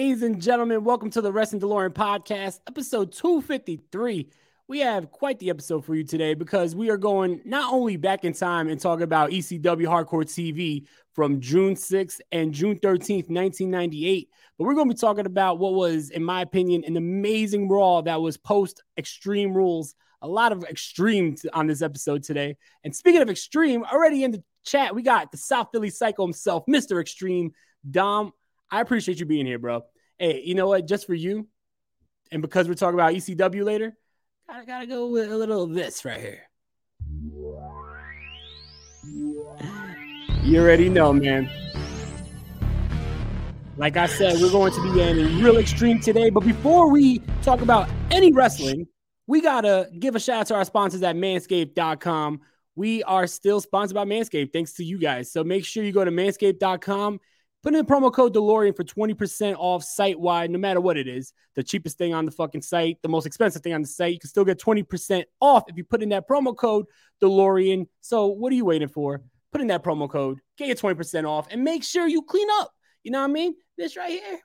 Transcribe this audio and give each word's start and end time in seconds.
Ladies 0.00 0.22
and 0.22 0.40
gentlemen, 0.40 0.82
welcome 0.82 1.10
to 1.10 1.20
the 1.20 1.30
Wrestling 1.30 1.60
DeLorean 1.60 1.90
podcast, 1.90 2.60
episode 2.66 3.12
253. 3.12 4.30
We 4.66 4.78
have 4.78 5.10
quite 5.10 5.38
the 5.38 5.50
episode 5.50 5.84
for 5.84 5.94
you 5.94 6.04
today 6.04 6.32
because 6.32 6.74
we 6.74 6.88
are 6.88 6.96
going 6.96 7.42
not 7.44 7.70
only 7.70 7.98
back 7.98 8.24
in 8.24 8.32
time 8.32 8.70
and 8.70 8.80
talking 8.80 9.02
about 9.02 9.28
ECW 9.28 9.60
Hardcore 9.84 10.24
TV 10.24 10.86
from 11.12 11.38
June 11.38 11.74
6th 11.74 12.18
and 12.32 12.54
June 12.54 12.76
13th, 12.76 13.28
1998, 13.28 14.30
but 14.56 14.64
we're 14.64 14.72
going 14.72 14.88
to 14.88 14.94
be 14.94 14.98
talking 14.98 15.26
about 15.26 15.58
what 15.58 15.74
was, 15.74 16.08
in 16.08 16.24
my 16.24 16.40
opinion, 16.40 16.82
an 16.86 16.96
amazing 16.96 17.68
Raw 17.68 18.00
that 18.00 18.22
was 18.22 18.38
post 18.38 18.82
Extreme 18.96 19.52
Rules. 19.52 19.94
A 20.22 20.28
lot 20.28 20.52
of 20.52 20.64
extreme 20.64 21.36
on 21.52 21.66
this 21.66 21.82
episode 21.82 22.22
today. 22.22 22.56
And 22.84 22.96
speaking 22.96 23.20
of 23.20 23.28
extreme, 23.28 23.84
already 23.84 24.24
in 24.24 24.30
the 24.30 24.42
chat, 24.64 24.94
we 24.94 25.02
got 25.02 25.30
the 25.30 25.36
South 25.36 25.68
Philly 25.72 25.90
Psycho 25.90 26.24
himself, 26.24 26.64
Mr. 26.66 27.02
Extreme, 27.02 27.52
Dom. 27.90 28.32
I 28.70 28.80
appreciate 28.80 29.18
you 29.18 29.26
being 29.26 29.46
here, 29.46 29.58
bro. 29.58 29.84
Hey, 30.18 30.42
you 30.44 30.54
know 30.54 30.68
what? 30.68 30.86
Just 30.86 31.06
for 31.06 31.14
you, 31.14 31.48
and 32.30 32.42
because 32.42 32.68
we're 32.68 32.74
talking 32.74 32.94
about 32.94 33.14
ECW 33.14 33.64
later, 33.64 33.96
I 34.48 34.64
gotta 34.64 34.86
go 34.86 35.08
with 35.08 35.30
a 35.30 35.36
little 35.36 35.62
of 35.62 35.74
this 35.74 36.04
right 36.04 36.20
here. 36.20 36.42
You 40.42 40.60
already 40.60 40.88
know, 40.88 41.12
man. 41.12 41.50
Like 43.76 43.96
I 43.96 44.06
said, 44.06 44.40
we're 44.40 44.50
going 44.50 44.72
to 44.72 44.82
be 44.82 44.94
getting 44.94 45.42
real 45.42 45.56
extreme 45.56 46.00
today. 46.00 46.28
But 46.28 46.40
before 46.40 46.90
we 46.90 47.20
talk 47.42 47.62
about 47.62 47.88
any 48.10 48.32
wrestling, 48.32 48.86
we 49.26 49.40
gotta 49.40 49.88
give 49.98 50.16
a 50.16 50.20
shout 50.20 50.40
out 50.40 50.46
to 50.48 50.54
our 50.56 50.64
sponsors 50.64 51.02
at 51.02 51.16
manscaped.com. 51.16 52.40
We 52.76 53.02
are 53.02 53.26
still 53.26 53.60
sponsored 53.60 53.94
by 53.94 54.04
Manscaped, 54.04 54.52
thanks 54.52 54.74
to 54.74 54.84
you 54.84 54.98
guys. 54.98 55.30
So 55.30 55.44
make 55.44 55.64
sure 55.64 55.82
you 55.82 55.92
go 55.92 56.04
to 56.04 56.10
manscaped.com 56.10 57.20
Put 57.62 57.74
in 57.74 57.84
the 57.84 57.92
promo 57.92 58.10
code 58.10 58.34
DeLorean 58.34 58.74
for 58.74 58.84
20% 58.84 59.54
off 59.58 59.84
site 59.84 60.18
wide, 60.18 60.50
no 60.50 60.58
matter 60.58 60.80
what 60.80 60.96
it 60.96 61.06
is. 61.06 61.34
The 61.56 61.62
cheapest 61.62 61.98
thing 61.98 62.14
on 62.14 62.24
the 62.24 62.30
fucking 62.30 62.62
site, 62.62 62.96
the 63.02 63.08
most 63.08 63.26
expensive 63.26 63.60
thing 63.62 63.74
on 63.74 63.82
the 63.82 63.88
site. 63.88 64.14
You 64.14 64.18
can 64.18 64.30
still 64.30 64.46
get 64.46 64.58
20% 64.58 65.24
off 65.40 65.64
if 65.68 65.76
you 65.76 65.84
put 65.84 66.02
in 66.02 66.08
that 66.08 66.26
promo 66.26 66.56
code 66.56 66.86
DeLorean. 67.22 67.86
So, 68.00 68.28
what 68.28 68.50
are 68.50 68.56
you 68.56 68.64
waiting 68.64 68.88
for? 68.88 69.20
Put 69.52 69.60
in 69.60 69.66
that 69.66 69.84
promo 69.84 70.08
code, 70.08 70.40
get 70.56 70.68
your 70.68 70.76
20% 70.76 71.28
off, 71.28 71.48
and 71.50 71.62
make 71.62 71.84
sure 71.84 72.06
you 72.06 72.22
clean 72.22 72.48
up. 72.60 72.72
You 73.02 73.10
know 73.10 73.20
what 73.20 73.30
I 73.30 73.32
mean? 73.32 73.54
This 73.76 73.96
right 73.96 74.10
here, 74.10 74.38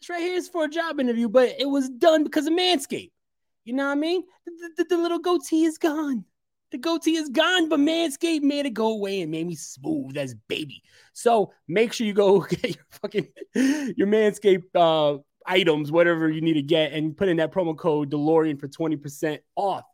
this 0.00 0.10
right 0.10 0.20
here 0.20 0.34
is 0.34 0.48
for 0.48 0.64
a 0.64 0.68
job 0.68 1.00
interview, 1.00 1.28
but 1.28 1.54
it 1.58 1.68
was 1.68 1.88
done 1.88 2.24
because 2.24 2.46
of 2.46 2.52
Manscaped. 2.52 3.12
You 3.64 3.74
know 3.74 3.86
what 3.86 3.92
I 3.92 3.94
mean? 3.94 4.22
The, 4.44 4.70
the, 4.78 4.84
the 4.84 4.96
little 4.98 5.18
goatee 5.18 5.64
is 5.64 5.78
gone. 5.78 6.24
The 6.70 6.78
goatee 6.78 7.16
is 7.16 7.28
gone, 7.28 7.68
but 7.68 7.80
Manscaped 7.80 8.42
made 8.42 8.66
it 8.66 8.74
go 8.74 8.92
away 8.92 9.22
and 9.22 9.30
made 9.30 9.46
me 9.46 9.56
smooth 9.56 10.16
as 10.16 10.34
baby. 10.48 10.82
So 11.12 11.52
make 11.66 11.92
sure 11.92 12.06
you 12.06 12.12
go 12.12 12.40
get 12.48 12.76
your 12.76 12.84
fucking 12.90 13.28
your 13.54 14.06
Manscaped 14.06 14.74
uh, 14.74 15.18
items, 15.46 15.90
whatever 15.90 16.30
you 16.30 16.40
need 16.40 16.54
to 16.54 16.62
get, 16.62 16.92
and 16.92 17.16
put 17.16 17.28
in 17.28 17.38
that 17.38 17.52
promo 17.52 17.76
code 17.76 18.10
DeLorean 18.10 18.60
for 18.60 18.68
20% 18.68 19.40
off. 19.56 19.84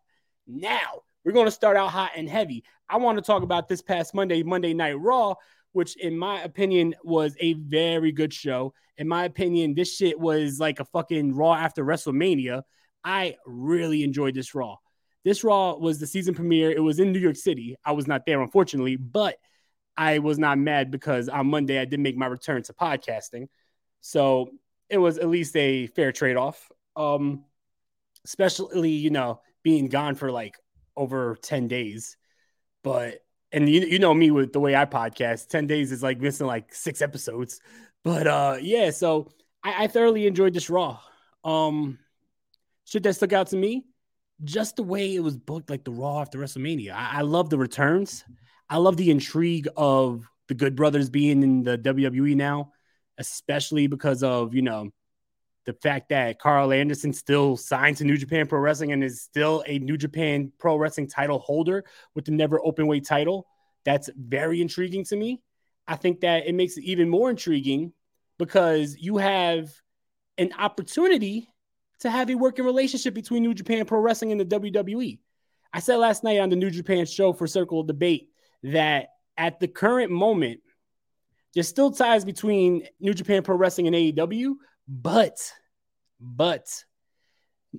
Now 0.47 1.03
we're 1.25 1.33
going 1.33 1.47
to 1.47 1.51
start 1.51 1.77
out 1.77 1.91
hot 1.91 2.13
and 2.15 2.29
heavy. 2.29 2.63
I 2.89 2.99
want 2.99 3.19
to 3.19 3.23
talk 3.23 3.43
about 3.43 3.69
this 3.69 3.83
past 3.83 4.15
Monday, 4.15 4.43
Monday 4.43 4.75
Night 4.75 4.99
Raw, 4.99 5.35
which 5.73 5.97
in 5.97 6.17
my 6.17 6.43
opinion 6.43 6.95
was 7.03 7.35
a 7.41 7.55
very 7.55 8.13
good 8.13 8.33
show. 8.33 8.75
In 8.99 9.09
my 9.09 9.25
opinion, 9.25 9.75
this 9.75 9.95
shit 9.95 10.19
was 10.19 10.61
like 10.61 10.79
a 10.79 10.85
fucking 10.85 11.35
Raw 11.35 11.55
after 11.55 11.85
WrestleMania. 11.85 12.63
I 13.03 13.37
really 13.47 14.05
enjoyed 14.05 14.35
this 14.35 14.55
Raw. 14.55 14.77
This 15.27 15.43
Raw 15.43 15.75
was 15.75 15.99
the 15.99 16.07
season 16.07 16.37
premiere. 16.37 16.71
It 16.71 16.79
was 16.79 17.01
in 17.01 17.11
New 17.11 17.19
York 17.19 17.35
City. 17.35 17.75
I 17.85 17.91
was 17.91 18.07
not 18.07 18.25
there, 18.27 18.41
unfortunately, 18.41 18.95
but 18.95 19.35
I 19.97 20.21
was 20.21 20.39
not 20.39 20.57
mad 20.57 20.93
because 20.93 21.29
on 21.29 21.49
Monday 21.49 21.81
I 21.81 21.85
did 21.85 21.99
make 21.99 22.17
my 22.17 22.27
return 22.27 22.63
to 22.63 22.73
podcasting. 22.73 23.49
So 24.01 24.51
it 24.89 24.99
was 24.99 25.19
at 25.19 25.27
least 25.29 25.57
a 25.57 25.89
fair 25.89 26.13
trade 26.13 26.37
off. 26.37 26.71
Um, 26.95 27.45
especially, 28.25 28.93
you 28.93 29.11
know, 29.11 29.41
being 29.65 29.89
gone 29.89 30.15
for 30.15 30.31
like 30.31 30.55
over 30.97 31.37
10 31.43 31.67
days. 31.67 32.17
But 32.85 33.19
and 33.51 33.69
you 33.69 33.81
you 33.81 33.99
know 33.99 34.15
me 34.15 34.31
with 34.31 34.53
the 34.53 34.61
way 34.61 34.77
I 34.77 34.85
podcast, 34.85 35.49
10 35.49 35.67
days 35.67 35.91
is 35.91 36.05
like 36.05 36.21
missing 36.21 36.47
like 36.47 36.73
six 36.73 37.03
episodes. 37.03 37.59
But 38.05 38.29
uh 38.29 38.59
yeah, 38.61 38.91
so 38.91 39.33
I, 39.65 39.85
I 39.85 39.87
thoroughly 39.89 40.29
enjoyed 40.29 40.55
this 40.55 40.71
raw. 40.71 41.01
Um 41.43 41.99
shit 42.85 43.03
that 43.03 43.15
stuck 43.15 43.33
out 43.33 43.49
to 43.49 43.57
me, 43.57 43.87
just 44.45 44.77
the 44.77 44.83
way 44.83 45.15
it 45.15 45.21
was 45.21 45.37
booked, 45.37 45.71
like 45.71 45.85
the 45.85 45.91
Raw 45.91 46.21
after 46.21 46.39
WrestleMania. 46.39 46.93
I, 46.93 47.19
I 47.19 47.21
love 47.23 47.51
the 47.51 47.59
returns. 47.59 48.25
I 48.69 48.79
love 48.79 48.97
the 48.97 49.11
intrigue 49.11 49.69
of 49.77 50.29
the 50.49 50.55
Good 50.55 50.77
Brothers 50.77 51.11
being 51.11 51.43
in 51.43 51.63
the 51.63 51.79
WWE 51.79 52.37
now, 52.37 52.73
especially 53.19 53.87
because 53.87 54.23
of 54.23 54.55
you 54.55 54.63
know 54.63 54.91
the 55.65 55.73
fact 55.73 56.11
that 56.11 56.39
Karl 56.39 56.73
Anderson 56.73 57.13
still 57.13 57.57
signed 57.57 57.97
to 57.99 58.05
New 58.05 58.17
Japan 58.17 58.47
Pro 58.47 58.61
Wrestling 58.61 58.93
and 58.93 59.03
is 59.03 59.23
still 59.23 59.65
a 59.67 59.79
New 59.81 59.97
Japan 59.97 60.53
Pro 60.59 60.77
Wrestling 60.77 61.09
title 61.09 61.41
holder 61.41 61.85
with 62.15 62.25
the 62.25 62.31
never 62.31 62.65
open 62.65 62.87
weight 62.87 63.05
title. 63.05 63.47
That's 63.85 64.09
very 64.17 64.61
intriguing 64.61 65.05
to 65.07 65.17
me. 65.17 65.43
I 65.89 65.97
think 65.97 66.21
that 66.21 66.47
it 66.47 66.55
makes 66.55 66.77
it 66.77 66.85
even 66.85 67.09
more 67.09 67.31
intriguing 67.31 67.93
because 68.39 68.97
you 68.99 69.17
have 69.19 69.71
an 70.39 70.53
opportunity 70.59 71.49
to 72.01 72.11
have 72.11 72.31
a 72.31 72.35
working 72.35 72.65
relationship 72.65 73.15
between 73.15 73.43
New 73.43 73.55
Japan 73.55 73.85
Pro 73.85 74.01
Wrestling 74.01 74.33
and 74.33 74.41
the 74.41 74.45
WWE. 74.45 75.19
I 75.73 75.81
said 75.81 75.97
last 75.97 76.25
night 76.25 76.39
on 76.39 76.51
the 76.51 76.57
New 76.57 76.71
Japan 76.71 77.07
show 77.07 77.33
for 77.33 77.47
Circle 77.47 77.81
of 77.81 77.87
Debate 77.87 78.31
that 78.63 79.09
at 79.37 79.61
the 79.61 79.69
current 79.69 80.11
moment, 80.11 80.61
there's 81.55 81.69
still 81.69 81.91
ties 81.91 82.25
between 82.25 82.87
New 83.01 83.15
Japan 83.15 83.43
Pro 83.43 83.57
Wrestling 83.57 83.87
and 83.87 83.97
AEW, 83.97 84.55
but, 84.89 85.39
but 86.21 86.85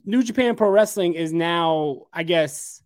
New 0.05 0.23
Japan 0.23 0.55
Pro 0.55 0.69
Wrestling 0.69 1.13
is 1.13 1.31
now, 1.31 2.03
I 2.11 2.23
guess, 2.23 2.81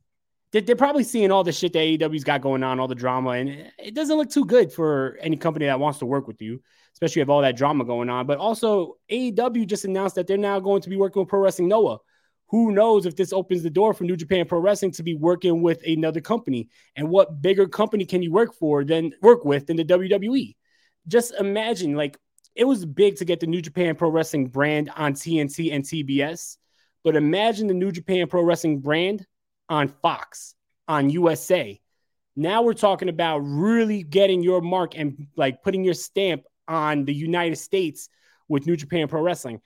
they're 0.52 0.76
probably 0.76 1.06
seeing 1.06 1.32
all 1.32 1.46
the 1.46 1.54
shit 1.54 1.72
that 1.74 1.80
AEW's 1.80 2.26
got 2.26 2.42
going 2.42 2.62
on, 2.62 2.80
all 2.80 2.90
the 2.90 2.96
drama, 2.96 3.32
and 3.32 3.72
it 3.80 3.96
doesn't 3.96 4.18
look 4.18 4.30
too 4.30 4.44
good 4.44 4.74
for 4.74 5.18
any 5.22 5.38
company 5.38 5.68
that 5.68 5.80
wants 5.80 6.00
to 6.00 6.06
work 6.06 6.28
with 6.28 6.42
you 6.42 6.62
especially 6.94 7.22
with 7.22 7.30
all 7.30 7.42
that 7.42 7.58
drama 7.58 7.86
going 7.86 8.10
on. 8.10 8.28
But 8.28 8.38
also, 8.38 8.98
AEW 9.12 9.68
just 9.68 9.86
announced 9.86 10.16
that 10.16 10.28
they're 10.28 10.38
now 10.38 10.60
going 10.60 10.82
to 10.82 10.90
be 10.90 10.98
working 10.98 11.22
with 11.22 11.30
Pro 11.30 11.40
Wrestling 11.40 11.68
Noah. 11.68 12.00
Who 12.50 12.74
knows 12.74 13.06
if 13.06 13.16
this 13.16 13.32
opens 13.32 13.64
the 13.64 13.70
door 13.70 13.94
for 13.94 14.04
New 14.04 14.18
Japan 14.18 14.46
Pro 14.46 14.60
Wrestling 14.60 14.92
to 14.92 15.04
be 15.04 15.16
working 15.16 15.62
with 15.62 15.82
another 15.86 16.20
company? 16.20 16.70
And 16.96 17.10
what 17.10 17.42
bigger 17.42 17.68
company 17.68 18.06
can 18.06 18.22
you 18.22 18.32
work 18.32 18.54
for 18.54 18.84
than 18.84 19.14
work 19.22 19.46
with 19.46 19.68
than 19.68 19.78
the 19.78 19.86
WWE? 19.86 20.56
Just 21.08 21.34
imagine, 21.40 21.96
like, 21.96 22.18
it 22.56 22.66
was 22.66 22.86
big 22.86 23.16
to 23.18 23.26
get 23.26 23.40
the 23.40 23.48
New 23.48 23.62
Japan 23.62 23.96
Pro 23.96 24.10
Wrestling 24.10 24.48
brand 24.48 24.92
on 24.96 25.14
TNT 25.14 25.74
and 25.74 25.84
TBS, 25.84 26.58
but 27.04 27.16
imagine 27.16 27.68
the 27.68 27.74
New 27.74 27.92
Japan 27.92 28.28
Pro 28.28 28.44
Wrestling 28.44 28.80
brand 28.80 29.26
on 29.70 29.88
Fox, 29.88 30.54
on 30.88 31.10
USA. 31.10 31.80
Now 32.36 32.62
we're 32.62 32.74
talking 32.74 33.10
about 33.10 33.40
really 33.40 34.04
getting 34.04 34.44
your 34.44 34.62
mark 34.62 34.98
and 34.98 35.28
like 35.38 35.64
putting 35.64 35.84
your 35.84 35.94
stamp 35.94 36.44
on 36.72 37.06
the 37.06 37.14
United 37.14 37.58
States 37.58 38.10
with 38.48 38.66
New 38.66 38.76
Japan 38.76 39.08
Pro 39.08 39.22
Wrestling. 39.22 39.62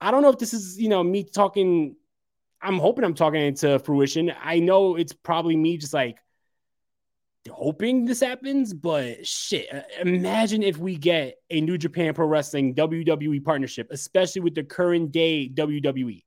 I 0.00 0.10
don't 0.10 0.22
know 0.22 0.30
if 0.30 0.38
this 0.38 0.52
is, 0.52 0.78
you 0.78 0.88
know, 0.88 1.02
me 1.02 1.24
talking. 1.24 1.96
I'm 2.60 2.78
hoping 2.78 3.04
I'm 3.04 3.14
talking 3.14 3.40
into 3.40 3.78
fruition. 3.78 4.32
I 4.42 4.58
know 4.58 4.96
it's 4.96 5.12
probably 5.12 5.56
me 5.56 5.78
just 5.78 5.94
like 5.94 6.18
hoping 7.48 8.04
this 8.04 8.20
happens, 8.20 8.74
but 8.74 9.26
shit, 9.26 9.72
uh, 9.72 9.82
imagine 10.00 10.62
if 10.62 10.76
we 10.76 10.96
get 10.96 11.36
a 11.48 11.60
New 11.60 11.78
Japan 11.78 12.12
Pro 12.12 12.26
Wrestling 12.26 12.74
WWE 12.74 13.42
partnership, 13.42 13.88
especially 13.90 14.42
with 14.42 14.54
the 14.54 14.64
current 14.64 15.12
day 15.12 15.48
WWE. 15.48 16.22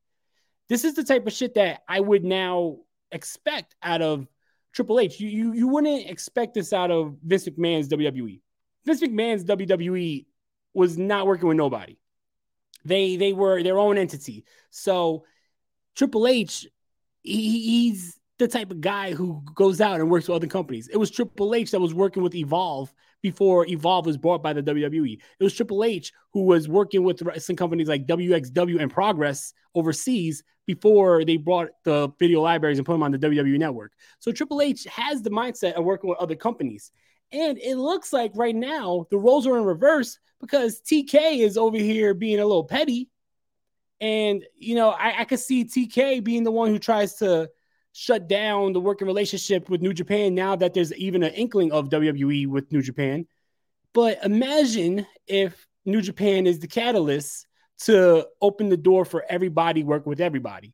This 0.69 0.85
is 0.85 0.95
the 0.95 1.03
type 1.03 1.27
of 1.27 1.33
shit 1.33 1.53
that 1.55 1.81
I 1.87 1.99
would 1.99 2.23
now 2.23 2.77
expect 3.11 3.75
out 3.83 4.01
of 4.01 4.27
Triple 4.73 4.99
H. 4.99 5.19
You, 5.19 5.29
you, 5.29 5.53
you 5.53 5.67
wouldn't 5.67 6.09
expect 6.09 6.55
this 6.55 6.73
out 6.73 6.89
of 6.89 7.15
Vince 7.23 7.47
McMahon's 7.47 7.89
WWE. 7.89 8.41
Vince 8.85 9.01
McMahon's 9.01 9.45
WWE 9.45 10.25
was 10.73 10.97
not 10.97 11.27
working 11.27 11.47
with 11.47 11.57
nobody. 11.57 11.97
They 12.85 13.15
they 13.15 13.33
were 13.33 13.63
their 13.63 13.79
own 13.79 13.97
entity. 13.97 14.45
So 14.69 15.25
Triple 15.95 16.27
H, 16.27 16.67
he, 17.21 17.59
he's 17.61 18.19
the 18.39 18.47
type 18.47 18.71
of 18.71 18.81
guy 18.81 19.13
who 19.13 19.41
goes 19.55 19.79
out 19.79 19.99
and 19.99 20.09
works 20.09 20.27
with 20.27 20.35
other 20.35 20.47
companies. 20.47 20.89
It 20.89 20.97
was 20.97 21.11
Triple 21.11 21.55
H 21.55 21.71
that 21.71 21.79
was 21.79 21.93
working 21.93 22.23
with 22.23 22.35
Evolve 22.35 22.93
before 23.21 23.65
Evolve 23.67 24.05
was 24.05 24.17
bought 24.17 24.43
by 24.43 24.53
the 24.53 24.61
WWE. 24.61 25.13
It 25.39 25.43
was 25.43 25.53
Triple 25.53 25.83
H 25.83 26.11
who 26.31 26.43
was 26.43 26.67
working 26.67 27.03
with 27.03 27.21
wrestling 27.21 27.55
companies 27.55 27.87
like 27.87 28.05
WXW 28.05 28.81
and 28.81 28.91
Progress 28.91 29.53
overseas 29.75 30.43
before 30.65 31.23
they 31.25 31.37
brought 31.37 31.69
the 31.83 32.09
video 32.19 32.41
libraries 32.41 32.79
and 32.79 32.85
put 32.85 32.93
them 32.93 33.03
on 33.03 33.11
the 33.11 33.19
WWE 33.19 33.57
network. 33.59 33.93
So 34.19 34.31
Triple 34.31 34.61
H 34.61 34.85
has 34.85 35.21
the 35.21 35.29
mindset 35.29 35.73
of 35.73 35.85
working 35.85 36.09
with 36.09 36.19
other 36.19 36.35
companies. 36.35 36.91
And 37.33 37.57
it 37.57 37.75
looks 37.75 38.13
like 38.13 38.31
right 38.35 38.55
now 38.55 39.07
the 39.09 39.17
roles 39.17 39.47
are 39.47 39.57
in 39.57 39.65
reverse 39.65 40.19
because 40.39 40.81
TK 40.81 41.39
is 41.39 41.57
over 41.57 41.77
here 41.77 42.13
being 42.13 42.39
a 42.39 42.45
little 42.45 42.63
petty. 42.63 43.09
And, 43.99 44.43
you 44.55 44.75
know, 44.75 44.89
I, 44.89 45.21
I 45.21 45.25
could 45.25 45.39
see 45.39 45.65
TK 45.65 46.23
being 46.23 46.43
the 46.43 46.51
one 46.51 46.69
who 46.69 46.77
tries 46.77 47.15
to 47.15 47.49
shut 47.93 48.27
down 48.27 48.73
the 48.73 48.79
working 48.79 49.07
relationship 49.07 49.69
with 49.69 49.81
New 49.81 49.93
Japan 49.93 50.35
now 50.35 50.55
that 50.55 50.73
there's 50.73 50.93
even 50.93 51.23
an 51.23 51.33
inkling 51.33 51.71
of 51.71 51.89
WWE 51.89 52.47
with 52.47 52.71
New 52.71 52.81
Japan. 52.81 53.25
But 53.93 54.23
imagine 54.23 55.05
if 55.27 55.67
New 55.85 56.01
Japan 56.01 56.47
is 56.47 56.59
the 56.59 56.67
catalyst 56.67 57.47
to 57.79 58.27
open 58.41 58.69
the 58.69 58.77
door 58.77 59.05
for 59.05 59.25
everybody 59.29 59.83
work 59.83 60.05
with 60.05 60.21
everybody. 60.21 60.73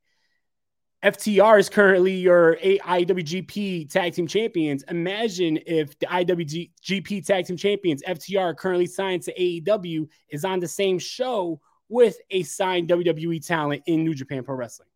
FTR 1.03 1.59
is 1.59 1.69
currently 1.69 2.13
your 2.13 2.57
IWGP 2.57 3.89
Tag 3.89 4.13
Team 4.13 4.27
Champions. 4.27 4.83
Imagine 4.89 5.57
if 5.65 5.97
the 5.99 6.05
IWGP 6.07 7.25
Tag 7.25 7.45
Team 7.45 7.55
Champions, 7.55 8.03
FTR, 8.03 8.57
currently 8.57 8.85
signed 8.85 9.21
to 9.23 9.33
AEW, 9.33 10.09
is 10.29 10.43
on 10.43 10.59
the 10.59 10.67
same 10.67 10.99
show 10.99 11.61
with 11.87 12.17
a 12.31 12.43
signed 12.43 12.89
WWE 12.89 13.45
talent 13.45 13.83
in 13.85 14.03
New 14.03 14.13
Japan 14.13 14.43
Pro 14.43 14.55
Wrestling. 14.55 14.89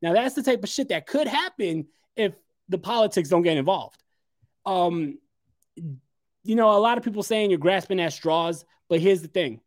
Now, 0.00 0.12
that's 0.12 0.36
the 0.36 0.44
type 0.44 0.62
of 0.62 0.68
shit 0.68 0.90
that 0.90 1.08
could 1.08 1.26
happen 1.26 1.88
if 2.14 2.34
the 2.68 2.78
politics 2.78 3.28
don't 3.28 3.42
get 3.42 3.56
involved. 3.56 4.00
Um, 4.64 5.18
you 5.74 6.54
know, 6.54 6.70
a 6.70 6.78
lot 6.78 6.98
of 6.98 7.04
people 7.04 7.24
saying 7.24 7.50
you're 7.50 7.58
grasping 7.58 7.98
at 8.00 8.12
straws, 8.12 8.64
but 8.88 9.00
here's 9.00 9.22
the 9.22 9.28
thing 9.28 9.60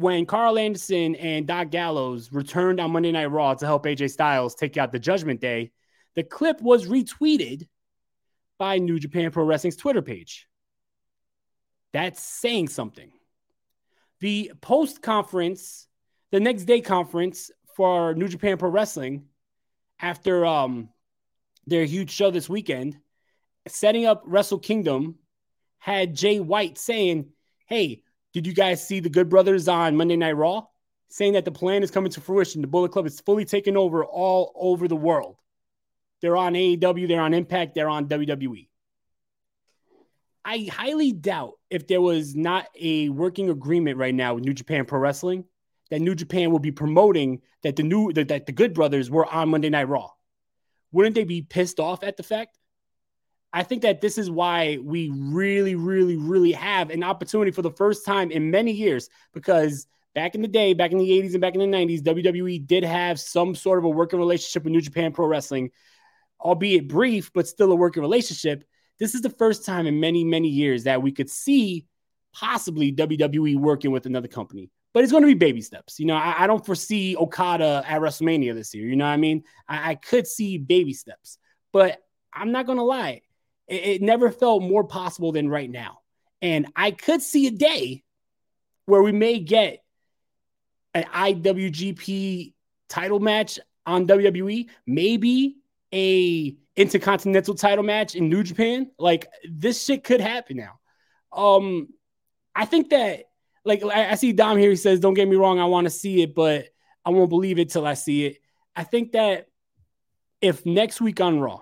when 0.00 0.24
Karl 0.24 0.58
Anderson 0.58 1.14
and 1.16 1.46
Doc 1.46 1.70
Gallows 1.70 2.32
returned 2.32 2.80
on 2.80 2.90
Monday 2.90 3.12
Night 3.12 3.26
Raw 3.26 3.52
to 3.52 3.66
help 3.66 3.84
AJ 3.84 4.10
Styles 4.10 4.54
take 4.54 4.78
out 4.78 4.92
the 4.92 4.98
Judgment 4.98 5.42
Day, 5.42 5.72
the 6.14 6.22
clip 6.22 6.62
was 6.62 6.88
retweeted 6.88 7.68
by 8.58 8.78
New 8.78 8.98
Japan 8.98 9.30
Pro 9.30 9.44
Wrestling's 9.44 9.76
Twitter 9.76 10.00
page. 10.00 10.46
That's 11.92 12.22
saying 12.22 12.68
something. 12.68 13.10
The 14.20 14.52
post 14.62 15.02
conference, 15.02 15.86
the 16.30 16.40
next 16.40 16.64
day 16.64 16.80
conference 16.80 17.50
for 17.76 18.14
New 18.14 18.28
Japan 18.28 18.56
Pro 18.56 18.70
Wrestling, 18.70 19.26
after 20.00 20.46
um, 20.46 20.88
their 21.66 21.84
huge 21.84 22.10
show 22.10 22.30
this 22.30 22.48
weekend, 22.48 22.96
setting 23.68 24.06
up 24.06 24.22
Wrestle 24.24 24.60
Kingdom, 24.60 25.16
had 25.76 26.16
Jay 26.16 26.40
White 26.40 26.78
saying, 26.78 27.32
Hey, 27.66 28.02
did 28.32 28.46
you 28.46 28.52
guys 28.52 28.86
see 28.86 29.00
the 29.00 29.08
Good 29.08 29.28
Brothers 29.28 29.68
on 29.68 29.96
Monday 29.96 30.16
Night 30.16 30.36
Raw 30.36 30.66
saying 31.08 31.32
that 31.32 31.44
the 31.44 31.52
plan 31.52 31.82
is 31.82 31.90
coming 31.90 32.12
to 32.12 32.20
fruition? 32.20 32.60
The 32.60 32.68
Bullet 32.68 32.92
Club 32.92 33.06
is 33.06 33.20
fully 33.20 33.44
taken 33.44 33.76
over 33.76 34.04
all 34.04 34.52
over 34.54 34.86
the 34.88 34.96
world. 34.96 35.36
They're 36.20 36.36
on 36.36 36.54
AEW, 36.54 37.08
they're 37.08 37.20
on 37.20 37.34
Impact, 37.34 37.74
they're 37.74 37.88
on 37.88 38.08
WWE. 38.08 38.68
I 40.44 40.68
highly 40.72 41.12
doubt 41.12 41.54
if 41.68 41.86
there 41.86 42.00
was 42.00 42.34
not 42.34 42.66
a 42.78 43.08
working 43.10 43.50
agreement 43.50 43.98
right 43.98 44.14
now 44.14 44.34
with 44.34 44.44
New 44.44 44.54
Japan 44.54 44.84
Pro 44.84 44.98
Wrestling 44.98 45.44
that 45.90 46.00
New 46.00 46.14
Japan 46.14 46.50
will 46.50 46.60
be 46.60 46.70
promoting 46.70 47.42
that 47.62 47.76
the 47.76 47.82
new 47.82 48.12
that, 48.12 48.28
that 48.28 48.46
the 48.46 48.52
Good 48.52 48.74
Brothers 48.74 49.10
were 49.10 49.26
on 49.26 49.50
Monday 49.50 49.68
Night 49.68 49.88
Raw. 49.88 50.08
Wouldn't 50.92 51.14
they 51.14 51.24
be 51.24 51.42
pissed 51.42 51.78
off 51.78 52.02
at 52.02 52.16
the 52.16 52.22
fact? 52.22 52.58
I 53.52 53.62
think 53.64 53.82
that 53.82 54.00
this 54.00 54.16
is 54.16 54.30
why 54.30 54.78
we 54.82 55.10
really, 55.12 55.74
really, 55.74 56.16
really 56.16 56.52
have 56.52 56.90
an 56.90 57.02
opportunity 57.02 57.50
for 57.50 57.62
the 57.62 57.70
first 57.70 58.06
time 58.06 58.30
in 58.30 58.50
many 58.50 58.70
years 58.70 59.08
because 59.32 59.86
back 60.14 60.34
in 60.34 60.42
the 60.42 60.48
day, 60.48 60.72
back 60.72 60.92
in 60.92 60.98
the 60.98 61.10
80s 61.10 61.32
and 61.32 61.40
back 61.40 61.54
in 61.54 61.60
the 61.60 61.76
90s, 61.76 62.02
WWE 62.02 62.66
did 62.66 62.84
have 62.84 63.18
some 63.18 63.54
sort 63.54 63.78
of 63.78 63.84
a 63.84 63.88
working 63.88 64.20
relationship 64.20 64.64
with 64.64 64.72
New 64.72 64.80
Japan 64.80 65.12
Pro 65.12 65.26
Wrestling, 65.26 65.70
albeit 66.40 66.88
brief, 66.88 67.32
but 67.32 67.48
still 67.48 67.72
a 67.72 67.76
working 67.76 68.02
relationship. 68.02 68.64
This 69.00 69.14
is 69.14 69.22
the 69.22 69.30
first 69.30 69.66
time 69.66 69.86
in 69.86 69.98
many, 69.98 70.22
many 70.22 70.48
years 70.48 70.84
that 70.84 71.02
we 71.02 71.10
could 71.10 71.30
see 71.30 71.86
possibly 72.32 72.92
WWE 72.92 73.56
working 73.56 73.90
with 73.90 74.06
another 74.06 74.28
company. 74.28 74.70
But 74.92 75.02
it's 75.02 75.12
going 75.12 75.22
to 75.22 75.28
be 75.28 75.34
baby 75.34 75.62
steps. 75.62 75.98
You 75.98 76.06
know, 76.06 76.16
I, 76.16 76.44
I 76.44 76.46
don't 76.46 76.64
foresee 76.64 77.16
Okada 77.16 77.84
at 77.86 78.00
WrestleMania 78.00 78.54
this 78.54 78.74
year. 78.74 78.86
You 78.86 78.96
know 78.96 79.04
what 79.06 79.12
I 79.12 79.16
mean? 79.16 79.44
I, 79.68 79.90
I 79.90 79.94
could 79.96 80.26
see 80.26 80.58
baby 80.58 80.92
steps. 80.92 81.38
But 81.72 81.98
I'm 82.32 82.52
not 82.52 82.66
going 82.66 82.78
to 82.78 82.84
lie 82.84 83.22
it, 83.70 83.84
it 83.84 84.02
never 84.02 84.30
felt 84.30 84.62
more 84.62 84.84
possible 84.84 85.32
than 85.32 85.48
right 85.48 85.70
now. 85.70 86.00
And 86.42 86.66
I 86.74 86.90
could 86.90 87.22
see 87.22 87.46
a 87.46 87.50
day 87.50 88.02
where 88.86 89.02
we 89.02 89.12
may 89.12 89.38
get 89.38 89.82
an 90.92 91.04
IWGP 91.04 92.52
title 92.88 93.20
match 93.20 93.58
on 93.86 94.06
WWE, 94.06 94.68
maybe 94.86 95.56
a 95.94 96.56
intercontinental 96.76 97.54
title 97.54 97.84
match 97.84 98.14
in 98.14 98.28
New 98.28 98.42
Japan. 98.42 98.90
Like 98.98 99.28
this 99.48 99.84
shit 99.84 100.04
could 100.04 100.20
happen 100.20 100.56
now. 100.56 100.80
Um, 101.32 101.88
I 102.54 102.64
think 102.64 102.90
that 102.90 103.26
like 103.64 103.84
I, 103.84 104.10
I 104.10 104.14
see 104.16 104.32
Dom 104.32 104.58
here. 104.58 104.70
He 104.70 104.76
says, 104.76 105.00
"Don't 105.00 105.14
get 105.14 105.28
me 105.28 105.36
wrong, 105.36 105.60
I 105.60 105.66
want 105.66 105.84
to 105.84 105.90
see 105.90 106.22
it, 106.22 106.34
but 106.34 106.66
I 107.04 107.10
won't 107.10 107.30
believe 107.30 107.58
it 107.58 107.70
till 107.70 107.86
I 107.86 107.94
see 107.94 108.26
it." 108.26 108.38
I 108.74 108.84
think 108.84 109.12
that 109.12 109.46
if 110.40 110.64
next 110.64 111.00
week 111.00 111.20
on 111.20 111.38
Raw, 111.38 111.60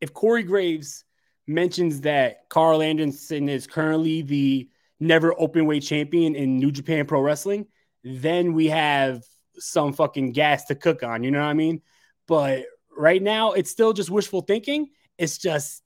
if 0.00 0.12
Corey 0.12 0.42
Graves 0.42 1.04
mentions 1.46 2.02
that 2.02 2.48
Karl 2.48 2.82
Anderson 2.82 3.48
is 3.48 3.66
currently 3.66 4.22
the 4.22 4.68
never 4.98 5.34
open 5.38 5.66
weight 5.66 5.82
champion 5.82 6.34
in 6.34 6.58
New 6.58 6.70
Japan 6.70 7.06
Pro 7.06 7.20
Wrestling, 7.20 7.66
then 8.02 8.52
we 8.52 8.66
have 8.68 9.22
some 9.58 9.92
fucking 9.92 10.32
gas 10.32 10.64
to 10.66 10.74
cook 10.74 11.02
on. 11.02 11.22
You 11.22 11.30
know 11.30 11.40
what 11.40 11.46
I 11.46 11.54
mean? 11.54 11.82
But 12.26 12.64
right 12.96 13.22
now, 13.22 13.52
it's 13.52 13.70
still 13.70 13.92
just 13.92 14.10
wishful 14.10 14.42
thinking. 14.42 14.90
It's 15.18 15.38
just, 15.38 15.82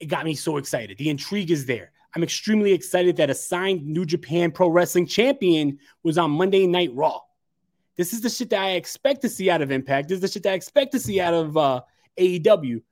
it 0.00 0.06
got 0.06 0.24
me 0.24 0.34
so 0.34 0.56
excited. 0.56 0.98
The 0.98 1.10
intrigue 1.10 1.50
is 1.50 1.66
there. 1.66 1.92
I'm 2.14 2.22
extremely 2.22 2.72
excited 2.72 3.16
that 3.16 3.30
a 3.30 3.34
signed 3.34 3.86
New 3.86 4.04
Japan 4.04 4.50
Pro 4.50 4.68
Wrestling 4.68 5.06
champion 5.06 5.78
was 6.02 6.16
on 6.16 6.30
Monday 6.30 6.66
Night 6.66 6.90
Raw. 6.94 7.20
This 7.96 8.12
is 8.12 8.20
the 8.20 8.30
shit 8.30 8.50
that 8.50 8.62
I 8.62 8.70
expect 8.72 9.22
to 9.22 9.28
see 9.28 9.50
out 9.50 9.62
of 9.62 9.70
Impact. 9.70 10.08
This 10.08 10.16
is 10.16 10.22
the 10.22 10.28
shit 10.28 10.42
that 10.44 10.52
I 10.52 10.54
expect 10.54 10.92
to 10.92 11.00
see 11.00 11.20
out 11.20 11.34
of 11.34 11.56
uh, 11.56 11.82
AEW. 12.18 12.82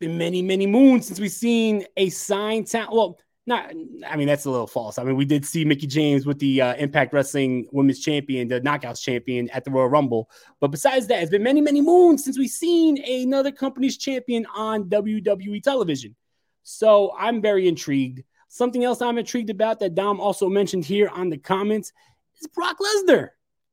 Been 0.00 0.16
many, 0.16 0.42
many 0.42 0.66
moons 0.66 1.06
since 1.06 1.18
we've 1.18 1.30
seen 1.30 1.84
a 1.96 2.08
signed 2.10 2.68
talent. 2.68 2.92
Well, 2.92 3.18
not, 3.48 3.72
I 4.06 4.16
mean, 4.16 4.28
that's 4.28 4.44
a 4.44 4.50
little 4.50 4.66
false. 4.66 4.98
I 4.98 5.04
mean, 5.04 5.16
we 5.16 5.24
did 5.24 5.44
see 5.44 5.64
Mickie 5.64 5.86
James 5.86 6.26
with 6.26 6.38
the 6.38 6.60
uh, 6.60 6.74
Impact 6.74 7.14
Wrestling 7.14 7.66
Women's 7.72 7.98
Champion, 7.98 8.46
the 8.46 8.60
Knockouts 8.60 9.00
Champion 9.00 9.48
at 9.50 9.64
the 9.64 9.70
Royal 9.70 9.88
Rumble. 9.88 10.30
But 10.60 10.68
besides 10.68 11.06
that, 11.06 11.22
it's 11.22 11.30
been 11.30 11.42
many, 11.42 11.62
many 11.62 11.80
moons 11.80 12.24
since 12.24 12.38
we've 12.38 12.50
seen 12.50 13.02
another 13.02 13.50
company's 13.50 13.96
champion 13.96 14.46
on 14.54 14.90
WWE 14.90 15.62
television. 15.62 16.14
So 16.62 17.14
I'm 17.18 17.40
very 17.40 17.66
intrigued. 17.66 18.22
Something 18.48 18.84
else 18.84 19.00
I'm 19.00 19.16
intrigued 19.16 19.50
about 19.50 19.80
that 19.80 19.94
Dom 19.94 20.20
also 20.20 20.50
mentioned 20.50 20.84
here 20.84 21.08
on 21.08 21.30
the 21.30 21.38
comments 21.38 21.92
is 22.40 22.46
Brock 22.48 22.76
Lesnar. 22.78 23.30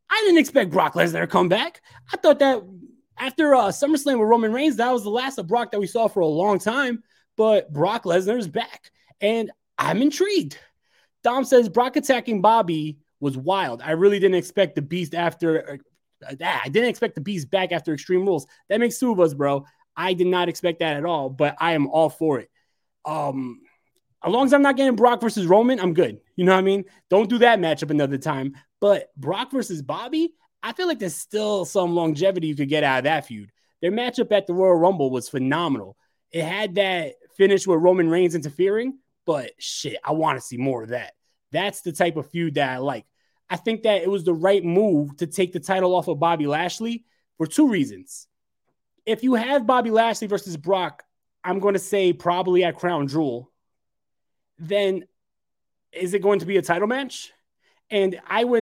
I 0.09 0.21
didn't 0.25 0.39
expect 0.39 0.71
Brock 0.71 0.93
Lesnar 0.93 1.21
to 1.21 1.27
come 1.27 1.49
back. 1.49 1.81
I 2.13 2.17
thought 2.17 2.39
that 2.39 2.63
after 3.17 3.55
uh, 3.55 3.67
SummerSlam 3.67 4.19
with 4.19 4.29
Roman 4.29 4.51
Reigns, 4.51 4.77
that 4.77 4.91
was 4.91 5.03
the 5.03 5.09
last 5.09 5.37
of 5.37 5.47
Brock 5.47 5.71
that 5.71 5.79
we 5.79 5.87
saw 5.87 6.07
for 6.07 6.19
a 6.19 6.27
long 6.27 6.59
time. 6.59 7.03
But 7.37 7.71
Brock 7.71 8.03
Lesnar 8.03 8.37
is 8.37 8.47
back, 8.47 8.91
and 9.21 9.51
I'm 9.77 10.01
intrigued. 10.01 10.57
Dom 11.23 11.43
says 11.43 11.69
Brock 11.69 11.95
attacking 11.95 12.41
Bobby 12.41 12.99
was 13.19 13.37
wild. 13.37 13.81
I 13.81 13.91
really 13.91 14.19
didn't 14.19 14.37
expect 14.37 14.75
the 14.75 14.81
Beast 14.81 15.15
after. 15.15 15.79
that. 16.21 16.61
I 16.63 16.69
didn't 16.69 16.89
expect 16.89 17.15
the 17.15 17.21
Beast 17.21 17.49
back 17.49 17.71
after 17.71 17.93
Extreme 17.93 18.25
Rules. 18.25 18.47
That 18.69 18.79
makes 18.79 18.99
two 18.99 19.11
of 19.11 19.19
us, 19.19 19.33
bro. 19.33 19.65
I 19.97 20.13
did 20.13 20.27
not 20.27 20.49
expect 20.49 20.79
that 20.79 20.97
at 20.97 21.05
all, 21.05 21.29
but 21.29 21.55
I 21.59 21.73
am 21.73 21.87
all 21.87 22.09
for 22.09 22.39
it. 22.39 22.49
Um, 23.05 23.61
as 24.23 24.31
long 24.31 24.45
as 24.45 24.53
I'm 24.53 24.61
not 24.61 24.75
getting 24.75 24.95
Brock 24.95 25.21
versus 25.21 25.45
Roman, 25.45 25.79
I'm 25.79 25.93
good. 25.93 26.19
You 26.35 26.45
know 26.45 26.53
what 26.53 26.59
I 26.59 26.63
mean? 26.63 26.85
Don't 27.09 27.29
do 27.29 27.37
that 27.39 27.59
matchup 27.59 27.91
another 27.91 28.17
time. 28.17 28.55
But 28.81 29.15
Brock 29.15 29.51
versus 29.51 29.81
Bobby, 29.81 30.33
I 30.65 30.73
feel 30.73 30.87
like 30.87 30.99
there's 30.99 31.15
still 31.15 31.63
some 31.63 31.95
longevity 31.95 32.47
you 32.47 32.55
could 32.55 32.69
get 32.69 32.83
out 32.83 32.99
of 32.99 33.03
that 33.05 33.27
feud. 33.27 33.51
Their 33.81 33.91
matchup 33.91 34.31
at 34.31 34.47
the 34.47 34.53
Royal 34.53 34.75
Rumble 34.75 35.11
was 35.11 35.29
phenomenal. 35.29 35.95
It 36.31 36.43
had 36.43 36.75
that 36.75 37.13
finish 37.37 37.67
with 37.67 37.79
Roman 37.79 38.09
Reigns 38.09 38.35
interfering, 38.35 38.97
but 39.25 39.51
shit, 39.59 39.97
I 40.03 40.13
want 40.13 40.39
to 40.39 40.45
see 40.45 40.57
more 40.57 40.83
of 40.83 40.89
that. 40.89 41.13
That's 41.51 41.81
the 41.81 41.91
type 41.91 42.17
of 42.17 42.29
feud 42.29 42.55
that 42.55 42.69
I 42.69 42.77
like. 42.77 43.05
I 43.49 43.57
think 43.57 43.83
that 43.83 44.01
it 44.01 44.09
was 44.09 44.23
the 44.23 44.33
right 44.33 44.63
move 44.63 45.15
to 45.17 45.27
take 45.27 45.53
the 45.53 45.59
title 45.59 45.95
off 45.95 46.07
of 46.07 46.19
Bobby 46.19 46.47
Lashley 46.47 47.05
for 47.37 47.45
two 47.45 47.69
reasons. 47.69 48.27
If 49.05 49.23
you 49.23 49.35
have 49.35 49.67
Bobby 49.67 49.91
Lashley 49.91 50.27
versus 50.27 50.57
Brock, 50.57 51.03
I'm 51.43 51.59
going 51.59 51.75
to 51.75 51.79
say 51.79 52.11
probably 52.11 52.63
at 52.63 52.77
Crown 52.77 53.07
Jewel 53.07 53.51
then 54.57 55.05
is 55.91 56.13
it 56.13 56.21
going 56.21 56.39
to 56.39 56.45
be 56.45 56.57
a 56.57 56.61
title 56.61 56.87
match? 56.87 57.31
And 57.89 58.19
I 58.27 58.43
would. 58.43 58.61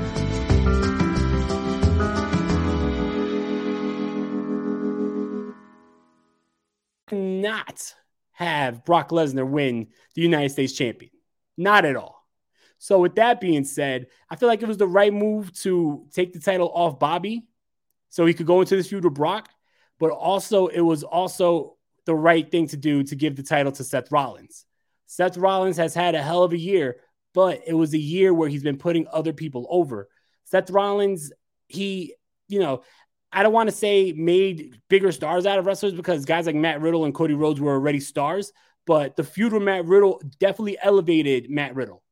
Not 7.41 7.93
have 8.31 8.85
Brock 8.85 9.09
Lesnar 9.09 9.47
win 9.47 9.87
the 10.15 10.21
United 10.21 10.49
States 10.49 10.73
champion. 10.73 11.11
Not 11.57 11.85
at 11.85 11.95
all. 11.95 12.25
So, 12.77 12.99
with 12.99 13.15
that 13.15 13.39
being 13.39 13.63
said, 13.63 14.07
I 14.29 14.35
feel 14.35 14.49
like 14.49 14.61
it 14.63 14.67
was 14.67 14.77
the 14.77 14.87
right 14.87 15.13
move 15.13 15.53
to 15.59 16.07
take 16.13 16.33
the 16.33 16.39
title 16.39 16.71
off 16.73 16.97
Bobby 16.97 17.45
so 18.09 18.25
he 18.25 18.33
could 18.33 18.47
go 18.47 18.61
into 18.61 18.75
this 18.75 18.87
feud 18.87 19.03
with 19.03 19.13
Brock. 19.13 19.49
But 19.99 20.09
also, 20.09 20.67
it 20.67 20.81
was 20.81 21.03
also 21.03 21.77
the 22.05 22.15
right 22.15 22.49
thing 22.49 22.67
to 22.69 22.77
do 22.77 23.03
to 23.03 23.15
give 23.15 23.35
the 23.35 23.43
title 23.43 23.71
to 23.73 23.83
Seth 23.83 24.11
Rollins. 24.11 24.65
Seth 25.05 25.37
Rollins 25.37 25.77
has 25.77 25.93
had 25.93 26.15
a 26.15 26.23
hell 26.23 26.43
of 26.43 26.53
a 26.53 26.57
year, 26.57 26.97
but 27.33 27.61
it 27.67 27.73
was 27.73 27.93
a 27.93 27.99
year 27.99 28.33
where 28.33 28.49
he's 28.49 28.63
been 28.63 28.77
putting 28.77 29.05
other 29.11 29.33
people 29.33 29.67
over. 29.69 30.09
Seth 30.45 30.71
Rollins, 30.71 31.31
he, 31.67 32.15
you 32.47 32.59
know, 32.59 32.81
I 33.33 33.43
don't 33.43 33.53
want 33.53 33.69
to 33.69 33.75
say 33.75 34.11
made 34.11 34.79
bigger 34.89 35.11
stars 35.11 35.45
out 35.45 35.57
of 35.57 35.65
wrestlers 35.65 35.93
because 35.93 36.25
guys 36.25 36.45
like 36.45 36.55
Matt 36.55 36.81
Riddle 36.81 37.05
and 37.05 37.13
Cody 37.13 37.33
Rhodes 37.33 37.61
were 37.61 37.71
already 37.71 37.99
stars, 37.99 38.51
but 38.85 39.15
the 39.15 39.23
feud 39.23 39.53
with 39.53 39.63
Matt 39.63 39.85
Riddle 39.85 40.21
definitely 40.39 40.77
elevated 40.81 41.49
Matt 41.49 41.75
Riddle. 41.75 42.03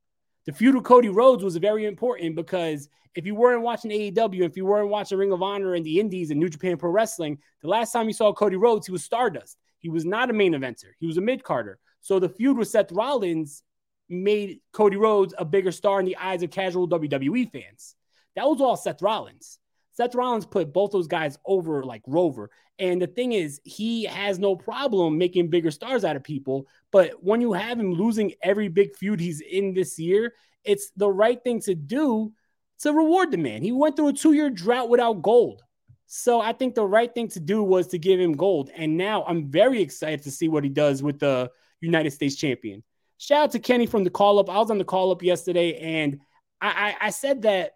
The 0.45 0.53
feud 0.53 0.75
with 0.75 0.85
Cody 0.85 1.09
Rhodes 1.09 1.43
was 1.43 1.57
very 1.57 1.85
important 1.85 2.35
because 2.35 2.87
if 3.15 3.25
you 3.25 3.35
weren't 3.35 3.63
watching 3.63 3.91
AEW, 3.91 4.41
if 4.41 4.55
you 4.55 4.65
weren't 4.65 4.89
watching 4.89 5.17
Ring 5.17 5.31
of 5.31 5.41
Honor 5.41 5.73
and 5.73 5.85
the 5.85 5.99
Indies 5.99 6.31
and 6.31 6.39
New 6.39 6.49
Japan 6.49 6.77
Pro 6.77 6.89
Wrestling, 6.89 7.39
the 7.61 7.67
last 7.67 7.91
time 7.91 8.07
you 8.07 8.13
saw 8.13 8.31
Cody 8.31 8.55
Rhodes, 8.55 8.85
he 8.85 8.91
was 8.91 9.03
Stardust. 9.03 9.57
He 9.79 9.89
was 9.89 10.05
not 10.05 10.29
a 10.29 10.33
main 10.33 10.53
eventer. 10.53 10.91
He 10.99 11.07
was 11.07 11.17
a 11.17 11.21
mid 11.21 11.43
carder. 11.43 11.79
So 12.01 12.19
the 12.19 12.29
feud 12.29 12.57
with 12.57 12.67
Seth 12.67 12.91
Rollins 12.91 13.63
made 14.07 14.61
Cody 14.73 14.97
Rhodes 14.97 15.33
a 15.37 15.45
bigger 15.45 15.71
star 15.71 15.99
in 15.99 16.05
the 16.05 16.17
eyes 16.17 16.43
of 16.43 16.51
casual 16.51 16.87
WWE 16.87 17.51
fans. 17.51 17.95
That 18.35 18.47
was 18.47 18.61
all 18.61 18.77
Seth 18.77 19.01
Rollins. 19.01 19.58
Seth 19.99 20.15
Rollins 20.15 20.45
put 20.45 20.71
both 20.71 20.91
those 20.91 21.07
guys 21.07 21.37
over 21.45 21.83
like 21.83 22.01
Rover. 22.07 22.49
And 22.79 23.01
the 23.01 23.07
thing 23.07 23.33
is, 23.33 23.59
he 23.65 24.05
has 24.05 24.39
no 24.39 24.55
problem 24.55 25.17
making 25.17 25.49
bigger 25.49 25.71
stars 25.71 26.05
out 26.05 26.15
of 26.15 26.23
people. 26.23 26.67
But 26.89 27.21
when 27.21 27.41
you 27.41 27.51
have 27.51 27.77
him 27.77 27.91
losing 27.91 28.31
every 28.41 28.69
big 28.69 28.95
feud 28.95 29.19
he's 29.19 29.41
in 29.41 29.73
this 29.73 29.99
year, 29.99 30.35
it's 30.63 30.91
the 30.95 31.11
right 31.11 31.43
thing 31.43 31.59
to 31.63 31.75
do 31.75 32.31
to 32.79 32.93
reward 32.93 33.31
the 33.31 33.37
man. 33.37 33.61
He 33.61 33.73
went 33.73 33.97
through 33.97 34.07
a 34.07 34.13
two 34.13 34.31
year 34.31 34.49
drought 34.49 34.87
without 34.87 35.21
gold. 35.21 35.63
So 36.05 36.39
I 36.39 36.53
think 36.53 36.75
the 36.75 36.87
right 36.87 37.13
thing 37.13 37.27
to 37.31 37.41
do 37.41 37.61
was 37.61 37.87
to 37.87 37.99
give 37.99 38.21
him 38.21 38.31
gold. 38.31 38.69
And 38.73 38.95
now 38.95 39.25
I'm 39.27 39.51
very 39.51 39.81
excited 39.81 40.23
to 40.23 40.31
see 40.31 40.47
what 40.47 40.63
he 40.63 40.69
does 40.69 41.03
with 41.03 41.19
the 41.19 41.51
United 41.81 42.11
States 42.11 42.37
champion. 42.37 42.83
Shout 43.17 43.43
out 43.43 43.51
to 43.51 43.59
Kenny 43.59 43.85
from 43.85 44.05
the 44.05 44.09
call 44.09 44.39
up. 44.39 44.49
I 44.49 44.59
was 44.59 44.71
on 44.71 44.77
the 44.77 44.85
call 44.85 45.11
up 45.11 45.23
yesterday 45.23 45.77
and 45.77 46.21
I, 46.61 46.95
I, 47.01 47.07
I 47.07 47.09
said 47.09 47.41
that 47.41 47.73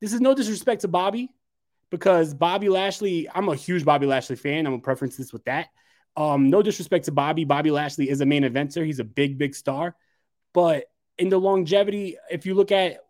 this 0.00 0.14
is 0.14 0.22
no 0.22 0.32
disrespect 0.32 0.80
to 0.80 0.88
Bobby 0.88 1.28
because 1.90 2.34
Bobby 2.34 2.68
Lashley, 2.68 3.28
I'm 3.34 3.48
a 3.48 3.54
huge 3.54 3.84
Bobby 3.84 4.06
Lashley 4.06 4.36
fan. 4.36 4.66
I'm 4.66 4.74
a 4.74 4.78
preference 4.78 5.16
this 5.16 5.32
with 5.32 5.44
that. 5.44 5.68
Um, 6.16 6.50
no 6.50 6.62
disrespect 6.62 7.06
to 7.06 7.12
Bobby. 7.12 7.44
Bobby 7.44 7.70
Lashley 7.70 8.10
is 8.10 8.20
a 8.20 8.26
main 8.26 8.42
eventer. 8.42 8.84
He's 8.84 8.98
a 8.98 9.04
big, 9.04 9.38
big 9.38 9.54
star. 9.54 9.96
But 10.52 10.84
in 11.16 11.28
the 11.28 11.38
longevity, 11.38 12.16
if 12.30 12.46
you 12.46 12.54
look 12.54 12.72
at 12.72 13.04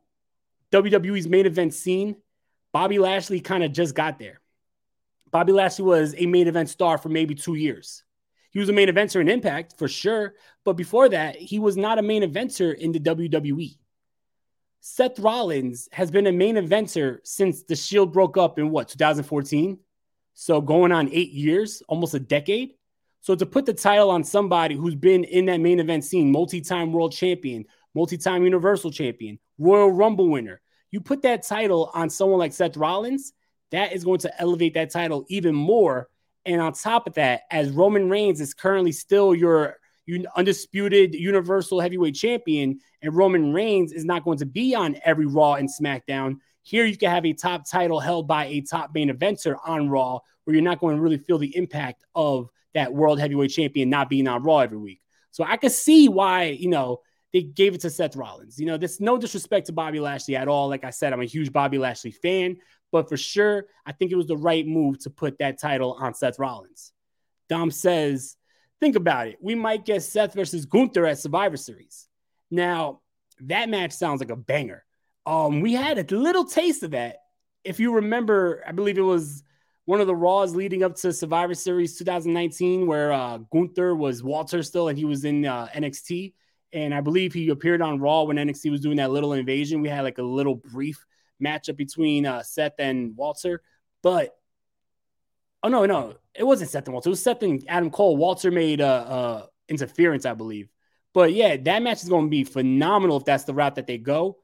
WWE's 0.72 1.26
main 1.26 1.46
event 1.46 1.74
scene, 1.74 2.16
Bobby 2.72 2.98
Lashley 2.98 3.40
kind 3.40 3.64
of 3.64 3.72
just 3.72 3.94
got 3.94 4.18
there. 4.18 4.40
Bobby 5.30 5.52
Lashley 5.52 5.84
was 5.84 6.14
a 6.16 6.26
main 6.26 6.48
event 6.48 6.68
star 6.68 6.98
for 6.98 7.08
maybe 7.08 7.34
two 7.34 7.54
years. 7.54 8.04
He 8.50 8.58
was 8.58 8.68
a 8.68 8.72
main 8.72 8.88
eventer 8.88 9.20
in 9.20 9.28
Impact 9.28 9.74
for 9.78 9.88
sure. 9.88 10.34
But 10.64 10.74
before 10.74 11.08
that, 11.10 11.36
he 11.36 11.58
was 11.58 11.76
not 11.76 11.98
a 11.98 12.02
main 12.02 12.22
eventer 12.22 12.74
in 12.74 12.92
the 12.92 13.00
WWE. 13.00 13.76
Seth 14.80 15.18
Rollins 15.18 15.88
has 15.92 16.10
been 16.10 16.26
a 16.26 16.32
main 16.32 16.56
eventer 16.56 17.18
since 17.24 17.62
the 17.62 17.76
Shield 17.76 18.12
broke 18.12 18.36
up 18.36 18.58
in 18.58 18.70
what, 18.70 18.88
2014? 18.88 19.78
So 20.34 20.60
going 20.60 20.92
on 20.92 21.10
eight 21.12 21.32
years, 21.32 21.82
almost 21.88 22.14
a 22.14 22.20
decade. 22.20 22.74
So 23.20 23.34
to 23.34 23.44
put 23.44 23.66
the 23.66 23.74
title 23.74 24.10
on 24.10 24.22
somebody 24.22 24.76
who's 24.76 24.94
been 24.94 25.24
in 25.24 25.46
that 25.46 25.60
main 25.60 25.80
event 25.80 26.04
scene, 26.04 26.30
multi-time 26.30 26.92
world 26.92 27.12
champion, 27.12 27.66
multi-time 27.94 28.44
universal 28.44 28.90
champion, 28.90 29.38
Royal 29.58 29.90
Rumble 29.90 30.28
winner, 30.28 30.60
you 30.90 31.00
put 31.00 31.22
that 31.22 31.46
title 31.46 31.90
on 31.92 32.08
someone 32.08 32.38
like 32.38 32.52
Seth 32.52 32.76
Rollins, 32.76 33.32
that 33.70 33.92
is 33.92 34.04
going 34.04 34.20
to 34.20 34.40
elevate 34.40 34.74
that 34.74 34.90
title 34.90 35.26
even 35.28 35.54
more. 35.54 36.08
And 36.46 36.60
on 36.60 36.72
top 36.72 37.06
of 37.06 37.14
that, 37.14 37.42
as 37.50 37.70
Roman 37.70 38.08
Reigns 38.08 38.40
is 38.40 38.54
currently 38.54 38.92
still 38.92 39.34
your 39.34 39.76
undisputed 40.36 41.14
Universal 41.14 41.80
Heavyweight 41.80 42.14
Champion, 42.14 42.80
and 43.02 43.14
Roman 43.14 43.52
Reigns 43.52 43.92
is 43.92 44.04
not 44.04 44.24
going 44.24 44.38
to 44.38 44.46
be 44.46 44.74
on 44.74 44.96
every 45.04 45.26
Raw 45.26 45.54
and 45.54 45.68
SmackDown. 45.68 46.36
Here, 46.62 46.84
you 46.84 46.96
can 46.96 47.10
have 47.10 47.24
a 47.24 47.32
top 47.32 47.68
title 47.68 48.00
held 48.00 48.26
by 48.28 48.46
a 48.46 48.60
top 48.60 48.90
main 48.94 49.10
eventer 49.10 49.56
on 49.64 49.88
Raw, 49.88 50.20
where 50.44 50.54
you're 50.54 50.62
not 50.62 50.80
going 50.80 50.96
to 50.96 51.02
really 51.02 51.18
feel 51.18 51.38
the 51.38 51.56
impact 51.56 52.04
of 52.14 52.48
that 52.74 52.92
World 52.92 53.18
Heavyweight 53.20 53.50
Champion 53.50 53.90
not 53.90 54.08
being 54.08 54.28
on 54.28 54.42
Raw 54.42 54.58
every 54.58 54.78
week. 54.78 55.00
So 55.30 55.44
I 55.44 55.56
can 55.56 55.70
see 55.70 56.08
why, 56.08 56.44
you 56.44 56.68
know, 56.68 57.00
they 57.32 57.42
gave 57.42 57.74
it 57.74 57.82
to 57.82 57.90
Seth 57.90 58.16
Rollins. 58.16 58.58
You 58.58 58.66
know, 58.66 58.78
there's 58.78 59.00
no 59.00 59.18
disrespect 59.18 59.66
to 59.66 59.72
Bobby 59.72 60.00
Lashley 60.00 60.36
at 60.36 60.48
all. 60.48 60.68
Like 60.68 60.84
I 60.84 60.90
said, 60.90 61.12
I'm 61.12 61.20
a 61.20 61.26
huge 61.26 61.52
Bobby 61.52 61.76
Lashley 61.76 62.10
fan, 62.10 62.56
but 62.90 63.08
for 63.08 63.18
sure, 63.18 63.66
I 63.84 63.92
think 63.92 64.10
it 64.10 64.16
was 64.16 64.26
the 64.26 64.36
right 64.36 64.66
move 64.66 64.98
to 65.00 65.10
put 65.10 65.38
that 65.38 65.60
title 65.60 65.98
on 66.00 66.14
Seth 66.14 66.38
Rollins. 66.38 66.92
Dom 67.50 67.70
says, 67.70 68.37
Think 68.80 68.96
about 68.96 69.28
it. 69.28 69.38
We 69.40 69.54
might 69.54 69.84
get 69.84 70.02
Seth 70.02 70.34
versus 70.34 70.64
Gunther 70.64 71.06
at 71.06 71.18
Survivor 71.18 71.56
Series. 71.56 72.08
Now, 72.50 73.00
that 73.40 73.68
match 73.68 73.92
sounds 73.92 74.20
like 74.20 74.30
a 74.30 74.36
banger. 74.36 74.84
Um, 75.26 75.60
we 75.60 75.74
had 75.74 75.98
a 75.98 76.16
little 76.16 76.44
taste 76.44 76.82
of 76.82 76.92
that. 76.92 77.18
If 77.64 77.80
you 77.80 77.94
remember, 77.94 78.62
I 78.66 78.72
believe 78.72 78.96
it 78.96 79.02
was 79.02 79.42
one 79.84 80.00
of 80.00 80.06
the 80.06 80.14
Raws 80.14 80.54
leading 80.54 80.82
up 80.82 80.94
to 80.96 81.12
Survivor 81.12 81.54
Series 81.54 81.98
2019, 81.98 82.86
where 82.86 83.12
uh, 83.12 83.38
Gunther 83.52 83.94
was 83.94 84.22
Walter 84.22 84.62
still 84.62 84.88
and 84.88 84.98
he 84.98 85.04
was 85.04 85.24
in 85.24 85.44
uh, 85.44 85.68
NXT. 85.74 86.34
And 86.72 86.94
I 86.94 87.00
believe 87.00 87.32
he 87.32 87.48
appeared 87.48 87.82
on 87.82 87.98
Raw 87.98 88.22
when 88.22 88.36
NXT 88.36 88.70
was 88.70 88.80
doing 88.80 88.98
that 88.98 89.10
little 89.10 89.32
invasion. 89.32 89.80
We 89.80 89.88
had 89.88 90.02
like 90.02 90.18
a 90.18 90.22
little 90.22 90.56
brief 90.56 91.04
matchup 91.42 91.76
between 91.76 92.26
uh, 92.26 92.42
Seth 92.42 92.74
and 92.78 93.16
Walter. 93.16 93.62
But 94.02 94.37
Oh 95.62 95.68
no, 95.68 95.86
no, 95.86 96.14
it 96.34 96.44
wasn't 96.44 96.70
Seth 96.70 96.86
and 96.86 96.94
Walter. 96.94 97.08
It 97.08 97.10
was 97.10 97.22
Seth 97.22 97.42
and 97.42 97.64
Adam 97.68 97.90
Cole. 97.90 98.16
Walter 98.16 98.50
made 98.50 98.80
uh, 98.80 98.84
uh 98.84 99.46
interference, 99.68 100.24
I 100.24 100.34
believe. 100.34 100.68
But 101.14 101.32
yeah, 101.32 101.56
that 101.56 101.82
match 101.82 102.02
is 102.02 102.08
going 102.08 102.26
to 102.26 102.30
be 102.30 102.44
phenomenal 102.44 103.16
if 103.16 103.24
that's 103.24 103.44
the 103.44 103.54
route 103.54 103.76
that 103.76 103.86
they 103.86 103.98
go. 103.98 104.38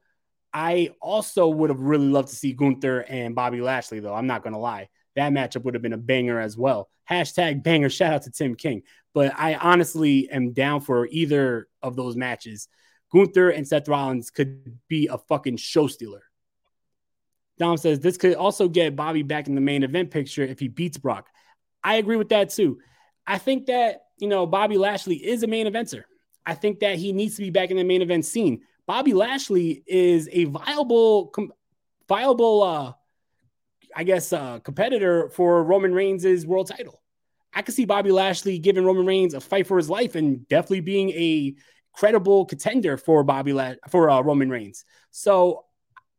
I 0.53 0.89
also 1.01 1.47
would 1.47 1.69
have 1.69 1.81
really 1.81 2.07
loved 2.07 2.29
to 2.29 2.35
see 2.35 2.53
Gunther 2.53 3.01
and 3.09 3.35
Bobby 3.35 3.61
Lashley, 3.61 3.99
though. 3.99 4.13
I'm 4.13 4.27
not 4.27 4.41
going 4.41 4.53
to 4.53 4.59
lie. 4.59 4.89
That 5.15 5.31
matchup 5.31 5.63
would 5.63 5.73
have 5.73 5.83
been 5.83 5.93
a 5.93 5.97
banger 5.97 6.39
as 6.39 6.57
well. 6.57 6.89
Hashtag 7.09 7.63
banger. 7.63 7.89
Shout 7.89 8.13
out 8.13 8.23
to 8.23 8.31
Tim 8.31 8.55
King. 8.55 8.83
But 9.13 9.33
I 9.37 9.55
honestly 9.55 10.29
am 10.29 10.53
down 10.53 10.81
for 10.81 11.07
either 11.07 11.67
of 11.81 11.95
those 11.95 12.15
matches. 12.15 12.67
Gunther 13.11 13.49
and 13.49 13.67
Seth 13.67 13.87
Rollins 13.87 14.29
could 14.29 14.77
be 14.87 15.07
a 15.07 15.17
fucking 15.17 15.57
show 15.57 15.87
stealer. 15.87 16.23
Dom 17.57 17.77
says 17.77 17.99
this 17.99 18.17
could 18.17 18.35
also 18.35 18.67
get 18.67 18.95
Bobby 18.95 19.23
back 19.23 19.47
in 19.47 19.55
the 19.55 19.61
main 19.61 19.83
event 19.83 20.11
picture 20.11 20.43
if 20.43 20.59
he 20.59 20.67
beats 20.67 20.97
Brock. 20.97 21.27
I 21.83 21.95
agree 21.95 22.17
with 22.17 22.29
that 22.29 22.49
too. 22.49 22.79
I 23.25 23.37
think 23.37 23.67
that, 23.67 24.03
you 24.17 24.27
know, 24.27 24.45
Bobby 24.45 24.77
Lashley 24.77 25.15
is 25.15 25.43
a 25.43 25.47
main 25.47 25.67
eventer. 25.67 26.03
I 26.45 26.53
think 26.53 26.79
that 26.79 26.97
he 26.97 27.11
needs 27.11 27.35
to 27.35 27.41
be 27.41 27.49
back 27.49 27.71
in 27.71 27.77
the 27.77 27.83
main 27.83 28.01
event 28.01 28.25
scene. 28.25 28.61
Bobby 28.85 29.13
Lashley 29.13 29.83
is 29.87 30.29
a 30.31 30.45
viable, 30.45 31.27
com- 31.27 31.53
viable, 32.07 32.61
uh, 32.61 32.93
I 33.95 34.03
guess, 34.03 34.31
uh, 34.33 34.59
competitor 34.59 35.29
for 35.29 35.63
Roman 35.63 35.93
Reigns' 35.93 36.45
world 36.45 36.67
title. 36.67 37.01
I 37.53 37.61
could 37.61 37.73
see 37.73 37.85
Bobby 37.85 38.11
Lashley 38.11 38.59
giving 38.59 38.83
Roman 38.83 39.05
Reigns 39.05 39.33
a 39.33 39.39
fight 39.39 39.65
for 39.65 39.77
his 39.77 39.89
life 39.89 40.15
and 40.15 40.47
definitely 40.49 40.81
being 40.81 41.09
a 41.11 41.55
credible 41.93 42.45
contender 42.45 42.97
for 42.97 43.23
Bobby 43.23 43.53
La- 43.53 43.75
for 43.89 44.09
uh, 44.09 44.21
Roman 44.21 44.49
Reigns. 44.49 44.83
So 45.11 45.64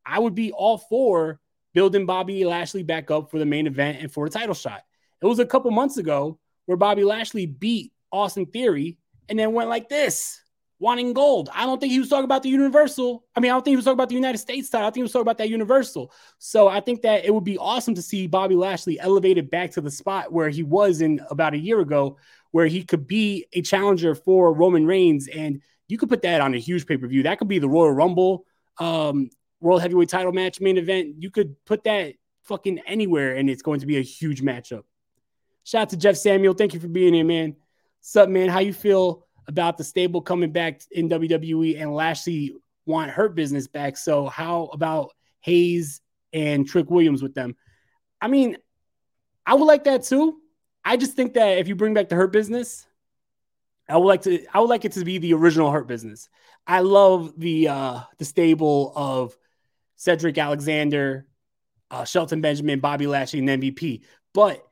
I 0.06 0.18
would 0.18 0.34
be 0.34 0.52
all 0.52 0.78
for 0.78 1.40
building 1.74 2.06
Bobby 2.06 2.44
Lashley 2.44 2.82
back 2.82 3.10
up 3.10 3.30
for 3.30 3.38
the 3.38 3.44
main 3.44 3.66
event 3.66 3.98
and 4.00 4.10
for 4.10 4.28
the 4.28 4.38
title 4.38 4.54
shot. 4.54 4.82
It 5.20 5.26
was 5.26 5.38
a 5.38 5.46
couple 5.46 5.70
months 5.70 5.98
ago 5.98 6.38
where 6.66 6.76
Bobby 6.76 7.04
Lashley 7.04 7.46
beat 7.46 7.92
Austin 8.12 8.46
Theory 8.46 8.98
and 9.28 9.38
then 9.38 9.52
went 9.52 9.68
like 9.68 9.88
this, 9.88 10.40
wanting 10.78 11.12
gold. 11.12 11.48
I 11.52 11.66
don't 11.66 11.80
think 11.80 11.92
he 11.92 11.98
was 11.98 12.08
talking 12.08 12.24
about 12.24 12.42
the 12.42 12.48
Universal. 12.48 13.24
I 13.34 13.40
mean, 13.40 13.50
I 13.50 13.54
don't 13.54 13.64
think 13.64 13.72
he 13.72 13.76
was 13.76 13.84
talking 13.84 13.96
about 13.96 14.08
the 14.08 14.14
United 14.14 14.38
States 14.38 14.70
title. 14.70 14.86
I 14.86 14.90
think 14.90 14.96
he 14.96 15.02
was 15.02 15.12
talking 15.12 15.22
about 15.22 15.38
that 15.38 15.50
Universal. 15.50 16.12
So 16.38 16.68
I 16.68 16.80
think 16.80 17.02
that 17.02 17.24
it 17.24 17.34
would 17.34 17.44
be 17.44 17.58
awesome 17.58 17.94
to 17.94 18.02
see 18.02 18.26
Bobby 18.26 18.54
Lashley 18.54 19.00
elevated 19.00 19.50
back 19.50 19.72
to 19.72 19.80
the 19.80 19.90
spot 19.90 20.32
where 20.32 20.48
he 20.48 20.62
was 20.62 21.00
in 21.00 21.20
about 21.30 21.54
a 21.54 21.58
year 21.58 21.80
ago, 21.80 22.18
where 22.52 22.66
he 22.66 22.84
could 22.84 23.06
be 23.06 23.46
a 23.52 23.62
challenger 23.62 24.14
for 24.14 24.52
Roman 24.52 24.86
Reigns. 24.86 25.28
And 25.28 25.60
you 25.88 25.98
could 25.98 26.08
put 26.08 26.22
that 26.22 26.40
on 26.40 26.54
a 26.54 26.58
huge 26.58 26.86
pay 26.86 26.96
per 26.96 27.06
view. 27.06 27.24
That 27.24 27.38
could 27.38 27.48
be 27.48 27.58
the 27.58 27.68
Royal 27.68 27.92
Rumble. 27.92 28.44
Um, 28.78 29.30
world 29.66 29.82
heavyweight 29.82 30.08
title 30.08 30.32
match 30.32 30.60
main 30.60 30.78
event. 30.78 31.16
You 31.18 31.30
could 31.30 31.56
put 31.64 31.84
that 31.84 32.14
fucking 32.44 32.80
anywhere 32.86 33.34
and 33.34 33.50
it's 33.50 33.62
going 33.62 33.80
to 33.80 33.86
be 33.86 33.98
a 33.98 34.02
huge 34.02 34.42
matchup. 34.42 34.84
Shout 35.64 35.82
out 35.82 35.90
to 35.90 35.96
Jeff 35.96 36.16
Samuel. 36.16 36.54
Thank 36.54 36.74
you 36.74 36.80
for 36.80 36.88
being 36.88 37.12
here, 37.12 37.24
man. 37.24 37.56
What's 37.98 38.14
up, 38.14 38.28
man? 38.28 38.48
How 38.48 38.60
you 38.60 38.72
feel 38.72 39.26
about 39.48 39.76
the 39.76 39.84
stable 39.84 40.22
coming 40.22 40.52
back 40.52 40.80
in 40.92 41.08
WWE 41.08 41.80
and 41.80 41.92
Lashley 41.92 42.54
want 42.84 43.10
Hurt 43.10 43.34
Business 43.34 43.66
back. 43.66 43.96
So 43.96 44.26
how 44.26 44.70
about 44.72 45.12
Hayes 45.40 46.00
and 46.32 46.66
Trick 46.66 46.88
Williams 46.88 47.22
with 47.22 47.34
them? 47.34 47.56
I 48.20 48.28
mean, 48.28 48.56
I 49.44 49.54
would 49.54 49.64
like 49.64 49.84
that 49.84 50.04
too. 50.04 50.40
I 50.84 50.96
just 50.96 51.14
think 51.14 51.34
that 51.34 51.58
if 51.58 51.66
you 51.66 51.74
bring 51.74 51.94
back 51.94 52.08
the 52.08 52.14
Hurt 52.14 52.32
Business, 52.32 52.86
I 53.88 53.96
would 53.96 54.06
like 54.06 54.22
to 54.22 54.44
I 54.52 54.60
would 54.60 54.70
like 54.70 54.84
it 54.84 54.92
to 54.92 55.04
be 55.04 55.18
the 55.18 55.34
original 55.34 55.72
Hurt 55.72 55.88
Business. 55.88 56.28
I 56.66 56.80
love 56.80 57.32
the 57.36 57.68
uh 57.68 58.00
the 58.18 58.24
stable 58.24 58.92
of 58.94 59.36
Cedric 59.96 60.38
Alexander, 60.38 61.26
uh, 61.90 62.04
Shelton 62.04 62.40
Benjamin, 62.40 62.80
Bobby 62.80 63.06
Lashley, 63.06 63.40
and 63.40 63.48
MVP. 63.48 64.02
But 64.34 64.62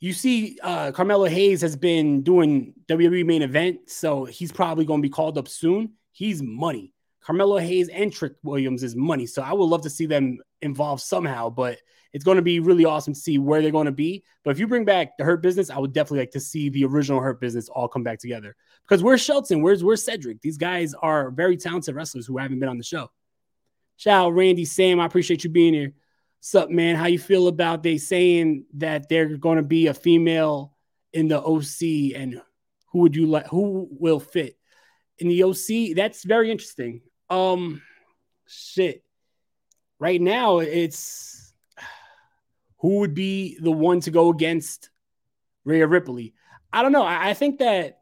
you 0.00 0.12
see, 0.12 0.58
uh, 0.62 0.92
Carmelo 0.92 1.26
Hayes 1.26 1.60
has 1.62 1.76
been 1.76 2.22
doing 2.22 2.74
WWE 2.88 3.24
main 3.24 3.42
event, 3.42 3.90
so 3.90 4.24
he's 4.24 4.52
probably 4.52 4.84
going 4.84 5.00
to 5.00 5.06
be 5.06 5.10
called 5.10 5.38
up 5.38 5.48
soon. 5.48 5.92
He's 6.12 6.42
money. 6.42 6.92
Carmelo 7.22 7.58
Hayes 7.58 7.88
and 7.88 8.12
Trick 8.12 8.34
Williams 8.42 8.82
is 8.82 8.94
money. 8.94 9.26
So 9.26 9.42
I 9.42 9.52
would 9.52 9.64
love 9.64 9.82
to 9.82 9.90
see 9.90 10.06
them 10.06 10.38
involved 10.62 11.02
somehow, 11.02 11.50
but 11.50 11.78
it's 12.12 12.24
going 12.24 12.36
to 12.36 12.42
be 12.42 12.60
really 12.60 12.84
awesome 12.84 13.14
to 13.14 13.20
see 13.20 13.38
where 13.38 13.60
they're 13.60 13.70
going 13.70 13.86
to 13.86 13.92
be. 13.92 14.22
But 14.44 14.50
if 14.50 14.58
you 14.58 14.68
bring 14.68 14.84
back 14.84 15.18
the 15.18 15.24
Hurt 15.24 15.42
Business, 15.42 15.68
I 15.68 15.78
would 15.78 15.92
definitely 15.92 16.20
like 16.20 16.30
to 16.30 16.40
see 16.40 16.68
the 16.68 16.84
original 16.84 17.20
Hurt 17.20 17.40
Business 17.40 17.68
all 17.68 17.88
come 17.88 18.04
back 18.04 18.20
together. 18.20 18.54
Because 18.88 19.02
where's 19.02 19.20
Shelton? 19.20 19.60
Where's 19.60 19.82
where's 19.82 20.04
Cedric? 20.04 20.40
These 20.40 20.56
guys 20.56 20.94
are 20.94 21.30
very 21.30 21.56
talented 21.56 21.94
wrestlers 21.94 22.26
who 22.26 22.38
haven't 22.38 22.60
been 22.60 22.68
on 22.68 22.78
the 22.78 22.84
show. 22.84 23.10
Shout 23.96 24.26
out 24.26 24.34
Randy 24.34 24.64
Sam. 24.64 25.00
I 25.00 25.06
appreciate 25.06 25.44
you 25.44 25.50
being 25.50 25.74
here. 25.74 25.92
Sup, 26.40 26.70
man? 26.70 26.96
How 26.96 27.06
you 27.06 27.18
feel 27.18 27.48
about 27.48 27.82
they 27.82 27.98
saying 27.98 28.66
that 28.74 29.08
they're 29.08 29.36
going 29.36 29.56
to 29.56 29.62
be 29.62 29.86
a 29.88 29.94
female 29.94 30.74
in 31.12 31.28
the 31.28 31.40
OC, 31.40 32.14
and 32.14 32.40
who 32.92 33.00
would 33.00 33.16
you 33.16 33.26
like? 33.26 33.46
Who 33.48 33.88
will 33.90 34.20
fit 34.20 34.56
in 35.18 35.28
the 35.28 35.42
OC? 35.42 35.96
That's 35.96 36.24
very 36.24 36.50
interesting. 36.50 37.00
Um, 37.30 37.82
shit. 38.46 39.02
Right 39.98 40.20
now, 40.20 40.58
it's 40.58 41.52
who 42.78 42.98
would 43.00 43.14
be 43.14 43.58
the 43.60 43.72
one 43.72 44.00
to 44.00 44.10
go 44.10 44.30
against 44.30 44.90
Rhea 45.64 45.86
Ripley. 45.86 46.34
I 46.72 46.82
don't 46.82 46.92
know. 46.92 47.02
I, 47.02 47.30
I 47.30 47.34
think 47.34 47.58
that 47.58 48.00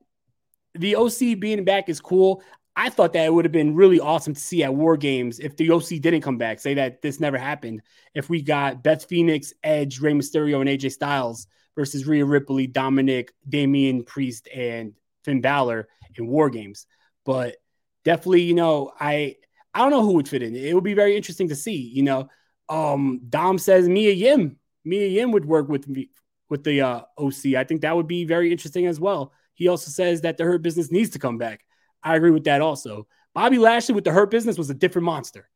the 0.74 0.96
OC 0.96 1.38
being 1.38 1.64
back 1.64 1.88
is 1.88 2.00
cool. 2.00 2.42
I 2.76 2.90
thought 2.90 3.12
that 3.12 3.26
it 3.26 3.32
would 3.32 3.44
have 3.44 3.52
been 3.52 3.76
really 3.76 4.00
awesome 4.00 4.34
to 4.34 4.40
see 4.40 4.64
at 4.64 4.74
War 4.74 4.96
Games 4.96 5.38
if 5.38 5.56
the 5.56 5.70
OC 5.70 6.00
didn't 6.00 6.22
come 6.22 6.38
back. 6.38 6.58
Say 6.58 6.74
that 6.74 7.02
this 7.02 7.20
never 7.20 7.38
happened. 7.38 7.82
If 8.14 8.28
we 8.28 8.42
got 8.42 8.82
Beth 8.82 9.04
Phoenix, 9.04 9.52
Edge, 9.62 10.00
Rey 10.00 10.12
Mysterio, 10.12 10.60
and 10.60 10.68
AJ 10.68 10.92
Styles 10.92 11.46
versus 11.76 12.06
Rhea 12.06 12.24
Ripley, 12.24 12.66
Dominic, 12.66 13.32
Damian 13.48 14.02
Priest, 14.02 14.48
and 14.54 14.94
Finn 15.24 15.40
Balor 15.40 15.88
in 16.16 16.26
War 16.26 16.50
Games. 16.50 16.86
But 17.24 17.56
definitely, 18.04 18.42
you 18.42 18.54
know, 18.54 18.92
I 18.98 19.36
I 19.72 19.80
don't 19.80 19.90
know 19.90 20.02
who 20.02 20.14
would 20.14 20.28
fit 20.28 20.42
in. 20.42 20.56
It 20.56 20.74
would 20.74 20.84
be 20.84 20.94
very 20.94 21.16
interesting 21.16 21.48
to 21.48 21.56
see. 21.56 21.76
You 21.76 22.02
know, 22.02 22.28
um, 22.68 23.20
Dom 23.28 23.58
says 23.58 23.88
Mia 23.88 24.12
Yim. 24.12 24.58
Mia 24.84 25.06
Yim 25.06 25.30
would 25.32 25.44
work 25.44 25.68
with 25.68 25.88
me 25.88 26.10
with 26.48 26.64
the 26.64 26.82
uh, 26.82 27.02
OC. 27.18 27.54
I 27.56 27.64
think 27.64 27.82
that 27.82 27.96
would 27.96 28.06
be 28.06 28.24
very 28.24 28.52
interesting 28.52 28.86
as 28.86 29.00
well. 29.00 29.32
He 29.54 29.68
also 29.68 29.90
says 29.90 30.22
that 30.22 30.36
the 30.36 30.44
Hurt 30.44 30.62
Business 30.62 30.90
needs 30.90 31.10
to 31.10 31.18
come 31.18 31.38
back. 31.38 31.64
I 32.04 32.16
agree 32.16 32.30
with 32.30 32.44
that 32.44 32.60
also. 32.60 33.08
Bobby 33.34 33.58
Lashley 33.58 33.94
with 33.94 34.04
the 34.04 34.12
Hurt 34.12 34.30
Business 34.30 34.58
was 34.58 34.70
a 34.70 34.74
different 34.74 35.06
monster. 35.06 35.48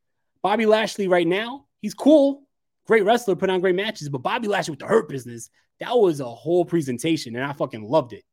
Bobby 0.43 0.67
Lashley 0.67 1.07
right 1.07 1.27
now, 1.27 1.67
he's 1.81 1.95
cool, 1.95 2.43
great 2.87 3.05
wrestler, 3.05 3.37
put 3.37 3.51
on 3.51 3.61
great 3.61 3.75
matches. 3.77 4.09
But 4.09 4.23
Bobby 4.23 4.49
Lashley 4.49 4.73
with 4.73 4.81
the 4.81 4.87
Hurt 4.87 5.09
Business, 5.09 5.51
that 5.79 5.97
was 5.97 6.21
a 6.21 6.25
whole 6.25 6.65
presentation, 6.65 7.37
and 7.37 7.45
I 7.45 7.53
fucking 7.53 7.83
loved 7.83 8.15
it. 8.15 8.25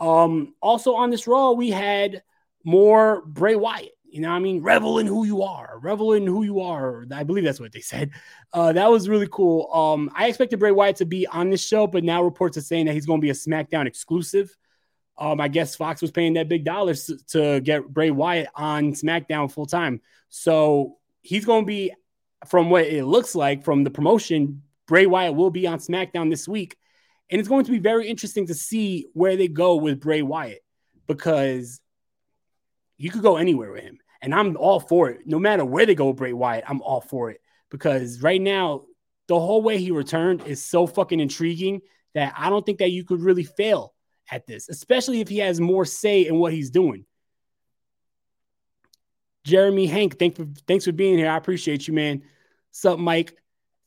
Um, 0.00 0.54
also 0.60 0.94
on 0.94 1.10
this 1.10 1.26
Raw, 1.26 1.52
we 1.52 1.70
had 1.70 2.22
more 2.64 3.22
Bray 3.26 3.56
Wyatt. 3.56 3.92
You 4.10 4.22
know, 4.22 4.30
what 4.30 4.36
I 4.36 4.40
mean, 4.40 4.62
revel 4.62 5.00
in 5.00 5.06
who 5.06 5.24
you 5.24 5.42
are, 5.42 5.78
revel 5.82 6.14
in 6.14 6.26
who 6.26 6.42
you 6.42 6.60
are. 6.60 7.06
I 7.12 7.24
believe 7.24 7.44
that's 7.44 7.60
what 7.60 7.72
they 7.72 7.80
said. 7.80 8.10
Uh, 8.54 8.72
that 8.72 8.90
was 8.90 9.06
really 9.06 9.28
cool. 9.30 9.70
Um, 9.72 10.10
I 10.14 10.28
expected 10.28 10.58
Bray 10.58 10.72
Wyatt 10.72 10.96
to 10.96 11.04
be 11.04 11.26
on 11.26 11.50
this 11.50 11.66
show, 11.66 11.86
but 11.86 12.04
now 12.04 12.22
reports 12.22 12.56
are 12.56 12.62
saying 12.62 12.86
that 12.86 12.94
he's 12.94 13.04
going 13.04 13.20
to 13.20 13.24
be 13.24 13.30
a 13.30 13.34
SmackDown 13.34 13.86
exclusive. 13.86 14.56
Um, 15.18 15.40
I 15.40 15.48
guess 15.48 15.74
Fox 15.74 16.00
was 16.00 16.10
paying 16.10 16.34
that 16.34 16.48
big 16.48 16.64
dollars 16.64 17.10
to, 17.30 17.60
get 17.60 17.88
Bray 17.88 18.10
Wyatt 18.10 18.48
on 18.54 18.92
SmackDown 18.92 19.50
full 19.50 19.66
time. 19.66 20.00
So 20.28 20.98
he's 21.22 21.44
going 21.44 21.64
to 21.64 21.66
be, 21.66 21.92
from 22.46 22.70
what 22.70 22.84
it 22.84 23.04
looks 23.04 23.34
like 23.34 23.64
from 23.64 23.82
the 23.82 23.90
promotion, 23.90 24.62
Bray 24.86 25.06
Wyatt 25.06 25.34
will 25.34 25.50
be 25.50 25.66
on 25.66 25.78
SmackDown 25.78 26.30
this 26.30 26.46
week. 26.46 26.76
And 27.30 27.40
it's 27.40 27.48
going 27.48 27.64
to 27.64 27.72
be 27.72 27.78
very 27.78 28.08
interesting 28.08 28.46
to 28.46 28.54
see 28.54 29.08
where 29.12 29.36
they 29.36 29.48
go 29.48 29.76
with 29.76 30.00
Bray 30.00 30.22
Wyatt 30.22 30.64
because 31.06 31.80
you 32.96 33.10
could 33.10 33.22
go 33.22 33.36
anywhere 33.36 33.72
with 33.72 33.82
him. 33.82 33.98
And 34.22 34.34
I'm 34.34 34.56
all 34.56 34.80
for 34.80 35.10
it. 35.10 35.26
No 35.26 35.38
matter 35.38 35.64
where 35.64 35.86
they 35.86 35.94
go 35.94 36.08
with 36.08 36.16
Bray 36.16 36.32
Wyatt, 36.32 36.64
I'm 36.66 36.80
all 36.80 37.00
for 37.00 37.30
it 37.30 37.40
because 37.70 38.22
right 38.22 38.40
now, 38.40 38.84
the 39.26 39.38
whole 39.38 39.62
way 39.62 39.76
he 39.76 39.90
returned 39.90 40.46
is 40.46 40.64
so 40.64 40.86
fucking 40.86 41.20
intriguing 41.20 41.82
that 42.14 42.32
I 42.36 42.48
don't 42.48 42.64
think 42.64 42.78
that 42.78 42.92
you 42.92 43.04
could 43.04 43.20
really 43.20 43.44
fail 43.44 43.92
at 44.30 44.46
this, 44.46 44.68
especially 44.68 45.20
if 45.20 45.28
he 45.28 45.38
has 45.38 45.60
more 45.60 45.84
say 45.84 46.26
in 46.26 46.38
what 46.38 46.52
he's 46.52 46.70
doing. 46.70 47.04
Jeremy 49.44 49.86
Hank, 49.86 50.18
thanks 50.18 50.38
for 50.38 50.46
thanks 50.66 50.84
for 50.84 50.92
being 50.92 51.16
here. 51.16 51.30
I 51.30 51.36
appreciate 51.36 51.88
you, 51.88 51.94
man. 51.94 52.22
Sup, 52.70 52.98
Mike? 52.98 53.34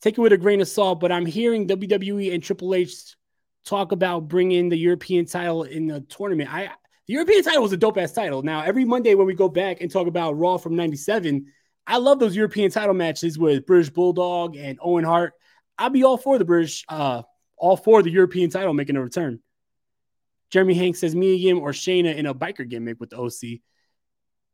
Take 0.00 0.18
it 0.18 0.20
with 0.20 0.32
a 0.32 0.36
grain 0.36 0.60
of 0.60 0.66
salt, 0.66 0.98
but 0.98 1.12
I'm 1.12 1.26
hearing 1.26 1.68
WWE 1.68 2.34
and 2.34 2.42
Triple 2.42 2.74
H 2.74 3.14
talk 3.64 3.92
about 3.92 4.26
bringing 4.26 4.68
the 4.68 4.76
European 4.76 5.24
title 5.24 5.62
in 5.62 5.86
the 5.86 6.00
tournament. 6.00 6.52
I 6.52 6.70
the 7.06 7.14
European 7.14 7.44
title 7.44 7.62
was 7.62 7.72
a 7.72 7.76
dope 7.76 7.98
ass 7.98 8.12
title. 8.12 8.42
Now 8.42 8.62
every 8.62 8.84
Monday 8.84 9.14
when 9.14 9.26
we 9.26 9.34
go 9.34 9.48
back 9.48 9.80
and 9.80 9.90
talk 9.90 10.08
about 10.08 10.38
Raw 10.38 10.56
from 10.56 10.74
'97, 10.74 11.46
I 11.86 11.98
love 11.98 12.18
those 12.18 12.34
European 12.34 12.70
title 12.70 12.94
matches 12.94 13.38
with 13.38 13.66
British 13.66 13.90
Bulldog 13.90 14.56
and 14.56 14.78
Owen 14.82 15.04
Hart. 15.04 15.34
I'd 15.78 15.92
be 15.92 16.04
all 16.04 16.16
for 16.16 16.38
the 16.38 16.44
British, 16.44 16.84
uh, 16.88 17.22
all 17.56 17.76
for 17.76 18.02
the 18.02 18.10
European 18.10 18.50
title 18.50 18.74
making 18.74 18.96
a 18.96 19.02
return. 19.02 19.40
Jeremy 20.52 20.74
Hanks 20.74 21.00
says 21.00 21.16
Mia 21.16 21.34
Yim 21.34 21.58
or 21.60 21.70
Shayna 21.70 22.14
in 22.14 22.26
a 22.26 22.34
biker 22.34 22.68
gimmick 22.68 23.00
with 23.00 23.10
the 23.10 23.16
OC. 23.16 23.60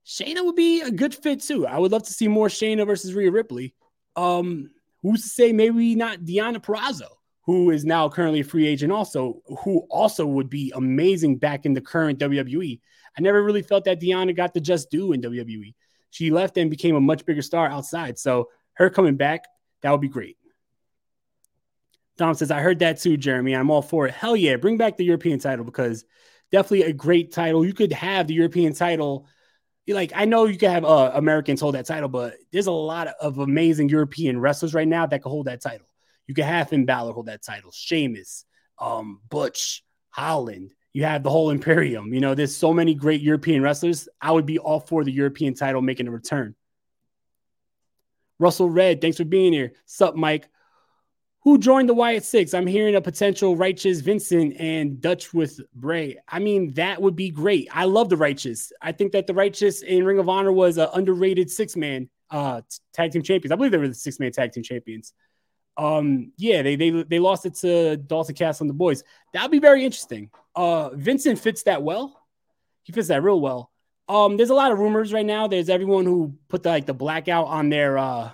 Shayna 0.06 0.44
would 0.44 0.54
be 0.54 0.80
a 0.80 0.92
good 0.92 1.12
fit 1.12 1.42
too. 1.42 1.66
I 1.66 1.76
would 1.76 1.92
love 1.92 2.04
to 2.04 2.12
see 2.12 2.28
more 2.28 2.46
Shayna 2.46 2.86
versus 2.86 3.14
Rhea 3.14 3.32
Ripley. 3.32 3.74
Um, 4.16 4.70
who's 5.02 5.22
to 5.22 5.28
say 5.28 5.52
maybe 5.52 5.94
not 5.96 6.20
Deonna 6.20 6.64
Purrazzo, 6.64 7.08
who 7.42 7.70
is 7.70 7.84
now 7.84 8.08
currently 8.08 8.40
a 8.40 8.44
free 8.44 8.66
agent, 8.66 8.92
also 8.92 9.42
who 9.64 9.80
also 9.90 10.24
would 10.24 10.48
be 10.48 10.72
amazing 10.74 11.36
back 11.36 11.66
in 11.66 11.74
the 11.74 11.80
current 11.80 12.18
WWE. 12.20 12.80
I 13.16 13.20
never 13.20 13.42
really 13.42 13.62
felt 13.62 13.84
that 13.84 14.00
Deonna 14.00 14.34
got 14.34 14.54
the 14.54 14.60
just 14.60 14.90
due 14.90 15.12
in 15.12 15.20
WWE. 15.20 15.74
She 16.10 16.30
left 16.30 16.56
and 16.56 16.70
became 16.70 16.94
a 16.94 17.00
much 17.00 17.26
bigger 17.26 17.42
star 17.42 17.68
outside. 17.68 18.18
So 18.18 18.48
her 18.74 18.88
coming 18.88 19.16
back, 19.16 19.44
that 19.82 19.90
would 19.90 20.00
be 20.00 20.08
great. 20.08 20.37
Dom 22.18 22.34
says, 22.34 22.50
I 22.50 22.60
heard 22.60 22.80
that 22.80 23.00
too, 23.00 23.16
Jeremy. 23.16 23.54
I'm 23.54 23.70
all 23.70 23.80
for 23.80 24.06
it. 24.06 24.12
Hell 24.12 24.36
yeah, 24.36 24.56
bring 24.56 24.76
back 24.76 24.96
the 24.96 25.04
European 25.04 25.38
title 25.38 25.64
because 25.64 26.04
definitely 26.50 26.82
a 26.82 26.92
great 26.92 27.32
title. 27.32 27.64
You 27.64 27.72
could 27.72 27.92
have 27.92 28.26
the 28.26 28.34
European 28.34 28.74
title. 28.74 29.26
Like, 29.86 30.12
I 30.14 30.24
know 30.26 30.44
you 30.44 30.58
could 30.58 30.70
have 30.70 30.84
uh, 30.84 31.12
Americans 31.14 31.60
hold 31.60 31.76
that 31.76 31.86
title, 31.86 32.08
but 32.08 32.34
there's 32.52 32.66
a 32.66 32.72
lot 32.72 33.06
of 33.06 33.38
amazing 33.38 33.88
European 33.88 34.38
wrestlers 34.38 34.74
right 34.74 34.86
now 34.86 35.06
that 35.06 35.22
could 35.22 35.30
hold 35.30 35.46
that 35.46 35.62
title. 35.62 35.86
You 36.26 36.34
could 36.34 36.44
have 36.44 36.68
Finn 36.68 36.84
Balor 36.84 37.12
hold 37.12 37.26
that 37.26 37.42
title, 37.42 37.70
Sheamus, 37.72 38.44
um, 38.78 39.20
Butch, 39.30 39.82
Holland. 40.10 40.72
You 40.92 41.04
have 41.04 41.22
the 41.22 41.30
whole 41.30 41.50
Imperium. 41.50 42.12
You 42.12 42.20
know, 42.20 42.34
there's 42.34 42.56
so 42.56 42.74
many 42.74 42.94
great 42.94 43.22
European 43.22 43.62
wrestlers. 43.62 44.08
I 44.20 44.32
would 44.32 44.44
be 44.44 44.58
all 44.58 44.80
for 44.80 45.04
the 45.04 45.12
European 45.12 45.54
title 45.54 45.80
making 45.80 46.08
a 46.08 46.10
return. 46.10 46.56
Russell 48.40 48.68
Red, 48.68 49.00
thanks 49.00 49.16
for 49.16 49.24
being 49.24 49.52
here. 49.52 49.72
Sup, 49.86 50.16
Mike? 50.16 50.48
Who 51.48 51.56
joined 51.56 51.88
the 51.88 51.94
Wyatt 51.94 52.24
Six? 52.24 52.52
I'm 52.52 52.66
hearing 52.66 52.94
a 52.94 53.00
potential 53.00 53.56
Righteous 53.56 54.00
Vincent 54.00 54.54
and 54.58 55.00
Dutch 55.00 55.32
with 55.32 55.58
Bray. 55.74 56.18
I 56.28 56.40
mean, 56.40 56.74
that 56.74 57.00
would 57.00 57.16
be 57.16 57.30
great. 57.30 57.68
I 57.72 57.86
love 57.86 58.10
the 58.10 58.18
Righteous. 58.18 58.70
I 58.82 58.92
think 58.92 59.12
that 59.12 59.26
the 59.26 59.32
Righteous 59.32 59.80
in 59.80 60.04
Ring 60.04 60.18
of 60.18 60.28
Honor 60.28 60.52
was 60.52 60.76
an 60.76 60.88
underrated 60.92 61.50
six 61.50 61.74
man 61.74 62.10
uh, 62.30 62.60
tag 62.92 63.12
team 63.12 63.22
champions. 63.22 63.50
I 63.50 63.56
believe 63.56 63.72
they 63.72 63.78
were 63.78 63.88
the 63.88 63.94
six 63.94 64.20
man 64.20 64.30
tag 64.30 64.52
team 64.52 64.62
champions. 64.62 65.14
Um, 65.78 66.32
yeah, 66.36 66.60
they 66.60 66.76
they 66.76 66.90
they 66.90 67.18
lost 67.18 67.46
it 67.46 67.54
to 67.56 67.96
Dalton 67.96 68.34
Castle 68.34 68.64
and 68.64 68.70
the 68.70 68.74
boys. 68.74 69.02
That'd 69.32 69.50
be 69.50 69.58
very 69.58 69.86
interesting. 69.86 70.30
Uh, 70.54 70.90
Vincent 70.90 71.38
fits 71.38 71.62
that 71.62 71.82
well. 71.82 72.20
He 72.82 72.92
fits 72.92 73.08
that 73.08 73.22
real 73.22 73.40
well. 73.40 73.70
Um, 74.06 74.36
there's 74.36 74.50
a 74.50 74.54
lot 74.54 74.70
of 74.70 74.78
rumors 74.78 75.14
right 75.14 75.24
now. 75.24 75.46
There's 75.46 75.70
everyone 75.70 76.04
who 76.04 76.34
put 76.48 76.62
the, 76.62 76.68
like 76.68 76.84
the 76.84 76.92
blackout 76.92 77.46
on 77.46 77.70
their 77.70 77.96
uh 77.96 78.32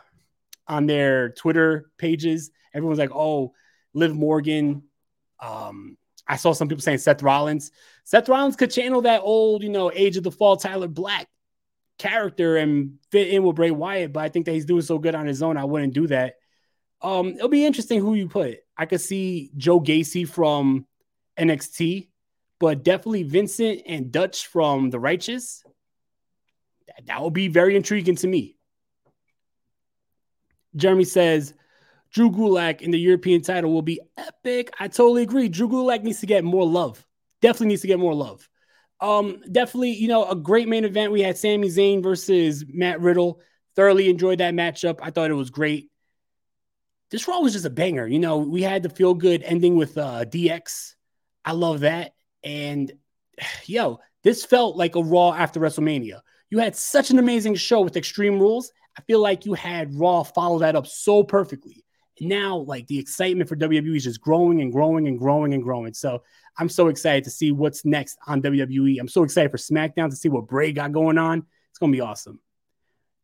on 0.67 0.87
their 0.87 1.29
Twitter 1.29 1.93
pages 1.97 2.51
Everyone's 2.75 2.99
like, 2.99 3.15
oh, 3.15 3.55
Liv 3.95 4.15
Morgan. 4.15 4.83
Um, 5.41 5.97
I 6.27 6.37
saw 6.37 6.53
some 6.53 6.69
people 6.69 6.83
saying 6.83 6.99
Seth 6.99 7.23
Rollins. 7.23 7.71
Seth 8.05 8.29
Rollins 8.29 8.57
could 8.57 8.71
channel 8.71 9.03
that 9.03 9.21
old, 9.23 9.63
you 9.63 9.69
know, 9.69 9.91
Age 9.93 10.17
of 10.17 10.25
the 10.25 10.31
Fall 10.31 10.57
Tyler 10.57 10.89
Black 10.89 11.29
character 11.99 12.57
and 12.57 12.99
fit 13.11 13.29
in 13.29 13.43
with 13.43 13.57
Bray 13.57 13.71
Wyatt, 13.71 14.13
but 14.13 14.25
I 14.25 14.29
think 14.29 14.47
that 14.47 14.53
he's 14.53 14.65
doing 14.65 14.83
so 14.83 14.99
good 14.99 15.15
on 15.15 15.27
his 15.27 15.43
own. 15.43 15.57
I 15.57 15.65
wouldn't 15.65 15.95
do 15.95 16.07
that. 16.09 16.35
Um, 17.03 17.29
it'll 17.29 17.49
be 17.49 17.67
interesting 17.67 18.01
who 18.01 18.15
you 18.15 18.29
put. 18.29 18.59
I 18.77 18.87
could 18.87 19.01
see 19.01 19.51
Joe 19.57 19.81
Gacy 19.81 20.29
from 20.29 20.87
NXT, 21.39 22.09
but 22.59 22.83
definitely 22.83 23.25
Vincent 23.25 23.83
and 23.87 24.11
Dutch 24.11 24.47
from 24.47 24.91
The 24.91 24.99
Righteous. 24.99 25.63
That, 26.89 27.07
that 27.07 27.23
would 27.23 27.35
be 27.35 27.49
very 27.49 27.77
intriguing 27.77 28.17
to 28.17 28.27
me. 28.27 28.57
Jeremy 30.77 31.05
says 31.05 31.55
Drew 32.15 32.31
Gulak 32.31 32.81
in 32.81 32.93
the 32.93 32.99
European 32.99 33.43
title 33.43 33.73
will 33.73 33.83
be 33.83 34.01
epic. 34.17 34.73
I 34.79 34.87
totally 34.87 35.25
agree. 35.25 35.49
Drew 35.49 35.69
Gulak 35.69 36.03
needs 36.03 36.21
to 36.21 36.27
get 36.27 36.45
more 36.45 36.65
love. 36.65 37.05
Definitely 37.43 37.69
needs 37.69 37.83
to 37.83 37.89
get 37.89 37.99
more 37.99 38.15
love. 38.15 38.49
Um, 39.01 39.43
definitely, 39.51 39.91
you 39.91 40.07
know, 40.07 40.25
a 40.25 40.37
great 40.37 40.69
main 40.69 40.85
event. 40.85 41.11
We 41.11 41.23
had 41.23 41.37
Sami 41.37 41.69
Zayn 41.69 42.03
versus 42.03 42.65
Matt 42.69 43.01
Riddle. 43.01 43.41
Thoroughly 43.75 44.09
enjoyed 44.09 44.39
that 44.39 44.55
matchup. 44.55 45.01
I 45.03 45.11
thought 45.11 45.31
it 45.31 45.35
was 45.35 45.51
great. 45.51 45.91
This 47.11 47.27
Raw 47.27 47.41
was 47.41 47.53
just 47.53 47.67
a 47.67 47.71
banger. 47.71 48.07
You 48.07 48.21
know, 48.21 48.39
we 48.39 48.63
had 48.63 48.85
the 48.85 48.89
feel 48.89 49.15
good 49.15 49.43
ending 49.43 49.77
with 49.77 49.99
uh, 49.99 50.25
DX. 50.25 50.95
I 51.45 51.53
love 51.53 51.81
that. 51.81 52.13
And 52.45 52.93
yo, 53.67 53.99
this 54.23 54.45
felt 54.45 54.77
like 54.77 54.95
a 54.95 55.03
Raw 55.03 55.33
after 55.33 55.59
WrestleMania. 55.59 56.21
You 56.49 56.61
had 56.61 56.77
such 56.77 57.11
an 57.11 57.19
amazing 57.19 57.57
show 57.57 57.81
with 57.81 57.97
Extreme 57.97 58.39
Rules. 58.39 58.71
I 58.97 59.03
feel 59.03 59.19
like 59.21 59.45
you 59.47 59.55
had 59.55 59.99
Raw 59.99 60.23
follow 60.23 60.61
that 60.61 60.77
up 60.77 60.87
so 60.87 61.25
perfectly. 61.25 61.84
Now, 62.21 62.59
like 62.59 62.87
the 62.87 62.99
excitement 62.99 63.49
for 63.49 63.57
WWE 63.57 63.97
is 63.97 64.05
just 64.05 64.21
growing 64.21 64.61
and 64.61 64.73
growing 64.73 65.09
and 65.09 65.19
growing 65.19 65.55
and 65.55 65.63
growing. 65.63 65.95
So 65.95 66.23
I'm 66.59 66.69
so 66.69 66.89
excited 66.89 67.25
to 67.25 67.31
see 67.31 67.51
what's 67.51 67.85
next 67.85 68.19
on 68.27 68.43
WWE. 68.43 69.01
I'm 69.01 69.09
so 69.09 69.25
excited 69.25 69.51
for 69.51 69.57
SmackDown 69.57 70.11
to 70.11 70.17
see 70.17 70.29
what 70.29 70.47
Bray 70.47 70.73
got 70.73 70.93
going 70.93 71.19
on. 71.19 71.45
It's 71.71 71.79
gonna 71.79 71.93
be 71.93 72.01
awesome. 72.01 72.41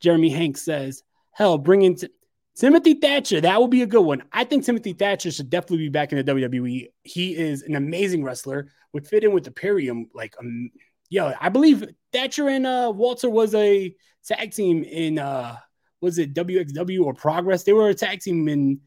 Jeremy 0.01 0.31
Hanks 0.31 0.63
says, 0.63 1.03
"Hell, 1.33 1.57
bring 1.59 1.83
in 1.83 1.95
t- 1.95 2.09
Timothy 2.57 2.95
Thatcher. 2.95 3.41
That 3.41 3.61
would 3.61 3.71
be 3.71 3.83
a 3.83 3.87
good 3.87 4.03
one. 4.03 4.23
I 4.33 4.45
think 4.45 4.65
Timothy 4.65 4.93
Thatcher 4.93 5.31
should 5.31 5.51
definitely 5.51 5.79
be 5.79 5.89
back 5.89 6.13
in 6.13 6.19
the 6.19 6.25
WWE. 6.25 6.89
He 7.05 7.37
is 7.37 7.63
an 7.63 7.77
amazing 7.77 8.25
wrestler. 8.25 8.69
Would 8.93 9.07
fit 9.07 9.25
in 9.25 9.33
with 9.33 9.45
the 9.45 9.51
Imperium. 9.51 10.11
Like, 10.15 10.35
um, 10.39 10.71
yo, 11.09 11.33
I 11.41 11.49
believe 11.49 11.89
Thatcher 12.13 12.49
and 12.49 12.67
uh, 12.67 12.93
Walter 12.95 13.31
was 13.31 13.55
a 13.55 13.95
tag 14.27 14.53
team 14.53 14.83
in 14.83 15.19
uh, 15.19 15.57
was 16.01 16.19
it 16.19 16.35
WXW 16.35 17.05
or 17.05 17.15
Progress? 17.15 17.65
They 17.65 17.73
were 17.73 17.89
a 17.89 17.95
tag 17.95 18.21
team 18.21 18.49
in 18.49 18.81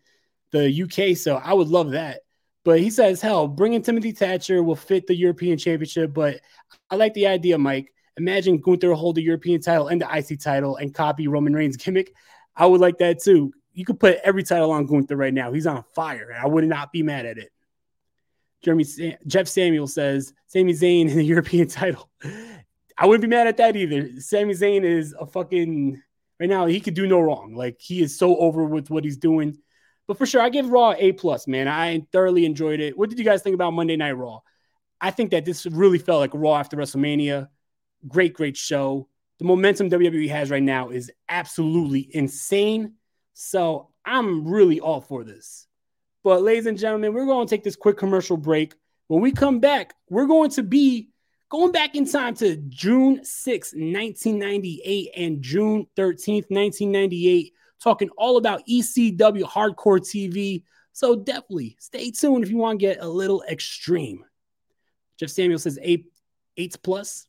the 0.52 0.84
UK. 0.84 1.17
So 1.17 1.36
I 1.36 1.54
would 1.54 1.67
love 1.67 1.91
that. 1.91 2.21
But 2.63 2.80
he 2.80 2.89
says, 2.89 3.21
hell, 3.21 3.47
bringing 3.47 3.82
Timothy 3.82 4.12
Thatcher 4.13 4.63
will 4.63 4.76
fit 4.76 5.06
the 5.08 5.15
European 5.15 5.58
Championship. 5.58 6.13
But 6.13 6.39
I 6.89 6.95
like 6.95 7.13
the 7.13 7.28
idea, 7.28 7.58
Mike. 7.58 7.93
Imagine 8.17 8.60
Gunther 8.60 8.93
hold 8.93 9.15
the 9.15 9.23
European 9.23 9.60
title 9.60 9.88
and 9.88 10.02
the 10.02 10.08
IC 10.15 10.39
title 10.39 10.78
and 10.78 10.93
copy 10.93 11.28
Roman 11.28 11.54
Reigns' 11.54 11.78
gimmick. 11.78 12.13
I 12.56 12.65
would 12.65 12.80
like 12.80 12.99
that 12.99 13.21
too. 13.21 13.52
You 13.73 13.86
could 13.86 13.99
put 13.99 14.19
every 14.23 14.43
title 14.43 14.71
on 14.71 14.86
Gunther 14.86 15.17
right 15.17 15.34
now. 15.34 15.52
He's 15.52 15.65
on 15.65 15.84
fire. 15.95 16.38
I 16.39 16.47
would 16.47 16.63
not 16.65 16.91
be 16.91 17.02
mad 17.02 17.26
at 17.26 17.38
it. 17.38 17.49
Jeremy 18.62 18.86
Jeff 19.28 19.47
Samuel 19.47 19.88
says 19.88 20.34
Sami 20.47 20.73
Zayn 20.73 21.10
in 21.10 21.17
the 21.17 21.23
European 21.34 21.67
title. 21.67 22.10
I 22.97 23.08
wouldn't 23.08 23.23
be 23.23 23.36
mad 23.36 23.47
at 23.47 23.58
that 23.58 23.76
either. 23.76 24.21
Sami 24.21 24.54
Zayn 24.54 24.84
is 24.84 25.13
a 25.19 25.26
fucking 25.26 26.02
right 26.43 26.49
now. 26.49 26.65
He 26.65 26.82
could 26.82 26.93
do 26.93 27.08
no 27.08 27.21
wrong. 27.21 27.56
Like 27.56 27.77
he 27.79 28.01
is 28.01 28.17
so 28.17 28.36
over 28.36 28.65
with 28.65 28.89
what 28.89 29.06
he's 29.06 29.15
doing. 29.15 29.58
But 30.08 30.17
for 30.17 30.25
sure, 30.25 30.41
I 30.41 30.49
give 30.49 30.69
Raw 30.69 30.93
A 30.97 31.13
plus. 31.13 31.47
Man, 31.47 31.69
I 31.69 32.06
thoroughly 32.12 32.45
enjoyed 32.45 32.82
it. 32.82 32.97
What 32.97 33.10
did 33.10 33.17
you 33.17 33.23
guys 33.23 33.41
think 33.41 33.53
about 33.53 33.71
Monday 33.71 33.95
Night 33.95 34.12
Raw? 34.12 34.41
I 34.99 35.12
think 35.12 35.32
that 35.32 35.45
this 35.45 35.65
really 35.65 35.99
felt 35.99 36.19
like 36.19 36.32
Raw 36.34 36.58
after 36.58 36.75
WrestleMania. 36.75 37.47
Great, 38.10 38.34
great 38.34 38.58
show. 38.58 39.08
The 39.39 39.45
momentum 39.45 39.89
WWE 39.89 40.29
has 40.29 40.51
right 40.51 40.62
now 40.62 40.89
is 40.89 41.10
absolutely 41.29 42.10
insane. 42.13 42.95
So 43.34 43.91
I'm 44.06 44.45
really 44.45 44.82
all 44.82 44.99
for 44.99 45.23
this. 45.23 45.65
But, 46.25 46.41
ladies 46.41 46.65
and 46.65 46.77
gentlemen, 46.77 47.13
we're 47.13 47.25
going 47.25 47.47
to 47.47 47.49
take 47.49 47.63
this 47.63 47.77
quick 47.77 47.97
commercial 47.97 48.38
break. 48.38 48.75
When 49.08 49.21
we 49.21 49.32
come 49.32 49.60
back, 49.62 49.93
we're 50.10 50.25
going 50.25 50.51
to 50.51 50.63
be 50.63 51.10
going 51.53 51.71
back 51.71 51.93
in 51.93 52.03
time 52.03 52.33
to 52.33 52.55
June 52.67 53.23
6, 53.23 53.73
1998 53.73 55.11
and 55.15 55.39
June 55.39 55.85
13th, 55.95 56.49
1998, 56.49 57.53
talking 57.79 58.09
all 58.17 58.37
about 58.37 58.65
ECW 58.65 59.43
Hardcore 59.43 59.99
TV. 59.99 60.63
So 60.93 61.15
definitely 61.15 61.77
stay 61.79 62.09
tuned 62.09 62.43
if 62.43 62.49
you 62.49 62.57
want 62.57 62.79
to 62.79 62.83
get 62.87 63.03
a 63.03 63.07
little 63.07 63.43
extreme. 63.47 64.25
Jeff 65.19 65.29
Samuel 65.29 65.59
says 65.59 65.77
eight, 65.83 66.07
plus 66.81 67.27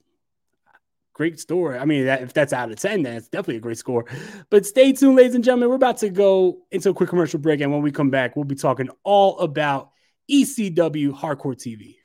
great 1.12 1.38
score. 1.38 1.78
I 1.78 1.84
mean, 1.84 2.06
that, 2.06 2.22
if 2.22 2.32
that's 2.32 2.54
out 2.54 2.70
of 2.70 2.78
10, 2.78 3.02
then 3.02 3.16
it's 3.16 3.28
definitely 3.28 3.56
a 3.56 3.60
great 3.60 3.76
score. 3.76 4.06
But 4.48 4.64
stay 4.64 4.94
tuned, 4.94 5.16
ladies 5.16 5.34
and 5.34 5.44
gentlemen. 5.44 5.68
We're 5.68 5.74
about 5.74 5.98
to 5.98 6.08
go 6.08 6.62
into 6.70 6.88
a 6.88 6.94
quick 6.94 7.10
commercial 7.10 7.40
break. 7.40 7.60
And 7.60 7.70
when 7.70 7.82
we 7.82 7.92
come 7.92 8.08
back, 8.08 8.36
we'll 8.36 8.46
be 8.46 8.54
talking 8.54 8.88
all 9.02 9.38
about 9.40 9.90
ECW 10.30 11.12
Hardcore 11.12 11.54
TV. 11.54 11.96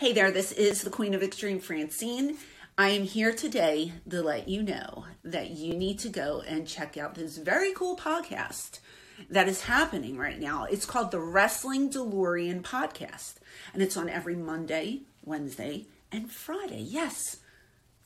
Hey 0.00 0.14
there, 0.14 0.30
this 0.30 0.50
is 0.52 0.80
the 0.80 0.88
Queen 0.88 1.12
of 1.12 1.22
Extreme 1.22 1.60
Francine. 1.60 2.38
I 2.78 2.88
am 2.88 3.02
here 3.02 3.34
today 3.34 3.92
to 4.08 4.22
let 4.22 4.48
you 4.48 4.62
know 4.62 5.04
that 5.22 5.50
you 5.50 5.74
need 5.74 5.98
to 5.98 6.08
go 6.08 6.42
and 6.48 6.66
check 6.66 6.96
out 6.96 7.16
this 7.16 7.36
very 7.36 7.74
cool 7.74 7.98
podcast 7.98 8.78
that 9.28 9.46
is 9.46 9.64
happening 9.64 10.16
right 10.16 10.40
now. 10.40 10.64
It's 10.64 10.86
called 10.86 11.10
the 11.10 11.20
Wrestling 11.20 11.90
DeLorean 11.90 12.62
Podcast, 12.62 13.34
and 13.74 13.82
it's 13.82 13.94
on 13.94 14.08
every 14.08 14.36
Monday, 14.36 15.02
Wednesday, 15.22 15.84
and 16.10 16.32
Friday. 16.32 16.80
Yes, 16.80 17.36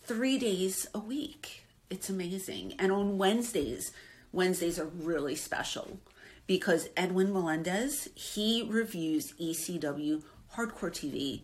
three 0.03 0.37
days 0.37 0.89
a 0.97 0.99
week. 0.99 1.63
It's 1.91 2.11
amazing. 2.11 2.75
And 2.77 2.91
on 2.91 3.19
Wednesdays, 3.19 3.93
Wednesdays 4.33 4.81
are 4.81 4.87
really 4.87 5.37
special 5.37 6.01
because 6.49 6.89
Edwin 6.97 7.33
Melendez, 7.33 8.09
he 8.17 8.67
reviews 8.69 9.33
ECW 9.35 10.25
Hardcore 10.57 10.91
TV 10.91 11.43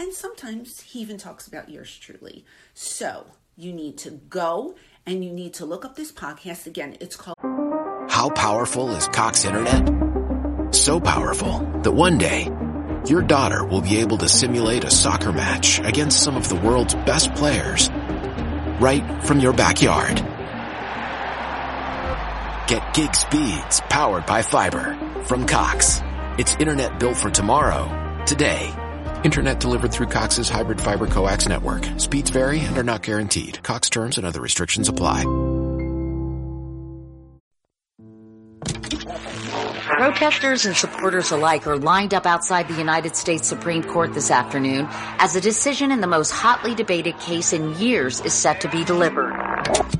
and 0.00 0.14
sometimes 0.14 0.80
he 0.80 1.00
even 1.00 1.18
talks 1.18 1.46
about 1.46 1.68
yours 1.68 1.94
truly. 1.94 2.46
So 2.72 3.26
you 3.54 3.70
need 3.74 3.98
to 3.98 4.10
go 4.10 4.74
and 5.04 5.22
you 5.22 5.30
need 5.30 5.54
to 5.54 5.66
look 5.66 5.84
up 5.84 5.94
this 5.94 6.10
podcast. 6.10 6.66
Again, 6.66 6.96
it's 7.00 7.16
called 7.16 7.36
How 8.08 8.30
Powerful 8.30 8.90
is 8.96 9.06
Cox 9.08 9.44
Internet? 9.44 10.74
So 10.74 11.00
powerful 11.00 11.58
that 11.82 11.92
one 11.92 12.16
day 12.16 12.50
your 13.06 13.20
daughter 13.20 13.62
will 13.62 13.82
be 13.82 13.98
able 13.98 14.16
to 14.18 14.28
simulate 14.28 14.84
a 14.84 14.90
soccer 14.90 15.32
match 15.32 15.80
against 15.80 16.22
some 16.22 16.34
of 16.34 16.48
the 16.48 16.56
world's 16.56 16.94
best 16.94 17.34
players 17.34 17.90
right 18.80 19.04
from 19.24 19.40
your 19.40 19.52
backyard. 19.52 20.16
Get 22.68 22.94
gig 22.94 23.14
speeds 23.14 23.82
powered 23.90 24.24
by 24.24 24.40
fiber 24.40 24.96
from 25.24 25.46
Cox. 25.46 26.00
It's 26.38 26.56
internet 26.56 26.98
built 26.98 27.18
for 27.18 27.28
tomorrow, 27.28 28.24
today. 28.24 28.72
Internet 29.24 29.60
delivered 29.60 29.92
through 29.92 30.06
Cox's 30.08 30.48
hybrid 30.48 30.80
fiber 30.80 31.06
coax 31.06 31.46
network. 31.46 31.84
Speeds 31.98 32.30
vary 32.30 32.60
and 32.60 32.76
are 32.78 32.82
not 32.82 33.02
guaranteed. 33.02 33.62
Cox 33.62 33.90
terms 33.90 34.18
and 34.18 34.26
other 34.26 34.40
restrictions 34.40 34.88
apply. 34.88 35.24
Protesters 40.00 40.64
and 40.64 40.74
supporters 40.74 41.30
alike 41.30 41.66
are 41.66 41.76
lined 41.76 42.14
up 42.14 42.24
outside 42.24 42.68
the 42.68 42.78
United 42.78 43.14
States 43.14 43.46
Supreme 43.46 43.82
Court 43.82 44.14
this 44.14 44.30
afternoon 44.30 44.86
as 45.18 45.36
a 45.36 45.40
decision 45.42 45.92
in 45.92 46.00
the 46.00 46.06
most 46.06 46.30
hotly 46.30 46.74
debated 46.74 47.18
case 47.18 47.52
in 47.52 47.78
years 47.78 48.20
is 48.20 48.32
set 48.32 48.62
to 48.62 48.68
be 48.70 48.82
delivered. 48.82 49.99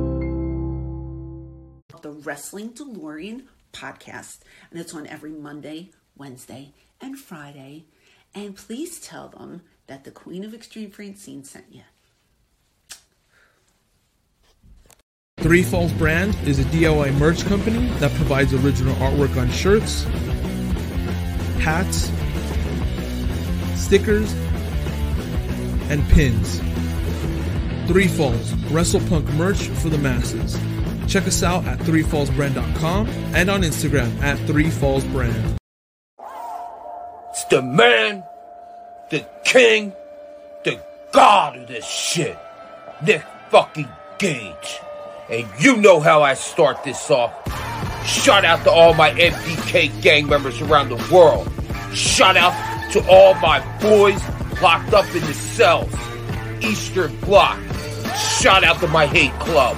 Wrestling 2.23 2.71
DeLorean 2.73 3.43
podcast, 3.73 4.39
and 4.69 4.79
it's 4.79 4.93
on 4.93 5.07
every 5.07 5.31
Monday, 5.31 5.91
Wednesday, 6.17 6.73
and 6.99 7.17
Friday. 7.17 7.85
And 8.33 8.55
please 8.55 8.99
tell 8.99 9.29
them 9.29 9.61
that 9.87 10.03
the 10.03 10.11
Queen 10.11 10.43
of 10.43 10.53
Extreme 10.53 10.91
Francine 10.91 11.43
sent 11.43 11.65
you. 11.71 11.81
Three 15.39 15.63
Falls 15.63 15.91
Brand 15.93 16.37
is 16.45 16.59
a 16.59 16.63
DIY 16.65 17.17
merch 17.17 17.43
company 17.45 17.87
that 17.99 18.11
provides 18.11 18.53
original 18.53 18.93
artwork 18.95 19.35
on 19.41 19.49
shirts, 19.49 20.03
hats, 21.59 22.11
stickers, 23.75 24.31
and 25.89 26.07
pins. 26.09 26.59
Three 27.87 28.07
Falls, 28.07 28.51
WrestlePunk 28.69 29.33
merch 29.33 29.67
for 29.67 29.89
the 29.89 29.97
masses. 29.97 30.55
Check 31.11 31.27
us 31.27 31.43
out 31.43 31.65
at 31.65 31.77
threefallsbrand.com 31.79 33.09
and 33.35 33.49
on 33.49 33.63
Instagram 33.63 34.17
at 34.21 34.37
threefallsbrand. 34.47 35.57
It's 37.31 37.43
the 37.49 37.61
man, 37.61 38.23
the 39.09 39.27
king, 39.43 39.91
the 40.63 40.81
god 41.11 41.57
of 41.57 41.67
this 41.67 41.85
shit, 41.85 42.37
Nick 43.05 43.25
fucking 43.49 43.89
Gage. 44.19 44.79
And 45.29 45.45
you 45.59 45.75
know 45.75 45.99
how 45.99 46.23
I 46.23 46.33
start 46.33 46.81
this 46.85 47.11
off. 47.11 47.33
Shout 48.07 48.45
out 48.45 48.63
to 48.63 48.71
all 48.71 48.93
my 48.93 49.11
MDK 49.11 50.01
gang 50.01 50.27
members 50.27 50.61
around 50.61 50.87
the 50.87 51.09
world. 51.13 51.51
Shout 51.93 52.37
out 52.37 52.53
to 52.93 53.05
all 53.09 53.33
my 53.33 53.59
boys 53.81 54.23
locked 54.61 54.93
up 54.93 55.13
in 55.13 55.21
the 55.23 55.33
cells. 55.33 55.93
Eastern 56.61 57.13
Bloc. 57.17 57.59
Shout 58.39 58.63
out 58.63 58.79
to 58.79 58.87
my 58.87 59.07
hate 59.07 59.33
club. 59.41 59.75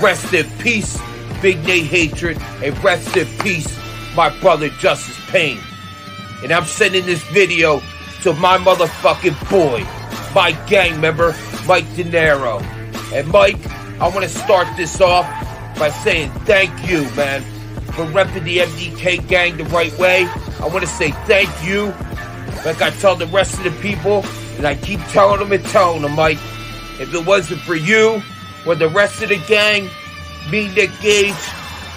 Rest 0.00 0.32
in 0.32 0.48
peace, 0.58 0.96
Big 1.42 1.64
Nate 1.64 1.84
Hatred, 1.86 2.40
and 2.62 2.84
rest 2.84 3.16
in 3.16 3.26
peace, 3.38 3.76
my 4.14 4.30
brother 4.38 4.68
Justice 4.68 5.18
Pain. 5.28 5.58
And 6.40 6.52
I'm 6.52 6.66
sending 6.66 7.04
this 7.04 7.20
video 7.30 7.82
to 8.22 8.32
my 8.34 8.58
motherfucking 8.58 9.50
boy, 9.50 9.84
my 10.36 10.52
gang 10.68 11.00
member, 11.00 11.34
Mike 11.66 11.92
De 11.96 12.04
Niro. 12.04 12.62
And 13.12 13.26
Mike, 13.26 13.58
I 14.00 14.08
want 14.08 14.22
to 14.22 14.28
start 14.28 14.68
this 14.76 15.00
off 15.00 15.26
by 15.76 15.90
saying 15.90 16.30
thank 16.44 16.88
you, 16.88 17.02
man, 17.16 17.42
for 17.86 18.06
repping 18.06 18.44
the 18.44 18.58
MDK 18.58 19.26
gang 19.26 19.56
the 19.56 19.64
right 19.64 19.96
way. 19.98 20.26
I 20.60 20.68
want 20.68 20.82
to 20.82 20.86
say 20.86 21.10
thank 21.26 21.50
you, 21.64 21.86
like 22.64 22.80
I 22.80 22.90
tell 23.00 23.16
the 23.16 23.26
rest 23.26 23.58
of 23.58 23.64
the 23.64 23.72
people, 23.82 24.24
and 24.58 24.64
I 24.64 24.76
keep 24.76 25.00
telling 25.06 25.40
them 25.40 25.50
and 25.50 25.64
telling 25.64 26.02
them, 26.02 26.14
Mike, 26.14 26.38
if 27.00 27.12
it 27.12 27.26
wasn't 27.26 27.60
for 27.62 27.74
you 27.74 28.22
or 28.66 28.74
the 28.74 28.88
rest 28.88 29.22
of 29.22 29.28
the 29.28 29.38
gang, 29.46 29.88
me, 30.50 30.72
Nick 30.74 30.90
Gage, 31.00 31.34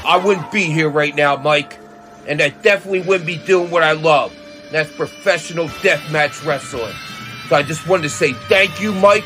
I 0.06 0.22
wouldn't 0.24 0.52
be 0.52 0.64
here 0.64 0.90
right 0.90 1.16
now, 1.16 1.36
Mike. 1.36 1.80
And 2.28 2.42
I 2.42 2.50
definitely 2.50 3.02
wouldn't 3.02 3.26
be 3.26 3.38
doing 3.38 3.72
what 3.72 3.84
I 3.84 3.94
love. 3.94 4.34
That's 4.72 4.92
professional 4.92 5.68
deathmatch 5.68 6.46
wrestling. 6.46 6.94
So 7.50 7.56
I 7.56 7.64
just 7.64 7.88
wanted 7.88 8.04
to 8.04 8.10
say 8.10 8.34
thank 8.34 8.82
you, 8.82 8.94
Mike. 8.94 9.26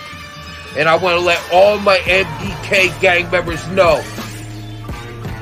And 0.78 0.90
I 0.90 0.96
want 0.96 1.20
to 1.20 1.26
let 1.26 1.42
all 1.54 1.78
my 1.80 1.98
MDK 2.00 3.00
gang 3.00 3.30
members 3.32 3.66
know 3.70 4.04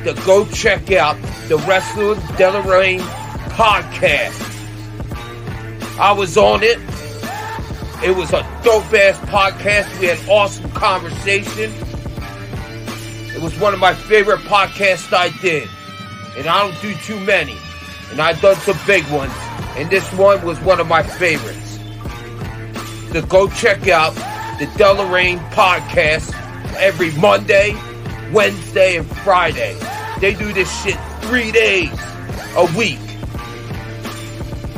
to 0.04 0.14
go 0.26 0.46
check 0.48 0.92
out 0.92 1.16
the 1.48 1.58
Wrestling 1.68 2.20
Delaraine 2.36 3.00
podcast. 3.50 4.50
I 5.98 6.12
was 6.12 6.38
on 6.38 6.62
it. 6.64 6.78
It 8.04 8.14
was 8.14 8.34
a 8.34 8.42
dope 8.66 8.94
ass 8.94 9.18
podcast. 9.30 9.98
We 10.02 10.08
had 10.08 10.20
awesome 10.28 10.70
conversation. 10.72 11.74
It 13.34 13.42
was 13.42 13.58
one 13.58 13.74
of 13.74 13.80
my 13.80 13.94
favorite 13.94 14.42
podcasts 14.42 15.14
I 15.14 15.30
did. 15.42 15.70
And 16.36 16.46
I 16.46 16.68
don't 16.68 16.82
do 16.82 16.94
too 16.96 17.18
many. 17.22 17.56
And 18.12 18.20
I've 18.20 18.42
done 18.42 18.58
some 18.58 18.78
big 18.86 19.10
ones. 19.10 19.32
And 19.78 19.90
this 19.90 20.12
one 20.16 20.46
was 20.46 20.60
one 20.60 20.82
of 20.82 20.88
my 20.88 21.02
favorites. 21.02 21.80
So 23.14 23.22
go 23.22 23.48
check 23.48 23.88
out 23.88 24.14
the 24.60 24.66
Delaraine 24.76 25.40
podcast 25.52 26.34
every 26.76 27.12
Monday, 27.12 27.74
Wednesday, 28.34 28.98
and 28.98 29.08
Friday. 29.20 29.80
They 30.20 30.34
do 30.34 30.52
this 30.52 30.70
shit 30.84 31.00
three 31.22 31.54
days 31.54 31.98
a 32.58 32.68
week. 32.78 33.00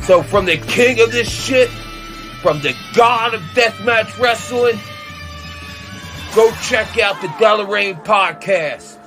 So 0.04 0.22
from 0.22 0.46
the 0.46 0.58
king 0.58 1.00
of 1.00 1.12
this 1.12 1.28
shit, 1.28 1.72
from 2.46 2.62
the 2.62 2.76
god 2.94 3.34
of 3.34 3.42
deathmatch 3.56 4.20
wrestling, 4.20 4.78
go 6.36 6.52
check 6.62 7.00
out 7.00 7.20
the 7.20 7.28
Delaraine 7.28 8.06
podcast. 8.06 9.00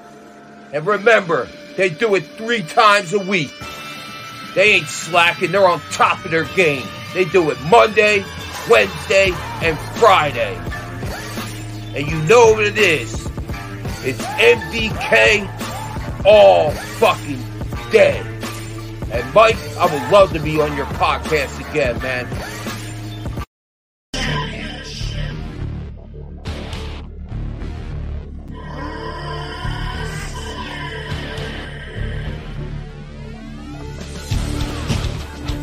And 0.72 0.84
remember, 0.84 1.46
they 1.76 1.88
do 1.88 2.16
it 2.16 2.22
three 2.22 2.62
times 2.62 3.12
a 3.12 3.20
week. 3.20 3.52
They 4.56 4.72
ain't 4.72 4.88
slacking, 4.88 5.52
they're 5.52 5.68
on 5.68 5.78
top 5.92 6.24
of 6.24 6.32
their 6.32 6.46
game. 6.56 6.84
They 7.14 7.26
do 7.26 7.48
it 7.50 7.60
Monday, 7.70 8.24
Wednesday, 8.68 9.30
and 9.62 9.78
Friday. 10.00 10.56
And 11.94 12.08
you 12.08 12.20
know 12.22 12.54
what 12.54 12.64
it 12.64 12.76
is. 12.76 13.24
It's 14.04 14.20
MDK 14.20 15.46
all 16.26 16.72
fucking 16.72 17.44
day. 17.92 18.18
And 19.12 19.32
Mike, 19.32 19.56
I 19.76 19.86
would 19.86 20.12
love 20.12 20.32
to 20.32 20.40
be 20.40 20.60
on 20.60 20.76
your 20.76 20.86
podcast 20.86 21.70
again, 21.70 22.02
man. 22.02 22.26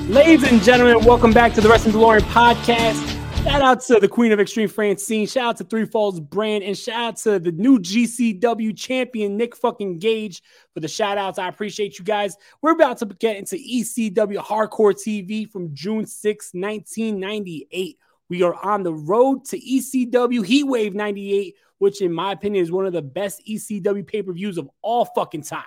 Ladies 0.08 0.44
and 0.44 0.62
gentlemen, 0.62 1.04
welcome 1.04 1.34
back 1.34 1.54
to 1.54 1.62
the 1.62 1.68
Wrestling 1.68 1.96
DeLorean 1.96 2.20
podcast. 2.20 3.44
Shout 3.44 3.62
out 3.63 3.82
to 3.82 4.00
the 4.00 4.08
Queen 4.08 4.32
of 4.32 4.39
Extreme 4.39 4.68
Francine. 4.68 5.26
Shout 5.26 5.46
out 5.46 5.58
to 5.58 5.63
Three 5.63 5.88
Falls 5.88 6.20
Brand. 6.20 6.63
And 6.63 6.78
shout 6.78 7.04
out 7.04 7.18
to 7.18 7.39
the 7.39 7.52
new 7.52 7.80
GCW 7.80 8.78
champion, 8.78 9.36
Nick 9.36 9.56
fucking 9.56 9.98
Gage, 9.98 10.44
for 10.76 10.80
the 10.80 10.88
shout 10.88 11.18
outs. 11.18 11.39
I 11.39 11.48
appreciate 11.48 11.98
you 11.98 12.06
guys. 12.06 12.38
We're 12.62 12.74
about 12.74 13.00
to 13.00 13.08
get 13.08 13.38
into 13.38 13.56
ECW 13.56 14.38
Hardcore 14.38 14.94
TV 14.94 15.50
from 15.50 15.74
June 15.74 16.06
6, 16.06 16.52
1998. 16.54 17.98
We 18.30 18.44
are 18.44 18.54
on 18.54 18.84
the 18.84 18.94
road 18.94 19.46
to 19.46 19.60
ECW 19.60 20.46
Heatwave 20.46 20.94
98, 20.94 21.56
which, 21.80 22.04
in 22.04 22.13
my 22.13 22.32
opinion, 22.32 22.63
is 22.63 22.72
one 22.72 22.86
of 22.86 22.94
the 22.94 23.02
best 23.02 23.41
ECW 23.50 24.06
pay 24.06 24.22
per 24.22 24.34
views 24.34 24.60
of 24.60 24.70
all 24.84 25.06
fucking 25.06 25.41
time. 25.41 25.63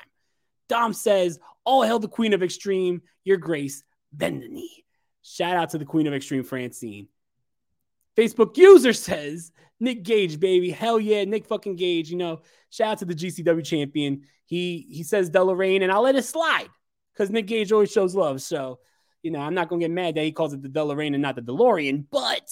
Dom 0.68 0.92
says, 0.92 1.40
All 1.64 1.82
hail 1.82 1.98
the 1.98 2.06
Queen 2.06 2.34
of 2.34 2.42
Extreme, 2.44 3.02
Your 3.24 3.36
Grace, 3.38 3.82
bend 4.12 4.42
the 4.42 4.48
knee. 4.48 4.84
Shout 5.22 5.56
out 5.56 5.70
to 5.70 5.78
the 5.78 5.84
Queen 5.84 6.06
of 6.06 6.14
Extreme 6.14 6.44
Francine. 6.44 7.08
Facebook 8.16 8.56
user 8.56 8.92
says 8.92 9.52
Nick 9.78 10.02
Gage, 10.02 10.40
baby. 10.40 10.70
Hell 10.70 10.98
yeah, 10.98 11.24
Nick 11.24 11.46
fucking 11.46 11.76
Gage. 11.76 12.10
You 12.10 12.16
know, 12.16 12.40
shout 12.70 12.92
out 12.92 12.98
to 12.98 13.04
the 13.04 13.14
GCW 13.14 13.64
champion. 13.64 14.22
He 14.44 14.86
he 14.90 15.02
says 15.02 15.30
Delaraine, 15.30 15.82
and 15.82 15.92
I'll 15.92 16.02
let 16.02 16.16
it 16.16 16.24
slide 16.24 16.68
because 17.12 17.30
Nick 17.30 17.46
Gage 17.46 17.70
always 17.70 17.92
shows 17.92 18.14
love. 18.14 18.42
So, 18.42 18.80
you 19.22 19.30
know, 19.30 19.40
I'm 19.40 19.54
not 19.54 19.68
gonna 19.68 19.80
get 19.80 19.90
mad 19.90 20.14
that 20.16 20.24
he 20.24 20.32
calls 20.32 20.52
it 20.52 20.62
the 20.62 20.68
Delaraine 20.68 21.14
and 21.14 21.22
not 21.22 21.36
the 21.36 21.42
DeLorean, 21.42 22.06
but 22.10 22.50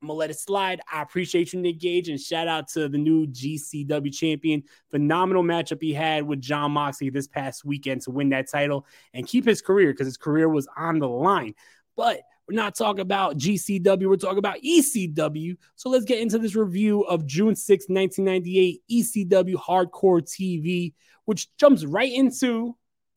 I'm 0.00 0.08
gonna 0.08 0.18
let 0.18 0.30
it 0.30 0.38
slide. 0.38 0.80
I 0.92 1.02
appreciate 1.02 1.52
you, 1.52 1.60
Nick 1.60 1.80
Gage, 1.80 2.08
and 2.08 2.20
shout 2.20 2.46
out 2.46 2.68
to 2.68 2.88
the 2.88 2.98
new 2.98 3.26
GCW 3.26 4.12
champion. 4.14 4.62
Phenomenal 4.90 5.42
matchup 5.42 5.82
he 5.82 5.92
had 5.92 6.22
with 6.22 6.40
John 6.40 6.72
Moxley 6.72 7.10
this 7.10 7.26
past 7.26 7.64
weekend 7.64 8.02
to 8.02 8.12
win 8.12 8.28
that 8.28 8.48
title 8.48 8.86
and 9.12 9.26
keep 9.26 9.44
his 9.44 9.60
career 9.60 9.92
because 9.92 10.06
his 10.06 10.16
career 10.16 10.48
was 10.48 10.68
on 10.76 11.00
the 11.00 11.08
line. 11.08 11.54
But 11.96 12.20
we're 12.48 12.54
not 12.54 12.76
talking 12.76 13.00
about 13.00 13.38
GCW, 13.38 14.08
we're 14.08 14.16
talking 14.16 14.38
about 14.38 14.62
ECW. 14.62 15.56
So 15.74 15.90
let's 15.90 16.04
get 16.04 16.20
into 16.20 16.38
this 16.38 16.54
review 16.54 17.02
of 17.02 17.26
June 17.26 17.56
6, 17.56 17.86
1998 17.88 18.82
ECW 18.88 19.54
Hardcore 19.54 20.22
TV, 20.22 20.94
which 21.24 21.48
jumps 21.56 21.84
right 21.84 22.12
into 22.12 22.76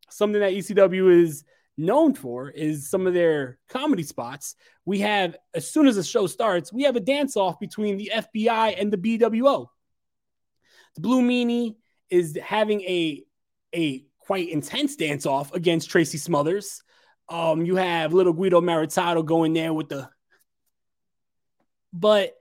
something 0.10 0.42
that 0.42 0.54
ECW 0.54 1.24
is 1.24 1.44
known 1.78 2.14
for 2.14 2.50
is 2.50 2.90
some 2.90 3.08
of 3.08 3.14
their 3.14 3.58
comedy 3.70 4.04
spots. 4.04 4.56
We 4.86 5.00
have 5.00 5.38
as 5.54 5.70
soon 5.70 5.88
as 5.88 5.96
the 5.96 6.04
show 6.04 6.28
starts, 6.28 6.72
we 6.72 6.84
have 6.84 6.96
a 6.96 7.02
dance 7.02 7.36
off 7.38 7.60
between 7.60 7.98
the 7.98 8.12
FBI 8.14 8.80
and 8.80 8.92
the 8.92 8.98
BWO. 8.98 9.68
The 10.96 11.02
Blue 11.02 11.22
Meanie 11.22 11.76
is 12.10 12.38
having 12.44 12.82
a 12.82 13.24
a 13.74 14.06
quite 14.20 14.50
intense 14.50 14.96
dance 14.96 15.26
off 15.26 15.54
against 15.54 15.90
Tracy 15.90 16.18
Smothers. 16.18 16.84
Um, 17.30 17.66
you 17.66 17.78
have 17.78 18.14
little 18.14 18.34
Guido 18.34 18.60
Maritato 18.60 19.26
going 19.26 19.54
there 19.54 19.74
with 19.74 19.90
the, 19.90 20.10
but 21.94 22.34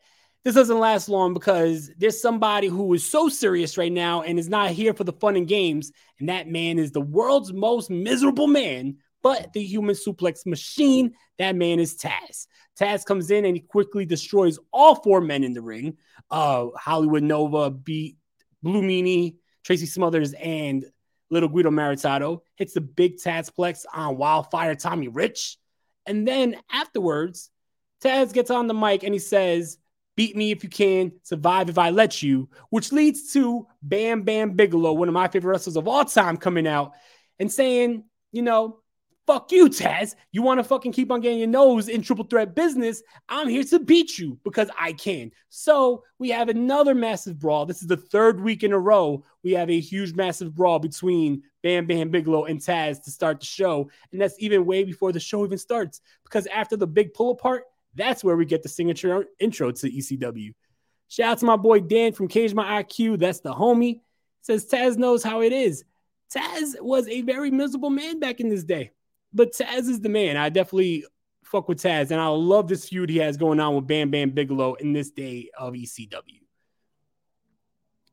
this 0.43 0.55
doesn't 0.55 0.78
last 0.78 1.09
long 1.09 1.35
because 1.35 1.91
there's 1.99 2.20
somebody 2.20 2.66
who 2.66 2.93
is 2.95 3.09
so 3.09 3.28
serious 3.28 3.76
right 3.76 3.93
now 3.93 4.22
and 4.22 4.39
is 4.39 4.49
not 4.49 4.70
here 4.70 4.95
for 4.95 5.05
the 5.05 5.12
fun 5.12 5.37
and 5.37 5.47
games, 5.47 5.93
and 6.18 6.28
that 6.28 6.49
man 6.49 6.78
is 6.78 6.93
the 6.93 7.01
world's 7.01 7.53
most 7.53 7.91
miserable 7.91 8.47
man, 8.47 8.97
but 9.23 9.53
the 9.53 9.62
human 9.62 9.95
suplex 9.95 10.47
machine. 10.47 11.12
That 11.39 11.57
man 11.57 11.79
is 11.79 11.97
Taz. 11.97 12.47
Taz 12.79 13.05
comes 13.05 13.31
in 13.31 13.45
and 13.45 13.57
he 13.57 13.61
quickly 13.61 14.05
destroys 14.05 14.59
all 14.73 14.95
four 14.97 15.21
men 15.21 15.45
in 15.45 15.53
the 15.53 15.62
ring. 15.62 15.97
Uh, 16.31 16.68
Hollywood 16.77 17.23
Nova 17.23 17.71
beat 17.71 18.16
Blue 18.62 18.83
Meanie, 18.83 19.37
Tracy 19.64 19.87
Smothers, 19.87 20.33
and 20.35 20.85
Little 21.31 21.49
Guido 21.49 21.71
Maritato. 21.71 22.41
Hits 22.57 22.75
the 22.75 22.81
big 22.81 23.16
Tazplex 23.16 23.85
on 23.93 24.16
Wildfire 24.16 24.75
Tommy 24.75 25.09
Rich. 25.09 25.59
And 26.07 26.27
then 26.27 26.57
afterwards, 26.71 27.51
Taz 28.03 28.33
gets 28.33 28.51
on 28.51 28.66
the 28.66 28.75
mic 28.75 29.03
and 29.03 29.14
he 29.14 29.21
says, 29.21 29.79
Beat 30.16 30.37
me 30.37 30.51
if 30.51 30.62
you 30.62 30.68
can, 30.68 31.12
survive 31.23 31.71
if 31.71 31.79
I 31.79 31.91
let 31.91 32.23
you, 32.23 32.51
which 32.68 32.93
leads 32.93 33.33
to 33.33 33.66
Bam 33.81 34.23
Bam 34.23 34.53
Bigelow, 34.53 34.93
one 34.93 35.09
of 35.09 35.14
my 35.14 35.29
favorite 35.29 35.53
wrestlers 35.53 35.77
of 35.77 35.89
all 35.89 36.05
time, 36.05 36.37
coming 36.37 36.66
out 36.66 36.93
and 37.39 37.51
saying, 37.51 38.05
you 38.33 38.43
know, 38.43 38.81
Fuck 39.31 39.53
you, 39.53 39.68
Taz. 39.68 40.16
You 40.33 40.43
want 40.43 40.59
to 40.59 40.64
fucking 40.64 40.91
keep 40.91 41.12
on 41.12 41.20
getting 41.20 41.39
your 41.39 41.47
nose 41.47 41.89
in 41.89 42.03
triple 42.03 42.24
threat 42.24 42.53
business? 42.53 43.01
I'm 43.28 43.49
here 43.49 43.62
to 43.62 43.78
beat 43.78 44.18
you 44.18 44.37
because 44.43 44.68
I 44.76 44.93
can. 44.93 45.31
So 45.51 46.03
we 46.18 46.31
have 46.31 46.49
another 46.49 46.97
massive 46.97 47.39
brawl. 47.39 47.64
This 47.64 47.81
is 47.81 47.87
the 47.87 47.97
third 47.97 48.41
week 48.41 48.64
in 48.64 48.72
a 48.72 48.78
row. 48.81 49.24
We 49.45 49.53
have 49.53 49.70
a 49.70 49.78
huge, 49.78 50.14
massive 50.14 50.53
brawl 50.53 50.81
between 50.81 51.45
Bam 51.62 51.87
Bam 51.87 52.11
Bigelow 52.11 52.47
and 52.47 52.59
Taz 52.59 53.05
to 53.05 53.12
start 53.12 53.39
the 53.39 53.47
show. 53.47 53.89
And 54.11 54.20
that's 54.20 54.35
even 54.41 54.66
way 54.66 54.83
before 54.83 55.12
the 55.12 55.20
show 55.20 55.45
even 55.45 55.59
starts 55.59 56.01
because 56.24 56.49
after 56.49 56.76
the 56.76 56.89
big 56.89 57.14
pull 57.14 57.31
apart, 57.31 57.62
that's 57.95 58.24
where 58.24 58.37
we 58.37 58.45
get 58.45 58.64
the 58.64 58.68
signature 58.68 59.26
intro 59.39 59.70
to 59.70 59.89
ECW. 59.89 60.53
Shout 61.07 61.31
out 61.31 61.39
to 61.39 61.45
my 61.45 61.57
boy 61.57 61.78
Dan 61.78 62.14
from 62.14 62.26
Cage 62.26 62.53
My 62.53 62.83
IQ. 62.83 63.20
That's 63.20 63.39
the 63.39 63.55
homie. 63.55 64.01
Says 64.41 64.66
Taz 64.68 64.97
knows 64.97 65.22
how 65.22 65.41
it 65.41 65.53
is. 65.53 65.85
Taz 66.35 66.74
was 66.81 67.07
a 67.07 67.20
very 67.20 67.53
miserable 67.53 67.91
man 67.91 68.18
back 68.18 68.41
in 68.41 68.49
this 68.49 68.64
day 68.64 68.91
but 69.33 69.53
Taz 69.53 69.89
is 69.89 70.01
the 70.01 70.09
man. 70.09 70.37
I 70.37 70.49
definitely 70.49 71.05
fuck 71.45 71.68
with 71.68 71.83
Taz, 71.83 72.11
and 72.11 72.20
I 72.20 72.28
love 72.28 72.68
this 72.68 72.89
feud 72.89 73.11
he 73.11 73.18
has 73.18 73.37
going 73.37 73.61
on 73.61 73.74
with 73.74 73.87
Bam 73.87 74.11
Bam 74.11 74.31
Bigelow 74.31 74.74
in 74.74 74.93
this 74.93 75.11
day 75.11 75.51
of 75.59 75.74
ECW. 75.74 76.41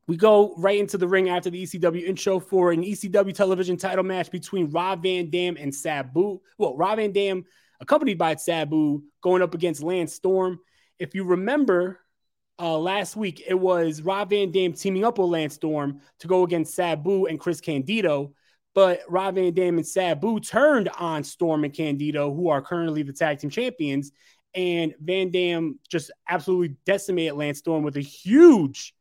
We 0.08 0.16
go 0.16 0.54
right 0.56 0.78
into 0.78 0.96
the 0.96 1.06
ring 1.06 1.28
after 1.28 1.50
the 1.50 1.62
ECW 1.62 2.02
intro 2.02 2.40
for 2.40 2.72
an 2.72 2.82
ECW 2.82 3.34
television 3.34 3.76
title 3.76 4.04
match 4.04 4.30
between 4.30 4.70
Rob 4.70 5.02
Van 5.02 5.28
Dam 5.28 5.58
and 5.58 5.72
Sabu. 5.72 6.40
Well, 6.56 6.76
Rob 6.76 6.96
Van 6.96 7.12
Dam, 7.12 7.44
accompanied 7.78 8.16
by 8.16 8.34
Sabu, 8.36 9.02
going 9.22 9.42
up 9.42 9.54
against 9.54 9.82
Lance 9.82 10.14
Storm. 10.14 10.60
If 10.98 11.14
you 11.14 11.24
remember 11.24 12.00
uh, 12.58 12.78
last 12.78 13.16
week, 13.16 13.42
it 13.46 13.54
was 13.54 14.00
Rob 14.00 14.30
Van 14.30 14.50
Dam 14.50 14.72
teaming 14.72 15.04
up 15.04 15.18
with 15.18 15.28
Lance 15.28 15.54
Storm 15.54 16.00
to 16.20 16.26
go 16.26 16.42
against 16.42 16.74
Sabu 16.74 17.26
and 17.26 17.38
Chris 17.38 17.60
Candido. 17.60 18.32
But 18.78 19.00
Rob 19.08 19.34
Van 19.34 19.52
Dam 19.52 19.76
and 19.78 19.84
Sabu 19.84 20.38
turned 20.38 20.88
on 21.00 21.24
Storm 21.24 21.64
and 21.64 21.74
Candido, 21.74 22.32
who 22.32 22.48
are 22.48 22.62
currently 22.62 23.02
the 23.02 23.12
tag 23.12 23.40
team 23.40 23.50
champions. 23.50 24.12
And 24.54 24.94
Van 25.00 25.32
Dam 25.32 25.80
just 25.90 26.12
absolutely 26.28 26.76
decimated 26.86 27.34
Lance 27.34 27.58
Storm 27.58 27.82
with 27.82 27.96
a 27.96 28.00
huge, 28.00 28.94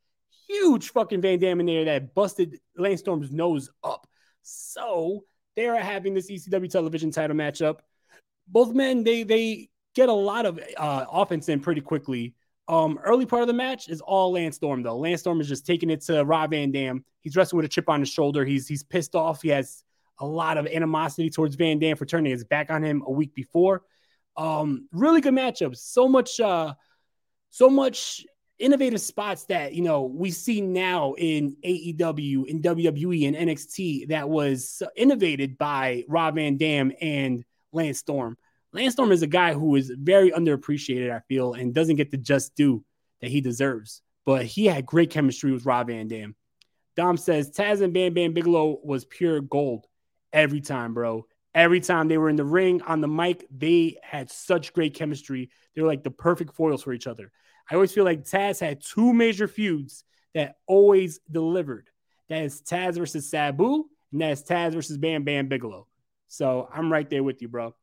huge 0.48 0.90
fucking 0.90 1.22
Van 1.22 1.38
Daminator 1.38 1.86
there 1.86 2.00
that 2.00 2.16
busted 2.16 2.60
Lance 2.76 3.02
Storm's 3.02 3.32
nose 3.32 3.70
up. 3.84 4.08
So 4.42 5.26
they 5.56 5.68
are 5.68 5.78
having 5.78 6.16
this 6.16 6.32
ECW 6.32 6.72
television 6.72 7.12
title 7.12 7.36
matchup. 7.36 7.82
Both 8.48 8.74
men, 8.74 9.04
they 9.04 9.22
they 9.22 9.70
get 9.94 10.10
a 10.10 10.14
lot 10.14 10.48
of 10.48 10.60
uh, 10.76 11.06
offense 11.12 11.50
in 11.50 11.60
pretty 11.60 11.82
quickly. 11.82 12.34
Um, 12.70 13.00
early 13.04 13.26
part 13.26 13.42
of 13.42 13.48
the 13.48 13.54
match 13.54 13.88
is 13.88 14.02
all 14.02 14.34
Lance 14.34 14.58
Storm 14.58 14.84
though. 14.84 14.98
Lance 14.98 15.22
Storm 15.22 15.40
is 15.40 15.48
just 15.48 15.66
taking 15.66 15.90
it 15.90 16.02
to 16.02 16.24
Rob 16.24 16.52
Van 16.52 16.72
Dam. 16.72 17.06
He's 17.22 17.36
wrestling 17.36 17.58
with 17.58 17.66
a 17.66 17.70
chip 17.70 17.88
on 17.88 18.02
his 18.02 18.10
shoulder. 18.10 18.44
He's 18.44 18.68
he's 18.68 18.84
pissed 18.84 19.16
off. 19.16 19.42
He 19.42 19.50
has 19.50 19.84
a 20.20 20.26
lot 20.26 20.58
of 20.58 20.68
animosity 20.68 21.30
towards 21.30 21.56
Van 21.56 21.80
Dam 21.80 21.96
for 21.96 22.06
turning 22.06 22.32
his 22.32 22.44
back 22.44 22.70
on 22.70 22.84
him 22.84 23.04
a 23.06 23.12
week 23.12 23.34
before. 23.34 23.84
Um, 24.36 24.88
really 24.92 25.22
good 25.22 25.34
matchups. 25.34 25.78
So 25.78 26.08
much, 26.08 26.40
uh, 26.40 26.74
so 27.50 27.70
much 27.70 28.26
innovative 28.60 29.00
spots 29.00 29.46
that 29.46 29.74
you 29.74 29.84
know 29.84 30.04
we 30.04 30.32
see 30.32 30.62
now 30.62 31.14
in 31.18 31.56
AEW, 31.64 32.48
in 32.48 32.62
WWE, 32.62 33.28
and 33.28 33.50
NXT 33.50 34.10
that 34.10 34.30
was 34.30 34.82
innovated 34.96 35.58
by 35.58 36.04
Rob 36.08 36.36
Van 36.36 36.58
Dam 36.58 36.92
and 37.02 37.46
Lance 37.72 38.00
Storm. 38.00 38.38
Lance 38.74 38.94
Storm 38.94 39.12
is 39.12 39.22
a 39.22 39.28
guy 39.28 39.54
who 39.54 39.76
is 39.76 39.92
very 39.98 40.32
underappreciated, 40.32 41.12
I 41.12 41.22
feel, 41.28 41.54
and 41.54 41.74
doesn't 41.74 41.96
get 41.96 42.12
the 42.12 42.18
just 42.18 42.56
due 42.56 42.84
that 43.22 43.32
he 43.32 43.42
deserves. 43.42 44.02
But 44.26 44.46
he 44.46 44.66
had 44.66 44.86
great 44.86 45.10
chemistry 45.10 45.52
with 45.52 45.66
Rob 45.66 45.88
Van 45.88 46.08
Dam. 46.08 46.36
Dom 46.96 47.16
says 47.16 47.52
Taz 47.52 47.82
and 47.82 47.94
Bam 47.94 48.14
Bam 48.14 48.34
Bigelow 48.34 48.80
was 48.84 49.06
pure 49.06 49.40
gold 49.40 49.86
every 50.34 50.62
time, 50.62 50.94
bro. 50.94 51.26
Every 51.56 51.80
time 51.80 52.08
they 52.08 52.18
were 52.18 52.30
in 52.30 52.36
the 52.36 52.46
ring 52.46 52.82
on 52.82 53.02
the 53.02 53.08
mic, 53.08 53.48
they 53.50 53.98
had 54.04 54.30
such 54.30 54.74
great 54.74 54.94
chemistry. 54.94 55.50
They 55.76 55.82
were 55.82 55.88
like 55.88 56.04
the 56.04 56.12
perfect 56.12 56.54
foils 56.56 56.84
for 56.84 56.94
each 56.94 57.08
other. 57.08 57.32
I 57.70 57.76
always 57.76 57.92
feel 57.92 58.04
like 58.04 58.24
Taz 58.24 58.60
had 58.60 58.82
two 58.82 59.14
major 59.14 59.48
feuds 59.48 60.04
that 60.34 60.56
always 60.68 61.20
delivered. 61.32 61.90
That 62.30 62.44
is 62.44 62.62
Taz 62.62 62.98
versus 62.98 63.30
Sabu, 63.30 63.86
and 64.12 64.22
that 64.22 64.32
is 64.32 64.44
Taz 64.44 64.74
versus 64.74 64.98
Bam 64.98 65.24
Bam 65.24 65.48
Bigelow. 65.48 65.88
So 66.28 66.68
I'm 66.72 66.92
right 66.92 67.10
there 67.10 67.24
with 67.24 67.42
you, 67.42 67.48
bro. 67.48 67.74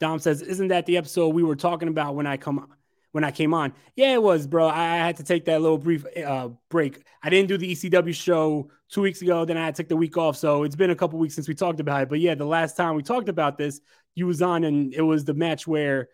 Dom 0.00 0.18
says, 0.18 0.42
"Isn't 0.42 0.68
that 0.68 0.86
the 0.86 0.96
episode 0.96 1.28
we 1.28 1.42
were 1.42 1.56
talking 1.56 1.88
about 1.88 2.14
when 2.14 2.26
I 2.26 2.36
come 2.36 2.66
when 3.12 3.22
I 3.22 3.30
came 3.30 3.54
on?" 3.54 3.72
Yeah, 3.94 4.14
it 4.14 4.22
was, 4.22 4.46
bro. 4.46 4.68
I 4.68 4.96
had 4.96 5.16
to 5.18 5.22
take 5.22 5.44
that 5.44 5.60
little 5.60 5.78
brief 5.78 6.04
uh, 6.16 6.48
break. 6.70 7.04
I 7.22 7.30
didn't 7.30 7.48
do 7.48 7.58
the 7.58 7.70
ECW 7.70 8.14
show 8.14 8.70
two 8.90 9.02
weeks 9.02 9.22
ago. 9.22 9.44
Then 9.44 9.58
I 9.58 9.70
took 9.70 9.88
the 9.88 9.96
week 9.96 10.16
off, 10.16 10.36
so 10.36 10.64
it's 10.64 10.76
been 10.76 10.90
a 10.90 10.96
couple 10.96 11.18
weeks 11.18 11.34
since 11.34 11.46
we 11.46 11.54
talked 11.54 11.80
about 11.80 12.02
it. 12.02 12.08
But 12.08 12.20
yeah, 12.20 12.34
the 12.34 12.44
last 12.46 12.76
time 12.76 12.96
we 12.96 13.02
talked 13.02 13.28
about 13.28 13.58
this, 13.58 13.80
you 14.14 14.26
was 14.26 14.42
on, 14.42 14.64
and 14.64 14.92
it 14.94 15.02
was 15.02 15.24
the 15.24 15.34
match 15.34 15.66
where 15.66 16.08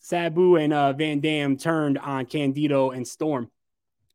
Sabu 0.00 0.56
and 0.56 0.72
uh, 0.72 0.92
Van 0.92 1.20
Dam 1.20 1.56
turned 1.56 1.98
on 1.98 2.26
Candido 2.26 2.90
and 2.90 3.06
Storm. 3.06 3.50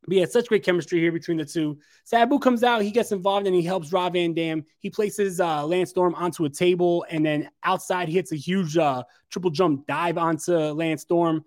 But 0.06 0.16
yeah, 0.16 0.24
such 0.26 0.48
great 0.48 0.64
chemistry 0.64 1.00
here 1.00 1.12
between 1.12 1.38
the 1.38 1.44
two. 1.44 1.78
Sabu 2.04 2.38
comes 2.38 2.62
out, 2.62 2.82
he 2.82 2.90
gets 2.90 3.12
involved, 3.12 3.46
and 3.46 3.56
he 3.56 3.62
helps 3.62 3.92
Rob 3.92 4.12
Van 4.12 4.34
Dam. 4.34 4.64
He 4.78 4.90
places 4.90 5.40
uh, 5.40 5.66
Lance 5.66 5.90
Storm 5.90 6.14
onto 6.14 6.44
a 6.44 6.50
table, 6.50 7.06
and 7.10 7.24
then 7.24 7.48
outside 7.62 8.08
hits 8.08 8.32
a 8.32 8.36
huge 8.36 8.76
uh, 8.76 9.04
triple 9.30 9.50
jump 9.50 9.86
dive 9.86 10.18
onto 10.18 10.52
Lance 10.52 11.02
Storm. 11.02 11.44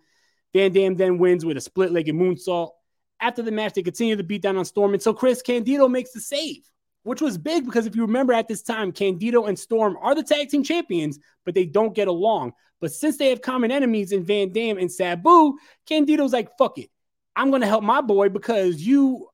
Van 0.53 0.71
Dam 0.71 0.95
then 0.95 1.19
wins 1.19 1.45
with 1.45 1.57
a 1.57 1.61
split-legged 1.61 2.15
moonsault. 2.15 2.71
After 3.19 3.43
the 3.43 3.51
match, 3.51 3.73
they 3.73 3.83
continue 3.83 4.15
to 4.15 4.23
beat 4.23 4.41
down 4.41 4.57
on 4.57 4.65
Storm 4.65 4.93
until 4.93 5.13
Chris 5.13 5.41
Candido 5.41 5.87
makes 5.87 6.11
the 6.11 6.21
save, 6.21 6.63
which 7.03 7.21
was 7.21 7.37
big 7.37 7.65
because 7.65 7.85
if 7.85 7.95
you 7.95 8.03
remember 8.03 8.33
at 8.33 8.47
this 8.47 8.63
time, 8.63 8.91
Candido 8.91 9.45
and 9.45 9.57
Storm 9.57 9.97
are 10.01 10.15
the 10.15 10.23
tag 10.23 10.49
team 10.49 10.63
champions, 10.63 11.19
but 11.45 11.53
they 11.53 11.65
don't 11.65 11.95
get 11.95 12.07
along. 12.07 12.53
But 12.79 12.91
since 12.91 13.17
they 13.17 13.29
have 13.29 13.41
common 13.41 13.71
enemies 13.71 14.11
in 14.11 14.23
Van 14.23 14.51
Dam 14.51 14.77
and 14.77 14.91
Sabu, 14.91 15.57
Candido's 15.87 16.33
like, 16.33 16.49
fuck 16.57 16.77
it. 16.77 16.89
I'm 17.37 17.51
going 17.51 17.61
to 17.61 17.67
help 17.67 17.83
my 17.83 18.01
boy 18.01 18.29
because 18.29 18.81
you 18.81 19.29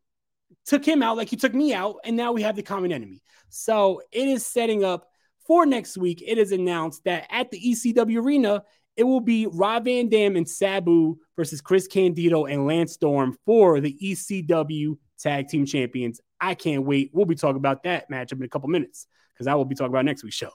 took 0.65 0.85
him 0.85 1.01
out 1.01 1.17
like 1.17 1.31
you 1.31 1.37
took 1.37 1.53
me 1.53 1.73
out, 1.73 1.95
and 2.03 2.17
now 2.17 2.33
we 2.33 2.41
have 2.41 2.55
the 2.55 2.61
common 2.61 2.91
enemy. 2.91 3.23
So 3.49 4.01
it 4.11 4.27
is 4.27 4.45
setting 4.45 4.83
up 4.83 5.07
for 5.47 5.65
next 5.65 5.97
week. 5.97 6.21
It 6.25 6.37
is 6.37 6.51
announced 6.51 7.05
that 7.05 7.27
at 7.29 7.49
the 7.49 7.59
ECW 7.59 8.21
Arena, 8.21 8.63
it 8.97 9.03
will 9.03 9.21
be 9.21 9.47
Rob 9.47 9.85
Van 9.85 10.09
Dam 10.09 10.35
and 10.35 10.47
Sabu 10.47 11.17
versus 11.37 11.61
Chris 11.61 11.87
Candido 11.87 12.45
and 12.45 12.67
Lance 12.67 12.93
Storm 12.93 13.37
for 13.45 13.79
the 13.79 13.97
ECW 14.03 14.97
Tag 15.19 15.47
Team 15.47 15.65
Champions. 15.65 16.19
I 16.39 16.55
can't 16.55 16.85
wait. 16.85 17.09
We'll 17.13 17.25
be 17.25 17.35
talking 17.35 17.57
about 17.57 17.83
that 17.83 18.11
matchup 18.11 18.33
in 18.33 18.43
a 18.43 18.49
couple 18.49 18.69
minutes 18.69 19.07
because 19.33 19.47
I 19.47 19.55
will 19.55 19.65
be 19.65 19.75
talking 19.75 19.93
about 19.93 20.05
next 20.05 20.23
week's 20.23 20.35
show. 20.35 20.51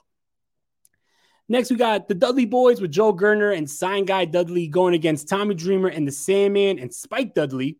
Next, 1.51 1.71
we 1.71 1.77
got 1.77 2.07
the 2.07 2.13
Dudley 2.13 2.45
Boys 2.45 2.79
with 2.79 2.91
Joel 2.91 3.17
Gertner 3.17 3.57
and 3.57 3.67
Sign 3.67 4.05
Guy 4.05 4.25
Dudley 4.25 4.67
going 4.67 4.93
against 4.93 5.27
Tommy 5.27 5.55
Dreamer 5.55 5.87
and 5.87 6.07
the 6.07 6.11
Sandman 6.11 6.77
and 6.77 6.93
Spike 6.93 7.33
Dudley. 7.33 7.79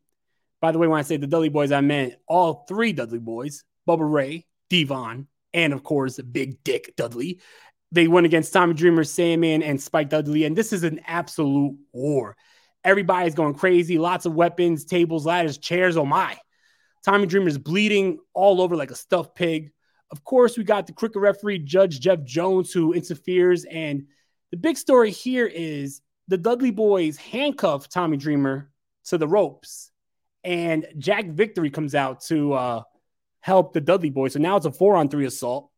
By 0.59 0.71
the 0.71 0.79
way, 0.79 0.87
when 0.87 0.97
I 0.97 1.03
say 1.03 1.17
the 1.17 1.27
Dudley 1.27 1.49
Boys, 1.49 1.71
I 1.71 1.81
meant 1.81 2.15
all 2.27 2.65
three 2.67 2.93
Dudley 2.93 3.19
Boys 3.19 3.63
Bubba 3.87 4.11
Ray, 4.11 4.47
Devon, 4.71 5.27
and 5.53 5.71
of 5.71 5.83
course, 5.83 6.19
Big 6.19 6.63
Dick 6.63 6.95
Dudley. 6.97 7.41
They 7.91 8.07
went 8.07 8.25
against 8.25 8.53
Tommy 8.53 8.73
Dreamer, 8.73 9.03
Sandman, 9.03 9.61
and 9.61 9.79
Spike 9.79 10.09
Dudley. 10.09 10.45
And 10.45 10.55
this 10.55 10.73
is 10.73 10.83
an 10.83 11.01
absolute 11.05 11.77
war. 11.93 12.35
Everybody's 12.83 13.35
going 13.35 13.53
crazy. 13.53 13.99
Lots 13.99 14.25
of 14.25 14.33
weapons, 14.33 14.83
tables, 14.83 15.27
ladders, 15.27 15.59
chairs. 15.59 15.95
Oh 15.95 16.05
my. 16.05 16.37
Tommy 17.05 17.27
Dreamer's 17.27 17.57
bleeding 17.59 18.17
all 18.33 18.61
over 18.61 18.75
like 18.75 18.91
a 18.91 18.95
stuffed 18.95 19.35
pig. 19.35 19.71
Of 20.11 20.23
course, 20.23 20.57
we 20.57 20.63
got 20.63 20.87
the 20.87 20.93
cricket 20.93 21.21
referee, 21.21 21.59
Judge 21.59 21.99
Jeff 21.99 22.23
Jones, 22.23 22.71
who 22.71 22.93
interferes. 22.93 23.65
And 23.65 24.07
the 24.51 24.57
big 24.57 24.77
story 24.77 25.11
here 25.11 25.45
is 25.45 26.01
the 26.27 26.37
Dudley 26.37 26.71
boys 26.71 27.17
handcuff 27.17 27.89
Tommy 27.89 28.17
Dreamer 28.17 28.71
to 29.05 29.17
the 29.17 29.27
ropes. 29.27 29.91
And 30.43 30.87
Jack 30.97 31.25
Victory 31.27 31.69
comes 31.69 31.93
out 31.93 32.21
to 32.25 32.53
uh, 32.53 32.83
help 33.41 33.73
the 33.73 33.81
Dudley 33.81 34.09
boys. 34.09 34.33
So 34.33 34.39
now 34.39 34.57
it's 34.57 34.65
a 34.65 34.71
four 34.71 34.95
on 34.95 35.09
three 35.09 35.25
assault, 35.25 35.69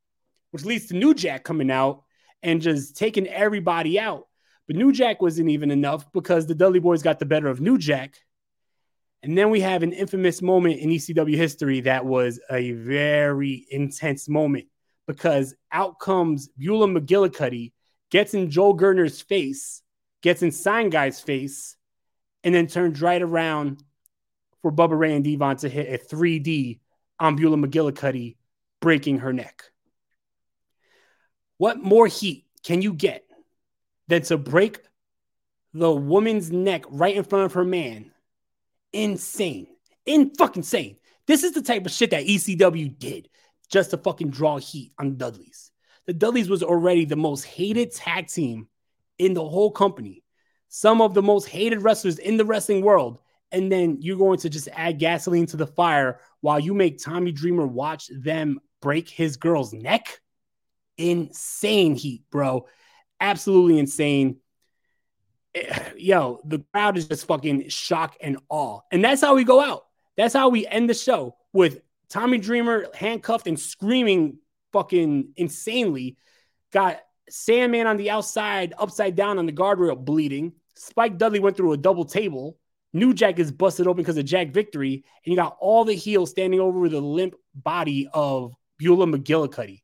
which 0.52 0.66
leads 0.66 0.88
to 0.88 0.96
New 0.96 1.14
Jack 1.14 1.44
coming 1.44 1.72
out 1.72 2.04
and 2.44 2.62
just 2.62 2.96
taking 2.96 3.28
everybody 3.28 4.00
out. 4.00 4.28
But 4.68 4.76
New 4.76 4.92
Jack 4.94 5.22
wasn't 5.22 5.50
even 5.50 5.72
enough 5.72 6.12
because 6.14 6.48
the 6.48 6.56
Dudley 6.56 6.80
boys 6.80 7.04
got 7.04 7.20
the 7.20 7.26
better 7.26 7.48
of 7.48 7.60
New 7.60 7.78
Jack. 7.78 8.18
And 9.24 9.38
then 9.38 9.50
we 9.52 9.62
have 9.62 9.84
an 9.84 9.94
infamous 9.94 10.42
moment 10.42 10.80
in 10.80 10.90
ECW 10.90 11.36
history 11.36 11.82
that 11.82 12.06
was 12.06 12.40
a 12.50 12.72
very 12.72 13.68
intense 13.70 14.28
moment 14.28 14.66
because 15.08 15.54
out 15.72 16.00
comes 16.00 16.50
Beulah 16.58 16.88
McGillicuddy, 16.88 17.72
gets 18.10 18.34
in 18.34 18.50
Joel 18.50 18.78
Gertner's 18.78 19.22
face, 19.22 19.84
gets 20.22 20.42
in 20.42 20.52
Sign 20.52 20.90
Guy's 20.90 21.20
face, 21.20 21.76
and 22.44 22.56
then 22.56 22.68
turns 22.68 23.02
right 23.02 23.22
around 23.22 23.84
for 24.62 24.72
Bubba 24.72 24.98
Ray 24.98 25.16
and 25.16 25.24
Devon 25.24 25.58
to 25.58 25.70
hit 25.70 26.02
a 26.02 26.04
3D 26.04 26.80
on 27.20 27.36
Beulah 27.36 27.58
McGillicuddy, 27.58 28.38
breaking 28.80 29.20
her 29.20 29.34
neck. 29.34 29.64
What 31.58 31.78
more 31.84 32.08
heat 32.08 32.46
can 32.64 32.82
you 32.82 32.94
get 32.94 33.24
than 34.08 34.24
to 34.24 34.38
break 34.38 34.80
the 35.74 35.92
woman's 35.92 36.52
neck 36.52 36.86
right 36.90 37.16
in 37.16 37.24
front 37.24 37.46
of 37.46 37.54
her 37.54 37.64
man? 37.64 38.11
Insane. 38.94 39.68
In 40.06 40.32
fucking 40.38 40.62
insane. 40.62 40.98
This 41.28 41.44
is 41.44 41.54
the 41.54 41.62
type 41.62 41.86
of 41.86 41.92
shit 41.92 42.12
that 42.12 42.26
ECW 42.26 42.98
did 42.98 43.30
just 43.70 43.92
to 43.92 43.98
fucking 43.98 44.32
draw 44.32 44.58
heat 44.58 44.92
on 45.00 45.10
the 45.10 45.16
Dudleys. 45.16 45.72
The 46.08 46.14
Dudleys 46.14 46.50
was 46.50 46.64
already 46.64 47.06
the 47.06 47.16
most 47.16 47.46
hated 47.46 47.94
tag 47.94 48.28
team 48.28 48.68
in 49.18 49.34
the 49.34 49.48
whole 49.48 49.72
company. 49.72 50.24
Some 50.68 51.02
of 51.02 51.14
the 51.14 51.22
most 51.22 51.48
hated 51.48 51.82
wrestlers 51.82 52.20
in 52.20 52.38
the 52.38 52.46
wrestling 52.46 52.82
world. 52.82 53.20
And 53.52 53.72
then 53.72 53.98
you're 54.02 54.18
going 54.18 54.39
to 54.39 54.50
just 54.50 54.68
add 54.74 55.00
gasoline 55.00 55.46
to 55.48 55.58
the 55.58 55.68
fire 55.68 56.20
while 56.42 56.60
you 56.60 56.74
make 56.74 57.02
Tommy 57.02 57.32
Dreamer 57.32 57.68
watch 57.68 58.10
them 58.14 58.60
break 58.82 59.08
his 59.08 59.38
girl's 59.38 59.74
neck. 59.74 60.22
Insane 60.98 61.96
heat, 61.96 62.24
bro. 62.30 62.68
Absolutely 63.20 63.80
insane. 63.80 64.41
Yo, 65.97 66.39
the 66.45 66.64
crowd 66.74 66.97
is 66.97 67.08
just 67.08 67.28
fucking 67.28 67.70
shock 67.70 68.16
and 68.22 68.38
awe. 68.49 68.82
And 68.91 69.04
that's 69.04 69.22
how 69.22 69.36
we 69.36 69.43
go 69.43 69.60
out. 69.60 69.86
That's 70.18 70.34
how 70.34 70.49
we 70.49 70.68
end 70.68 70.89
the 70.89 70.93
show 70.93 71.36
with 71.54 71.82
Tommy 72.10 72.38
Dreamer 72.38 72.88
handcuffed 72.93 73.47
and 73.47 73.60
screaming 73.60 74.38
fucking 74.74 75.30
insanely. 75.38 76.18
Got 76.72 76.99
Sandman 77.30 77.88
on 77.88 77.97
the 77.97 78.10
outside, 78.10 78.74
upside 78.78 79.16
down 79.16 79.39
on 79.39 79.45
the 79.45 79.54
guardrail, 79.54 80.04
bleeding. 80.04 80.54
Spike 80.76 81.18
Dudley 81.18 81.39
went 81.39 81.58
through 81.58 81.74
a 81.74 81.78
double 81.78 82.06
table. 82.06 82.58
New 82.93 83.14
Jack 83.14 83.39
is 83.39 83.52
busted 83.52 83.88
open 83.88 84.04
because 84.04 84.18
of 84.18 84.26
Jack 84.26 84.52
Victory. 84.52 85.06
And 85.26 85.32
you 85.32 85.36
got 85.36 85.58
all 85.60 85.86
the 85.86 85.93
heels 85.93 86.32
standing 86.32 86.60
over 86.60 86.89
the 86.89 86.99
limp 86.99 87.36
body 87.56 88.10
of 88.14 88.54
Beulah 88.78 89.06
McGillicuddy. 89.06 89.82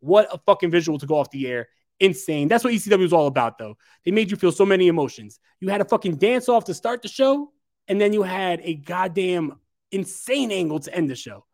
What 0.00 0.28
a 0.32 0.38
fucking 0.38 0.70
visual 0.70 0.98
to 0.98 1.06
go 1.06 1.16
off 1.16 1.30
the 1.30 1.48
air. 1.48 1.68
Insane. 2.00 2.48
That's 2.48 2.64
what 2.64 2.72
ECW 2.72 2.98
was 2.98 3.12
all 3.12 3.26
about, 3.26 3.58
though. 3.58 3.76
They 4.04 4.10
made 4.10 4.30
you 4.30 4.36
feel 4.36 4.52
so 4.52 4.66
many 4.66 4.88
emotions. 4.88 5.38
You 5.60 5.68
had 5.68 5.80
a 5.80 5.84
fucking 5.84 6.16
dance 6.16 6.48
off 6.48 6.64
to 6.64 6.74
start 6.74 7.02
the 7.02 7.08
show, 7.08 7.52
and 7.88 8.00
then 8.00 8.12
you 8.12 8.22
had 8.22 8.60
a 8.62 8.74
goddamn 8.74 9.58
insane 9.92 10.50
angle 10.50 10.80
to 10.80 10.94
end 10.94 11.08
the 11.08 11.14
show. 11.14 11.44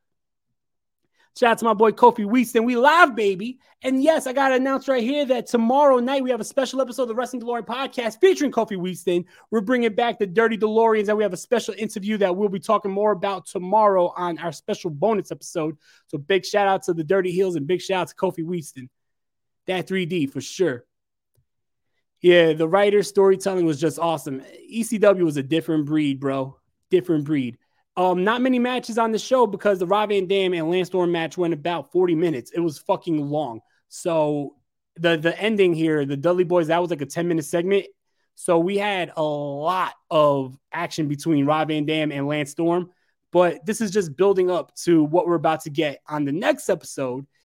Shout 1.39 1.53
out 1.53 1.59
to 1.59 1.65
my 1.65 1.75
boy 1.75 1.93
Kofi 1.93 2.25
Weaston. 2.27 2.65
We 2.65 2.77
live, 2.77 3.15
baby. 3.15 3.61
And 3.83 4.03
yes, 4.03 4.27
I 4.27 4.33
got 4.33 4.49
to 4.49 4.57
announce 4.57 4.89
right 4.89 5.03
here 5.03 5.25
that 5.27 5.47
tomorrow 5.47 5.99
night 5.99 6.25
we 6.25 6.31
have 6.31 6.41
a 6.41 6.45
special 6.45 6.81
episode 6.81 7.03
of 7.03 7.09
the 7.09 7.15
Wrestling 7.15 7.41
DeLorean 7.41 7.65
podcast 7.65 8.21
featuring 8.21 8.51
Kofi 8.51 8.77
Weaston. 8.77 9.25
We're 9.51 9.61
bringing 9.61 9.95
back 9.95 10.19
the 10.19 10.27
Dirty 10.27 10.59
DeLoreans, 10.59 11.09
and 11.09 11.17
we 11.17 11.23
have 11.23 11.33
a 11.33 11.39
special 11.39 11.75
interview 11.79 12.19
that 12.19 12.35
we'll 12.35 12.49
be 12.49 12.59
talking 12.59 12.91
more 12.91 13.13
about 13.13 13.47
tomorrow 13.47 14.13
on 14.17 14.39
our 14.39 14.53
special 14.53 14.91
bonus 14.91 15.31
episode. 15.31 15.77
So 16.09 16.19
big 16.19 16.45
shout 16.45 16.67
out 16.67 16.83
to 16.85 16.95
the 16.95 17.05
Dirty 17.05 17.31
Heels 17.31 17.55
and 17.55 17.67
big 17.67 17.81
shout 17.81 18.03
out 18.03 18.09
to 18.09 18.15
Kofi 18.17 18.45
Weaston. 18.45 18.89
That 19.71 19.87
3D 19.87 20.33
for 20.33 20.41
sure. 20.41 20.85
Yeah, 22.21 22.55
the 22.55 22.67
writer's 22.67 23.07
storytelling 23.09 23.67
was 23.67 23.81
just 23.81 24.01
awesome. 24.01 24.43
ECW 24.69 25.23
was 25.23 25.37
a 25.37 25.45
different 25.45 25.87
breed, 25.87 26.19
bro. 26.19 26.59
Different 26.91 27.25
breed. 27.25 27.57
Um, 27.97 28.25
not 28.25 28.43
many 28.43 28.59
matches 28.59 28.99
on 28.99 29.13
the 29.13 29.19
show 29.19 29.47
because 29.47 29.79
the 29.79 29.87
Rob 29.87 30.09
Van 30.09 30.27
Dam 30.27 30.55
and 30.55 30.69
Lance 30.69 30.89
Storm 30.89 31.13
match 31.13 31.39
went 31.39 31.55
about 31.55 31.93
40 31.93 32.17
minutes. 32.17 32.51
It 32.51 32.59
was 32.59 32.81
fucking 32.81 33.25
long. 33.25 33.61
So 33.89 34.57
the 34.97 35.17
the 35.17 35.41
ending 35.41 35.73
here, 35.73 36.05
the 36.05 36.17
Dudley 36.17 36.43
Boys, 36.43 36.67
that 36.67 36.81
was 36.83 36.91
like 36.91 37.01
a 37.01 37.07
10 37.07 37.29
minute 37.29 37.45
segment. 37.45 37.87
So 38.35 38.59
we 38.59 38.77
had 38.77 39.13
a 39.17 39.23
lot 39.23 39.95
of 40.11 40.59
action 40.73 41.07
between 41.07 41.47
Rob 41.47 41.69
Van 41.69 41.87
Dam 41.87 42.11
and 42.11 42.27
Lance 42.27 42.51
Storm. 42.51 42.91
But 43.31 43.65
this 43.65 43.81
is 43.81 43.93
just 43.93 44.17
building 44.17 44.51
up 44.51 44.75
to 44.79 45.05
what 45.05 45.29
we're 45.29 45.37
about 45.37 45.61
to 45.61 45.71
get 45.71 46.01
on 46.09 46.25
the 46.25 46.33
next 46.33 46.69
episode. 46.69 47.25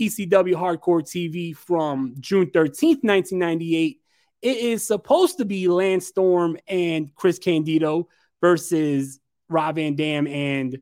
ECW 0.00 0.54
Hardcore 0.54 1.02
TV 1.02 1.56
from 1.56 2.14
June 2.20 2.46
13th, 2.46 3.02
1998. 3.02 4.00
It 4.42 4.56
is 4.56 4.86
supposed 4.86 5.38
to 5.38 5.44
be 5.44 5.68
Lance 5.68 6.06
Storm 6.06 6.56
and 6.68 7.14
Chris 7.14 7.38
Candido 7.38 8.08
versus 8.40 9.18
Rob 9.48 9.76
Van 9.76 9.96
Dam 9.96 10.26
and 10.26 10.78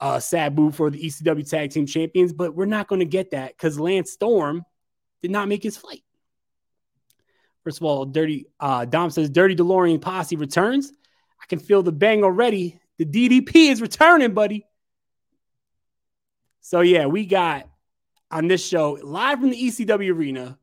uh, 0.00 0.20
Sabu 0.20 0.70
for 0.70 0.90
the 0.90 0.98
ECW 0.98 1.48
Tag 1.48 1.70
Team 1.70 1.86
Champions, 1.86 2.32
but 2.32 2.54
we're 2.54 2.66
not 2.66 2.88
going 2.88 3.00
to 3.00 3.06
get 3.06 3.32
that 3.32 3.56
because 3.56 3.78
Lance 3.80 4.12
Storm 4.12 4.64
did 5.22 5.30
not 5.30 5.48
make 5.48 5.62
his 5.62 5.76
flight. 5.76 6.02
First 7.64 7.78
of 7.78 7.84
all, 7.84 8.04
Dirty 8.04 8.46
uh, 8.60 8.84
Dom 8.84 9.10
says 9.10 9.28
Dirty 9.28 9.56
DeLorean 9.56 10.00
Posse 10.00 10.36
returns. 10.36 10.92
I 11.42 11.46
can 11.46 11.58
feel 11.58 11.82
the 11.82 11.92
bang 11.92 12.24
already. 12.24 12.80
The 12.98 13.04
DDP 13.04 13.70
is 13.70 13.82
returning, 13.82 14.32
buddy. 14.32 14.64
So 16.60 16.80
yeah, 16.80 17.06
we 17.06 17.26
got 17.26 17.67
on 18.30 18.48
this 18.48 18.66
show 18.66 18.98
live 19.02 19.40
from 19.40 19.50
the 19.50 19.62
ECW 19.62 20.12
arena. 20.12 20.58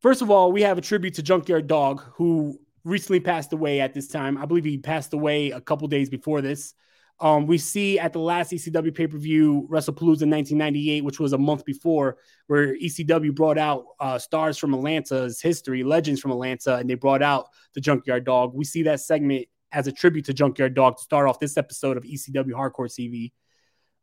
First 0.00 0.22
of 0.22 0.30
all, 0.30 0.52
we 0.52 0.62
have 0.62 0.78
a 0.78 0.82
tribute 0.82 1.14
to 1.14 1.22
Junkyard 1.22 1.66
Dog, 1.66 2.02
who 2.14 2.58
recently 2.84 3.20
passed 3.20 3.52
away 3.52 3.80
at 3.80 3.94
this 3.94 4.08
time. 4.08 4.38
I 4.38 4.46
believe 4.46 4.64
he 4.64 4.78
passed 4.78 5.12
away 5.12 5.50
a 5.50 5.60
couple 5.60 5.88
days 5.88 6.08
before 6.08 6.40
this. 6.40 6.74
Um, 7.18 7.46
we 7.46 7.56
see 7.56 7.98
at 7.98 8.12
the 8.12 8.18
last 8.18 8.52
ECW 8.52 8.94
pay 8.94 9.06
per 9.06 9.16
view, 9.16 9.66
WrestlePalooza 9.70 10.22
in 10.22 10.30
1998, 10.30 11.02
which 11.02 11.18
was 11.18 11.32
a 11.32 11.38
month 11.38 11.64
before, 11.64 12.18
where 12.46 12.76
ECW 12.76 13.34
brought 13.34 13.56
out 13.56 13.86
uh, 13.98 14.18
stars 14.18 14.58
from 14.58 14.74
Atlanta's 14.74 15.40
history, 15.40 15.82
legends 15.82 16.20
from 16.20 16.30
Atlanta, 16.30 16.76
and 16.76 16.88
they 16.88 16.94
brought 16.94 17.22
out 17.22 17.48
the 17.74 17.80
Junkyard 17.80 18.24
Dog. 18.24 18.52
We 18.54 18.64
see 18.64 18.82
that 18.82 19.00
segment 19.00 19.46
as 19.72 19.86
a 19.86 19.92
tribute 19.92 20.26
to 20.26 20.34
Junkyard 20.34 20.74
Dog 20.74 20.98
to 20.98 21.02
start 21.02 21.26
off 21.26 21.40
this 21.40 21.56
episode 21.56 21.96
of 21.96 22.04
ECW 22.04 22.52
Hardcore 22.52 22.86
TV. 22.86 23.32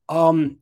Um, 0.10 0.58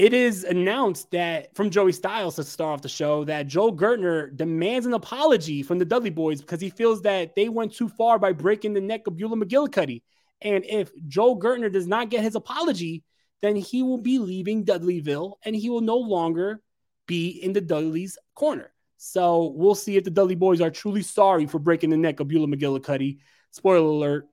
it 0.00 0.14
is 0.14 0.44
announced 0.44 1.10
that 1.10 1.54
from 1.54 1.68
Joey 1.68 1.92
Styles 1.92 2.36
to 2.36 2.42
start 2.42 2.72
off 2.72 2.80
the 2.80 2.88
show 2.88 3.22
that 3.24 3.48
Joel 3.48 3.76
Gertner 3.76 4.34
demands 4.34 4.86
an 4.86 4.94
apology 4.94 5.62
from 5.62 5.78
the 5.78 5.84
Dudley 5.84 6.08
Boys 6.08 6.40
because 6.40 6.58
he 6.58 6.70
feels 6.70 7.02
that 7.02 7.36
they 7.36 7.50
went 7.50 7.74
too 7.74 7.86
far 7.86 8.18
by 8.18 8.32
breaking 8.32 8.72
the 8.72 8.80
neck 8.80 9.06
of 9.06 9.18
Beulah 9.18 9.36
McGillicuddy. 9.36 10.00
And 10.40 10.64
if 10.64 10.90
Joel 11.06 11.38
Gertner 11.38 11.70
does 11.70 11.86
not 11.86 12.08
get 12.08 12.22
his 12.22 12.34
apology, 12.34 13.04
then 13.42 13.56
he 13.56 13.82
will 13.82 13.98
be 13.98 14.18
leaving 14.18 14.64
Dudleyville 14.64 15.34
and 15.44 15.54
he 15.54 15.68
will 15.68 15.82
no 15.82 15.98
longer 15.98 16.62
be 17.06 17.28
in 17.28 17.52
the 17.52 17.60
Dudley's 17.60 18.16
corner. 18.34 18.72
So 18.96 19.52
we'll 19.54 19.74
see 19.74 19.98
if 19.98 20.04
the 20.04 20.10
Dudley 20.10 20.34
Boys 20.34 20.62
are 20.62 20.70
truly 20.70 21.02
sorry 21.02 21.44
for 21.44 21.58
breaking 21.58 21.90
the 21.90 21.98
neck 21.98 22.20
of 22.20 22.28
Beulah 22.28 22.46
McGillicuddy. 22.46 23.18
Spoiler 23.50 23.90
alert, 23.90 24.28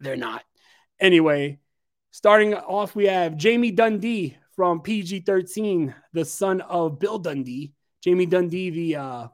they're 0.00 0.16
not. 0.16 0.42
Anyway, 0.98 1.60
starting 2.10 2.54
off, 2.54 2.96
we 2.96 3.04
have 3.04 3.36
Jamie 3.36 3.70
Dundee 3.70 4.36
from 4.56 4.80
PG 4.80 5.20
13, 5.20 5.94
the 6.12 6.24
son 6.24 6.62
of 6.62 6.98
Bill 6.98 7.18
Dundee. 7.18 7.72
Jamie 8.02 8.26
Dundee, 8.26 8.70
the 8.70 8.96
uh, 8.96 9.28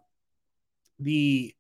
the 0.99 1.55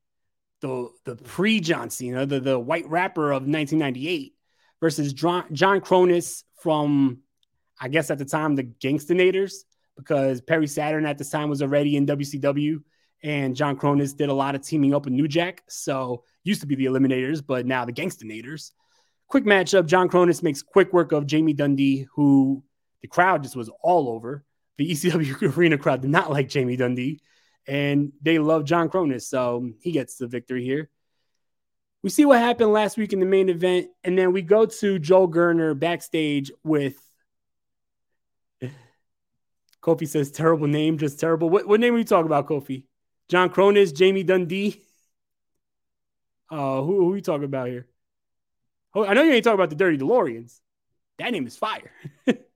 the 0.60 0.90
the 1.04 1.16
pre 1.16 1.60
John 1.60 1.90
Cena, 1.90 2.26
the, 2.26 2.40
the 2.40 2.58
white 2.58 2.88
rapper 2.88 3.30
of 3.30 3.42
1998, 3.42 4.34
versus 4.80 5.12
John, 5.12 5.44
John 5.52 5.80
Kronus 5.80 6.42
from, 6.60 7.18
I 7.80 7.88
guess 7.88 8.10
at 8.10 8.18
the 8.18 8.24
time, 8.24 8.56
the 8.56 8.64
Gangstanators, 8.64 9.54
because 9.96 10.40
Perry 10.40 10.66
Saturn 10.66 11.06
at 11.06 11.18
this 11.18 11.30
time 11.30 11.50
was 11.50 11.62
already 11.62 11.96
in 11.96 12.06
WCW, 12.06 12.82
and 13.22 13.54
John 13.54 13.76
Kronus 13.76 14.16
did 14.16 14.28
a 14.28 14.34
lot 14.34 14.54
of 14.54 14.62
teaming 14.62 14.94
up 14.94 15.04
with 15.04 15.14
New 15.14 15.28
Jack. 15.28 15.62
So 15.68 16.24
used 16.44 16.60
to 16.62 16.66
be 16.66 16.74
the 16.74 16.86
Eliminators, 16.86 17.44
but 17.46 17.66
now 17.66 17.84
the 17.84 17.92
Gangstanators. 17.92 18.72
Quick 19.28 19.44
matchup. 19.44 19.86
John 19.86 20.08
Kronus 20.08 20.42
makes 20.42 20.62
quick 20.62 20.92
work 20.92 21.12
of 21.12 21.26
Jamie 21.26 21.52
Dundee, 21.52 22.06
who 22.14 22.62
the 23.02 23.08
crowd 23.08 23.42
just 23.42 23.56
was 23.56 23.68
all 23.82 24.08
over. 24.08 24.44
The 24.78 24.90
ECW 24.90 25.56
arena 25.56 25.76
crowd 25.76 26.00
did 26.00 26.10
not 26.10 26.30
like 26.30 26.48
Jamie 26.48 26.76
Dundee, 26.76 27.20
and 27.66 28.12
they 28.22 28.38
love 28.38 28.64
John 28.64 28.88
Kronus, 28.88 29.22
so 29.22 29.70
he 29.80 29.92
gets 29.92 30.16
the 30.16 30.26
victory 30.26 30.64
here. 30.64 30.88
We 32.02 32.10
see 32.10 32.24
what 32.24 32.38
happened 32.38 32.72
last 32.72 32.96
week 32.96 33.12
in 33.12 33.20
the 33.20 33.26
main 33.26 33.48
event, 33.48 33.88
and 34.02 34.18
then 34.18 34.32
we 34.32 34.42
go 34.42 34.66
to 34.66 34.98
Joel 34.98 35.28
Gertner 35.28 35.78
backstage 35.78 36.50
with 36.64 36.96
Kofi 39.82 40.08
says 40.08 40.30
terrible 40.30 40.66
name, 40.66 40.98
just 40.98 41.20
terrible. 41.20 41.50
What, 41.50 41.68
what 41.68 41.80
name 41.80 41.94
are 41.94 41.98
you 41.98 42.04
talking 42.04 42.26
about, 42.26 42.48
Kofi? 42.48 42.84
John 43.28 43.50
Kronus, 43.50 43.94
Jamie 43.94 44.24
Dundee. 44.24 44.82
Uh, 46.50 46.82
who, 46.82 47.04
who 47.04 47.12
are 47.12 47.16
you 47.16 47.22
talking 47.22 47.44
about 47.44 47.68
here? 47.68 47.86
Oh, 48.94 49.06
I 49.06 49.14
know 49.14 49.22
you 49.22 49.32
ain't 49.32 49.44
talking 49.44 49.54
about 49.54 49.70
the 49.70 49.76
Dirty 49.76 49.96
DeLoreans. 49.96 50.60
That 51.18 51.30
name 51.32 51.46
is 51.46 51.56
fire. 51.56 51.92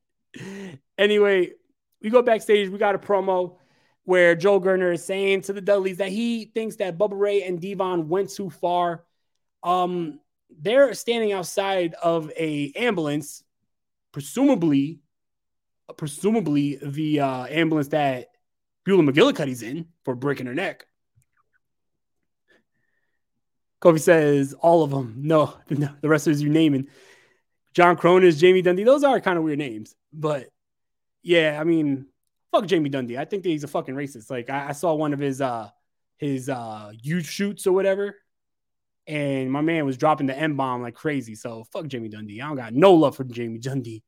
anyway, 0.99 1.53
we 2.03 2.11
go 2.11 2.23
backstage. 2.23 2.69
We 2.69 2.79
got 2.79 2.95
a 2.95 2.99
promo 2.99 3.57
where 4.05 4.35
Joel 4.35 4.61
Gertner 4.61 4.95
is 4.95 5.05
saying 5.05 5.43
to 5.43 5.53
the 5.53 5.61
Dudleys 5.61 5.99
that 5.99 6.11
he 6.11 6.47
thinks 6.47 6.77
that 6.77 6.97
Bubba 6.97 7.19
Ray 7.19 7.43
and 7.43 7.61
Devon 7.61 8.09
went 8.09 8.31
too 8.31 8.51
far. 8.51 9.05
Um, 9.63 10.21
they're 10.61 10.95
standing 10.95 11.33
outside 11.33 11.95
of 11.95 12.31
a 12.37 12.73
ambulance, 12.77 13.43
presumably, 14.13 15.01
presumably 15.97 16.79
the 16.81 17.21
uh, 17.21 17.47
ambulance 17.47 17.89
that 17.89 18.29
Beulah 18.85 19.03
McGillicuddy's 19.03 19.63
in 19.63 19.87
for 20.05 20.15
breaking 20.15 20.47
her 20.47 20.55
neck. 20.55 20.87
Kofi 23.83 24.01
says 24.01 24.55
all 24.55 24.83
of 24.83 24.91
them. 24.91 25.17
No, 25.19 25.55
the 25.69 26.09
rest 26.09 26.27
of 26.27 26.41
you 26.41 26.49
naming. 26.49 26.87
John 27.75 27.97
Kronus, 27.97 28.39
Jamie 28.39 28.63
Dundee. 28.63 28.85
Those 28.85 29.05
are 29.05 29.21
kind 29.21 29.37
of 29.37 29.45
weird 29.45 29.59
names. 29.59 29.95
But 30.17 30.49
yeah, 31.23 31.59
I 31.61 31.65
mean, 31.65 32.07
fuck 32.51 32.67
Jamie 32.67 32.89
Dundee. 32.89 33.19
I 33.19 33.25
think 33.25 33.43
that 33.43 33.51
he's 33.51 33.65
a 33.65 33.69
fucking 33.69 33.95
racist. 33.95 34.31
Like 34.31 34.51
I, 34.51 34.69
I 34.69 34.73
saw 34.73 34.95
one 34.95 35.13
of 35.13 35.19
his 35.19 35.41
uh 35.41 35.69
his 36.17 36.49
uh 36.49 36.93
youth 37.03 37.27
shoots 37.27 37.67
or 37.67 37.73
whatever. 37.73 38.17
And 39.07 39.53
my 39.53 39.61
man 39.61 39.87
was 39.87 39.97
dropping 39.97 40.27
the 40.27 40.37
M 40.37 40.57
bomb 40.57 40.83
like 40.83 40.95
crazy. 40.95 41.35
So 41.37 41.65
fuck 41.73 41.87
Jamie 41.87 42.09
Dundee. 42.09 42.41
I 42.41 42.49
don't 42.49 42.57
got 42.57 42.73
no 42.73 42.95
love 42.95 43.17
for 43.17 43.25
Jamie 43.25 43.59
Dundee. 43.59 44.03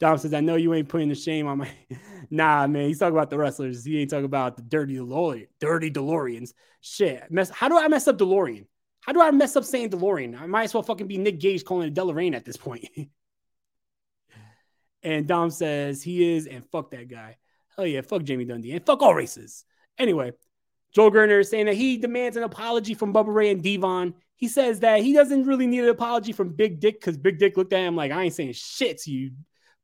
Dom 0.00 0.16
says, 0.18 0.32
I 0.32 0.40
know 0.40 0.54
you 0.54 0.74
ain't 0.74 0.88
putting 0.88 1.08
the 1.08 1.14
shame 1.14 1.46
on 1.46 1.58
my. 1.58 1.70
nah, 2.30 2.66
man. 2.66 2.86
He's 2.86 2.98
talking 2.98 3.16
about 3.16 3.30
the 3.30 3.38
wrestlers. 3.38 3.84
He 3.84 4.00
ain't 4.00 4.10
talking 4.10 4.26
about 4.26 4.56
the 4.56 4.62
dirty 4.62 4.96
DeLorean, 4.96 5.48
dirty 5.58 5.90
DeLoreans. 5.90 6.52
Shit. 6.80 7.30
Mess. 7.30 7.50
How 7.50 7.68
do 7.68 7.78
I 7.78 7.88
mess 7.88 8.06
up 8.06 8.18
DeLorean? 8.18 8.66
How 9.00 9.12
do 9.12 9.22
I 9.22 9.30
mess 9.30 9.56
up 9.56 9.64
saying 9.64 9.90
DeLorean? 9.90 10.40
I 10.40 10.46
might 10.46 10.64
as 10.64 10.74
well 10.74 10.82
fucking 10.82 11.08
be 11.08 11.18
Nick 11.18 11.40
Gage 11.40 11.64
calling 11.64 11.88
it 11.88 11.94
DeLorean 11.94 12.34
at 12.36 12.44
this 12.44 12.56
point. 12.56 12.88
and 15.02 15.26
Dom 15.26 15.50
says 15.50 16.02
he 16.02 16.34
is, 16.34 16.46
and 16.46 16.64
fuck 16.70 16.90
that 16.90 17.08
guy. 17.08 17.36
Hell 17.76 17.86
yeah, 17.86 18.00
fuck 18.00 18.22
Jamie 18.24 18.44
Dundee 18.44 18.72
and 18.72 18.84
fuck 18.84 19.02
all 19.02 19.14
races. 19.14 19.64
Anyway, 19.98 20.32
Joel 20.92 21.10
Gertner 21.10 21.40
is 21.40 21.50
saying 21.50 21.66
that 21.66 21.74
he 21.74 21.96
demands 21.96 22.36
an 22.36 22.42
apology 22.42 22.94
from 22.94 23.12
Bubba 23.12 23.32
Ray 23.32 23.50
and 23.50 23.62
Devon. 23.62 24.14
He 24.36 24.48
says 24.48 24.80
that 24.80 25.02
he 25.02 25.12
doesn't 25.12 25.44
really 25.44 25.66
need 25.66 25.84
an 25.84 25.90
apology 25.90 26.32
from 26.32 26.50
Big 26.50 26.80
Dick 26.80 27.00
because 27.00 27.16
Big 27.16 27.38
Dick 27.38 27.56
looked 27.56 27.72
at 27.72 27.80
him 27.80 27.96
like, 27.96 28.12
I 28.12 28.24
ain't 28.24 28.34
saying 28.34 28.52
shit 28.52 28.98
to 29.02 29.10
you 29.10 29.32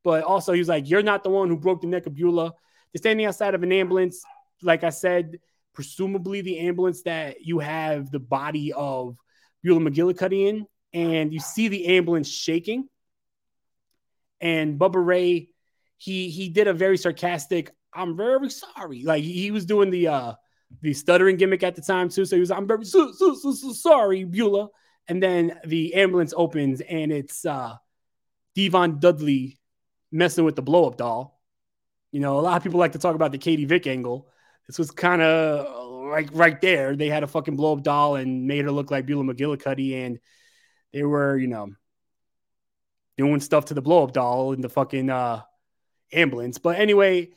but 0.04 0.22
also, 0.22 0.52
he 0.52 0.58
was 0.58 0.68
like, 0.68 0.88
You're 0.88 1.02
not 1.02 1.24
the 1.24 1.30
one 1.30 1.48
who 1.48 1.56
broke 1.56 1.80
the 1.80 1.88
neck 1.88 2.06
of 2.06 2.14
Beulah. 2.14 2.52
They're 2.92 2.98
standing 2.98 3.26
outside 3.26 3.54
of 3.54 3.62
an 3.62 3.72
ambulance. 3.72 4.22
Like 4.62 4.84
I 4.84 4.90
said, 4.90 5.38
presumably 5.72 6.42
the 6.42 6.60
ambulance 6.60 7.02
that 7.02 7.40
you 7.40 7.58
have 7.58 8.10
the 8.10 8.20
body 8.20 8.72
of 8.72 9.16
Beulah 9.62 9.80
McGillicuddy 9.80 10.48
in, 10.48 10.66
and 10.92 11.32
you 11.32 11.40
see 11.40 11.68
the 11.68 11.86
ambulance 11.96 12.28
shaking. 12.28 12.86
And 14.44 14.78
Bubba 14.78 15.04
Ray, 15.04 15.48
he 15.96 16.28
he 16.28 16.50
did 16.50 16.68
a 16.68 16.72
very 16.74 16.98
sarcastic, 16.98 17.72
I'm 17.92 18.16
very 18.16 18.50
sorry. 18.50 19.02
Like 19.02 19.24
he 19.24 19.50
was 19.50 19.64
doing 19.64 19.90
the 19.90 20.08
uh 20.08 20.34
the 20.82 20.92
stuttering 20.92 21.36
gimmick 21.36 21.62
at 21.62 21.74
the 21.74 21.82
time 21.82 22.10
too. 22.10 22.24
So 22.26 22.36
he 22.36 22.40
was, 22.40 22.50
I'm 22.50 22.66
very 22.66 22.84
so, 22.84 23.10
so, 23.12 23.34
so, 23.34 23.52
so 23.52 23.72
sorry, 23.72 24.24
Beulah. 24.24 24.68
And 25.08 25.22
then 25.22 25.58
the 25.64 25.94
ambulance 25.94 26.34
opens 26.36 26.80
and 26.82 27.10
it's 27.10 27.44
uh 27.46 27.74
Devon 28.54 28.98
Dudley 29.00 29.58
messing 30.12 30.44
with 30.44 30.56
the 30.56 30.62
blow 30.62 30.86
up 30.86 30.96
doll. 30.96 31.40
You 32.12 32.20
know, 32.20 32.38
a 32.38 32.42
lot 32.42 32.56
of 32.56 32.62
people 32.62 32.78
like 32.78 32.92
to 32.92 32.98
talk 32.98 33.14
about 33.14 33.32
the 33.32 33.38
Katie 33.38 33.64
Vick 33.64 33.86
angle. 33.86 34.28
This 34.68 34.78
was 34.78 34.90
kind 34.90 35.22
of 35.22 36.10
like 36.10 36.28
right 36.32 36.60
there. 36.60 36.94
They 36.96 37.08
had 37.08 37.22
a 37.22 37.26
fucking 37.26 37.56
blow 37.56 37.72
up 37.72 37.82
doll 37.82 38.16
and 38.16 38.46
made 38.46 38.64
her 38.64 38.70
look 38.70 38.90
like 38.90 39.06
Beulah 39.06 39.24
McGillicuddy, 39.24 40.04
and 40.04 40.18
they 40.92 41.02
were, 41.02 41.36
you 41.36 41.48
know, 41.48 41.70
doing 43.16 43.40
stuff 43.40 43.66
to 43.66 43.74
the 43.74 43.82
blow 43.82 44.04
up 44.04 44.12
doll 44.12 44.52
in 44.52 44.60
the 44.60 44.68
fucking 44.68 45.10
uh, 45.10 45.42
ambulance. 46.12 46.58
But 46.58 46.78
anyway, 46.78 47.30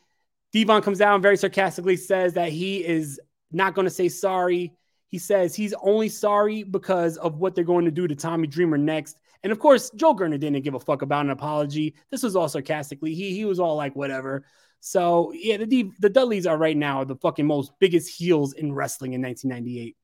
Devon 0.54 0.82
comes 0.82 0.98
down 0.98 1.22
very 1.22 1.38
sarcastically, 1.38 1.98
says 1.98 2.34
that 2.34 2.52
he 2.52 2.86
is 2.86 3.20
not 3.52 3.76
going 3.76 3.86
to 3.86 3.92
say 3.92 4.10
sorry. 4.10 4.74
He 5.08 5.20
says 5.20 5.56
he's 5.56 5.74
only 5.82 6.10
sorry 6.10 6.64
because 6.64 7.18
of 7.18 7.38
what 7.38 7.56
they're 7.56 7.64
going 7.64 7.86
to 7.86 7.92
do 7.92 8.08
to 8.08 8.16
Tommy 8.16 8.48
Dreamer 8.48 8.78
next. 8.78 9.20
And 9.44 9.52
of 9.52 9.60
course, 9.60 9.90
Joe 9.92 10.16
Gertner 10.16 10.40
didn't 10.40 10.64
give 10.64 10.74
a 10.74 10.80
fuck 10.80 11.02
about 11.02 11.26
an 11.26 11.32
apology. 11.32 11.96
This 12.12 12.24
was 12.24 12.36
all 12.36 12.50
sarcastically. 12.50 13.14
He 13.14 13.34
he 13.34 13.46
was 13.46 13.60
all 13.60 13.76
like, 13.76 13.96
whatever. 13.96 14.46
So 14.80 15.32
yeah, 15.34 15.58
the 15.58 15.66
D, 15.66 15.92
the 16.00 16.10
Dudleys 16.10 16.48
are 16.48 16.58
right 16.58 16.76
now 16.76 17.04
the 17.04 17.16
fucking 17.16 17.46
most 17.46 17.72
biggest 17.80 18.10
heels 18.10 18.54
in 18.54 18.74
wrestling 18.74 19.14
in 19.14 19.22
1998. 19.22 19.96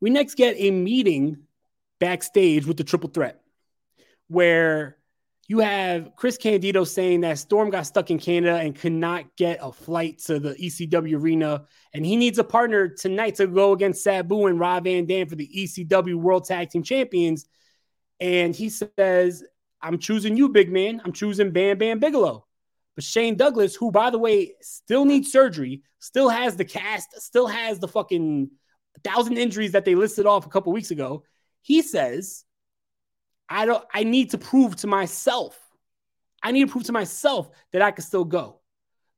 We 0.00 0.10
next 0.10 0.34
get 0.34 0.56
a 0.58 0.70
meeting 0.70 1.44
backstage 2.00 2.66
with 2.66 2.76
the 2.76 2.84
Triple 2.84 3.10
Threat, 3.10 3.40
where 4.28 4.96
you 5.46 5.58
have 5.58 6.16
Chris 6.16 6.38
Candido 6.38 6.84
saying 6.84 7.20
that 7.20 7.38
Storm 7.38 7.68
got 7.68 7.86
stuck 7.86 8.10
in 8.10 8.18
Canada 8.18 8.56
and 8.56 8.74
could 8.74 8.92
not 8.92 9.36
get 9.36 9.58
a 9.60 9.70
flight 9.70 10.18
to 10.20 10.38
the 10.38 10.54
ECW 10.54 11.20
arena, 11.20 11.64
and 11.92 12.04
he 12.04 12.16
needs 12.16 12.38
a 12.38 12.44
partner 12.44 12.88
tonight 12.88 13.34
to 13.36 13.46
go 13.46 13.72
against 13.72 14.02
Sabu 14.02 14.46
and 14.46 14.58
Rob 14.58 14.84
Van 14.84 15.04
Dam 15.04 15.28
for 15.28 15.36
the 15.36 15.48
ECW 15.48 16.14
World 16.14 16.46
Tag 16.46 16.70
Team 16.70 16.82
Champions. 16.82 17.46
And 18.20 18.54
he 18.54 18.70
says, 18.70 19.44
I'm 19.82 19.98
choosing 19.98 20.36
you, 20.36 20.48
big 20.48 20.72
man. 20.72 21.02
I'm 21.04 21.12
choosing 21.12 21.50
Bam 21.50 21.76
Bam 21.76 21.98
Bigelow. 21.98 22.46
But 22.94 23.04
Shane 23.04 23.36
Douglas, 23.36 23.74
who, 23.74 23.90
by 23.90 24.10
the 24.10 24.18
way, 24.18 24.54
still 24.62 25.04
needs 25.04 25.30
surgery, 25.30 25.82
still 25.98 26.28
has 26.28 26.56
the 26.56 26.64
cast, 26.64 27.20
still 27.20 27.48
has 27.48 27.80
the 27.80 27.88
fucking 27.88 28.50
thousand 29.02 29.36
injuries 29.36 29.72
that 29.72 29.84
they 29.84 29.94
listed 29.94 30.26
off 30.26 30.46
a 30.46 30.48
couple 30.48 30.72
weeks 30.72 30.90
ago. 30.90 31.24
He 31.60 31.82
says, 31.82 32.44
I 33.54 33.66
don't, 33.66 33.84
I 33.94 34.02
need 34.02 34.30
to 34.30 34.38
prove 34.38 34.74
to 34.76 34.88
myself. 34.88 35.56
I 36.42 36.50
need 36.50 36.66
to 36.66 36.72
prove 36.72 36.84
to 36.84 36.92
myself 36.92 37.50
that 37.72 37.82
I 37.82 37.92
can 37.92 38.04
still 38.04 38.24
go. 38.24 38.58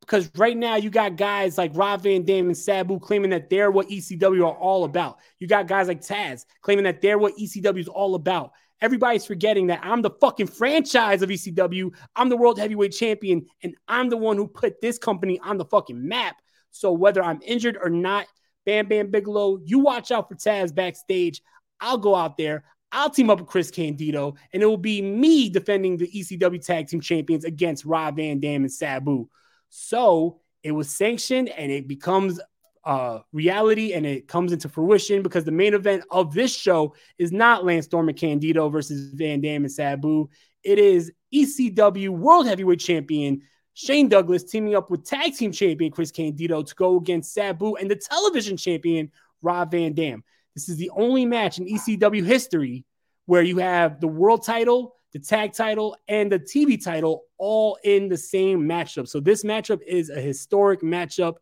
Because 0.00 0.30
right 0.36 0.56
now 0.56 0.76
you 0.76 0.90
got 0.90 1.16
guys 1.16 1.56
like 1.56 1.72
Rob 1.74 2.02
Van 2.02 2.22
Dam 2.22 2.46
and 2.46 2.56
Sabu 2.56 3.00
claiming 3.00 3.30
that 3.30 3.48
they're 3.48 3.70
what 3.70 3.88
ECW 3.88 4.42
are 4.42 4.54
all 4.54 4.84
about. 4.84 5.16
You 5.38 5.48
got 5.48 5.66
guys 5.66 5.88
like 5.88 6.02
Taz 6.02 6.44
claiming 6.60 6.84
that 6.84 7.00
they're 7.00 7.16
what 7.16 7.34
ECW 7.38 7.80
is 7.80 7.88
all 7.88 8.14
about. 8.14 8.52
Everybody's 8.82 9.24
forgetting 9.24 9.68
that 9.68 9.80
I'm 9.82 10.02
the 10.02 10.10
fucking 10.20 10.48
franchise 10.48 11.22
of 11.22 11.30
ECW. 11.30 11.90
I'm 12.14 12.28
the 12.28 12.36
world 12.36 12.58
heavyweight 12.58 12.92
champion, 12.92 13.46
and 13.62 13.74
I'm 13.88 14.10
the 14.10 14.18
one 14.18 14.36
who 14.36 14.46
put 14.46 14.82
this 14.82 14.98
company 14.98 15.40
on 15.40 15.56
the 15.56 15.64
fucking 15.64 16.06
map. 16.06 16.36
So 16.72 16.92
whether 16.92 17.24
I'm 17.24 17.40
injured 17.42 17.78
or 17.82 17.88
not, 17.88 18.26
Bam 18.66 18.86
Bam 18.86 19.10
Bigelow, 19.10 19.60
you 19.64 19.78
watch 19.78 20.10
out 20.10 20.28
for 20.28 20.34
Taz 20.34 20.74
backstage. 20.74 21.40
I'll 21.80 21.98
go 21.98 22.14
out 22.14 22.36
there. 22.36 22.64
I'll 22.96 23.10
team 23.10 23.28
up 23.28 23.40
with 23.40 23.48
Chris 23.48 23.70
Candido, 23.70 24.36
and 24.54 24.62
it 24.62 24.66
will 24.66 24.78
be 24.78 25.02
me 25.02 25.50
defending 25.50 25.98
the 25.98 26.08
ECW 26.08 26.64
Tag 26.64 26.88
Team 26.88 27.02
Champions 27.02 27.44
against 27.44 27.84
Rob 27.84 28.16
Van 28.16 28.40
Dam 28.40 28.62
and 28.62 28.72
Sabu. 28.72 29.28
So 29.68 30.40
it 30.62 30.72
was 30.72 30.88
sanctioned, 30.88 31.50
and 31.50 31.70
it 31.70 31.86
becomes 31.86 32.40
uh, 32.84 33.18
reality, 33.34 33.92
and 33.92 34.06
it 34.06 34.28
comes 34.28 34.50
into 34.50 34.70
fruition 34.70 35.22
because 35.22 35.44
the 35.44 35.52
main 35.52 35.74
event 35.74 36.04
of 36.10 36.32
this 36.32 36.56
show 36.56 36.94
is 37.18 37.32
not 37.32 37.66
Lance 37.66 37.84
Storm 37.84 38.08
and 38.08 38.16
Candido 38.16 38.70
versus 38.70 39.12
Van 39.12 39.42
Dam 39.42 39.64
and 39.64 39.72
Sabu. 39.72 40.30
It 40.62 40.78
is 40.78 41.12
ECW 41.34 42.08
World 42.08 42.46
Heavyweight 42.46 42.80
Champion 42.80 43.42
Shane 43.74 44.08
Douglas 44.08 44.42
teaming 44.42 44.74
up 44.74 44.90
with 44.90 45.04
Tag 45.04 45.34
Team 45.34 45.52
Champion 45.52 45.92
Chris 45.92 46.10
Candido 46.10 46.62
to 46.62 46.74
go 46.74 46.96
against 46.96 47.34
Sabu 47.34 47.74
and 47.74 47.90
the 47.90 47.96
Television 47.96 48.56
Champion 48.56 49.12
Rob 49.42 49.72
Van 49.72 49.92
Dam. 49.92 50.24
This 50.56 50.70
is 50.70 50.78
the 50.78 50.90
only 50.90 51.26
match 51.26 51.58
in 51.58 51.66
ECW 51.66 52.24
history 52.24 52.86
where 53.26 53.42
you 53.42 53.58
have 53.58 54.00
the 54.00 54.08
world 54.08 54.42
title, 54.42 54.96
the 55.12 55.18
tag 55.18 55.52
title, 55.52 55.94
and 56.08 56.32
the 56.32 56.38
TV 56.40 56.82
title 56.82 57.24
all 57.36 57.78
in 57.84 58.08
the 58.08 58.16
same 58.16 58.62
matchup. 58.62 59.06
So 59.06 59.20
this 59.20 59.44
matchup 59.44 59.82
is 59.86 60.08
a 60.08 60.18
historic 60.18 60.80
matchup, 60.80 61.34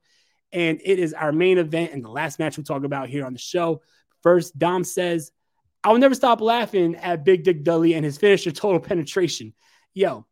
and 0.50 0.80
it 0.84 0.98
is 0.98 1.14
our 1.14 1.30
main 1.30 1.58
event 1.58 1.92
and 1.92 2.04
the 2.04 2.08
last 2.08 2.40
match 2.40 2.58
we 2.58 2.64
talk 2.64 2.82
about 2.82 3.08
here 3.08 3.24
on 3.24 3.32
the 3.32 3.38
show. 3.38 3.82
First, 4.24 4.58
Dom 4.58 4.82
says, 4.82 5.30
I 5.84 5.92
will 5.92 5.98
never 5.98 6.14
stop 6.16 6.40
laughing 6.40 6.96
at 6.96 7.24
Big 7.24 7.44
Dick 7.44 7.62
Dudley 7.62 7.94
and 7.94 8.04
his 8.04 8.18
finisher 8.18 8.50
total 8.50 8.80
penetration. 8.80 9.54
Yo, 9.92 10.26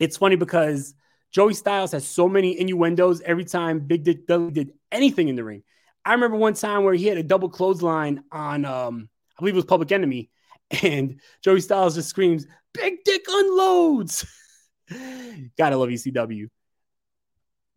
it's 0.00 0.16
funny 0.16 0.34
because 0.34 0.94
Joey 1.30 1.54
Styles 1.54 1.92
has 1.92 2.04
so 2.04 2.28
many 2.28 2.58
innuendos 2.58 3.20
every 3.20 3.44
time 3.44 3.80
Big 3.80 4.02
Dick 4.02 4.26
Dudley 4.26 4.50
did 4.50 4.72
anything 4.90 5.28
in 5.28 5.36
the 5.36 5.44
ring. 5.44 5.62
I 6.04 6.12
remember 6.12 6.36
one 6.36 6.54
time 6.54 6.84
where 6.84 6.94
he 6.94 7.06
had 7.06 7.18
a 7.18 7.22
double 7.22 7.48
clothesline 7.48 8.24
on, 8.32 8.64
um, 8.64 9.08
I 9.38 9.40
believe 9.40 9.54
it 9.54 9.56
was 9.56 9.64
Public 9.64 9.92
Enemy, 9.92 10.30
and 10.82 11.20
Joey 11.42 11.60
Styles 11.60 11.94
just 11.94 12.08
screams, 12.08 12.46
"Big 12.74 13.04
Dick 13.04 13.24
unloads." 13.28 14.26
Gotta 15.58 15.76
love 15.76 15.88
ECW. 15.88 16.48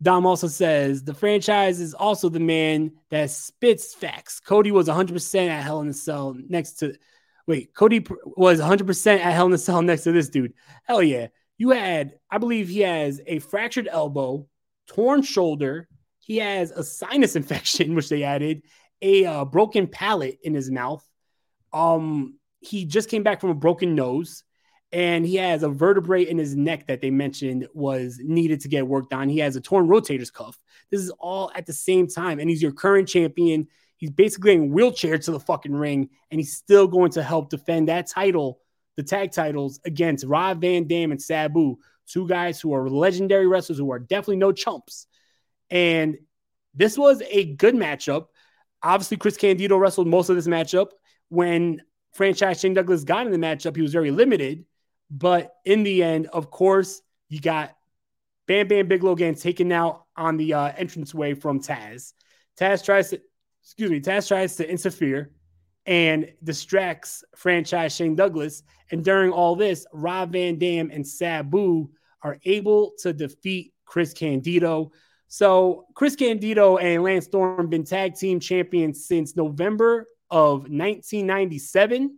Dom 0.02 0.26
also 0.26 0.46
says 0.46 1.02
the 1.02 1.14
franchise 1.14 1.80
is 1.80 1.94
also 1.94 2.28
the 2.28 2.40
man 2.40 2.92
that 3.10 3.30
spits 3.30 3.94
facts. 3.94 4.40
Cody 4.40 4.70
was 4.70 4.88
100% 4.88 5.48
at 5.48 5.62
Hell 5.62 5.80
in 5.80 5.88
a 5.88 5.94
Cell 5.94 6.36
next 6.48 6.74
to, 6.80 6.94
wait, 7.46 7.72
Cody 7.74 8.06
was 8.24 8.60
100% 8.60 9.06
at 9.18 9.32
Hell 9.32 9.46
in 9.46 9.52
a 9.54 9.58
Cell 9.58 9.80
next 9.80 10.02
to 10.02 10.12
this 10.12 10.28
dude. 10.28 10.52
Hell 10.84 11.02
yeah. 11.02 11.28
You 11.56 11.70
had, 11.70 12.18
I 12.30 12.36
believe 12.36 12.68
he 12.68 12.80
has 12.80 13.22
a 13.26 13.38
fractured 13.38 13.88
elbow, 13.90 14.46
torn 14.86 15.22
shoulder, 15.22 15.88
he 16.26 16.38
has 16.38 16.72
a 16.72 16.82
sinus 16.82 17.36
infection, 17.40 17.94
which 17.94 18.08
they 18.08 18.24
added, 18.24 18.62
a 19.00 19.24
uh, 19.24 19.44
broken 19.44 19.86
palate 19.86 20.38
in 20.42 20.54
his 20.54 20.70
mouth. 20.70 21.06
Um, 21.72 22.38
he 22.58 22.84
just 22.84 23.08
came 23.08 23.22
back 23.22 23.40
from 23.40 23.50
a 23.50 23.54
broken 23.54 23.94
nose, 23.94 24.42
and 24.90 25.24
he 25.24 25.36
has 25.36 25.62
a 25.62 25.68
vertebrae 25.68 26.24
in 26.24 26.36
his 26.36 26.56
neck 26.56 26.88
that 26.88 27.00
they 27.00 27.10
mentioned 27.10 27.68
was 27.74 28.18
needed 28.20 28.60
to 28.62 28.68
get 28.68 28.88
worked 28.88 29.12
on. 29.12 29.28
He 29.28 29.38
has 29.38 29.54
a 29.54 29.60
torn 29.60 29.86
rotator's 29.86 30.30
cuff. 30.30 30.58
This 30.90 31.00
is 31.00 31.10
all 31.10 31.52
at 31.54 31.64
the 31.64 31.72
same 31.72 32.08
time, 32.08 32.40
and 32.40 32.50
he's 32.50 32.62
your 32.62 32.72
current 32.72 33.06
champion. 33.06 33.68
He's 33.96 34.10
basically 34.10 34.54
in 34.54 34.72
wheelchair 34.72 35.18
to 35.18 35.30
the 35.30 35.40
fucking 35.40 35.74
ring, 35.74 36.10
and 36.32 36.40
he's 36.40 36.56
still 36.56 36.88
going 36.88 37.12
to 37.12 37.22
help 37.22 37.50
defend 37.50 37.88
that 37.88 38.08
title, 38.08 38.58
the 38.96 39.04
tag 39.04 39.30
titles, 39.30 39.78
against 39.84 40.26
Rob 40.26 40.60
Van 40.60 40.88
Dam 40.88 41.12
and 41.12 41.22
Sabu, 41.22 41.76
two 42.08 42.26
guys 42.26 42.60
who 42.60 42.74
are 42.74 42.90
legendary 42.90 43.46
wrestlers 43.46 43.78
who 43.78 43.92
are 43.92 44.00
definitely 44.00 44.36
no 44.38 44.50
chumps. 44.50 45.06
And 45.70 46.18
this 46.74 46.96
was 46.96 47.22
a 47.28 47.44
good 47.54 47.74
matchup. 47.74 48.26
Obviously, 48.82 49.16
Chris 49.16 49.36
Candido 49.36 49.76
wrestled 49.76 50.06
most 50.06 50.28
of 50.28 50.36
this 50.36 50.46
matchup. 50.46 50.88
When 51.28 51.82
franchise 52.12 52.60
Shane 52.60 52.74
Douglas 52.74 53.04
got 53.04 53.26
in 53.26 53.32
the 53.32 53.38
matchup, 53.38 53.76
he 53.76 53.82
was 53.82 53.92
very 53.92 54.10
limited. 54.10 54.64
But 55.10 55.54
in 55.64 55.82
the 55.82 56.02
end, 56.02 56.26
of 56.28 56.50
course, 56.50 57.00
you 57.28 57.40
got 57.40 57.76
Bam 58.46 58.68
Bam 58.68 58.88
Bigelow 58.88 59.12
again 59.12 59.34
taken 59.34 59.72
out 59.72 60.04
on 60.16 60.36
the 60.36 60.54
uh, 60.54 60.72
entranceway 60.76 61.34
from 61.34 61.60
Taz. 61.60 62.12
Taz 62.58 62.84
tries 62.84 63.10
to, 63.10 63.20
excuse 63.62 63.90
me, 63.90 64.00
Taz 64.00 64.28
tries 64.28 64.56
to 64.56 64.68
interfere 64.68 65.32
and 65.84 66.32
distracts 66.42 67.24
franchise 67.36 67.94
Shane 67.94 68.14
Douglas. 68.16 68.62
And 68.90 69.04
during 69.04 69.32
all 69.32 69.56
this, 69.56 69.86
Rob 69.92 70.32
Van 70.32 70.58
Dam 70.58 70.90
and 70.92 71.06
Sabu 71.06 71.88
are 72.22 72.38
able 72.44 72.92
to 73.00 73.12
defeat 73.12 73.72
Chris 73.84 74.12
Candido. 74.12 74.92
So 75.28 75.86
Chris 75.94 76.16
Candido 76.16 76.76
and 76.76 77.02
Lance 77.02 77.26
Storm 77.26 77.68
been 77.68 77.84
tag 77.84 78.14
team 78.14 78.40
champions 78.40 79.06
since 79.06 79.36
November 79.36 80.06
of 80.30 80.60
1997. 80.62 82.16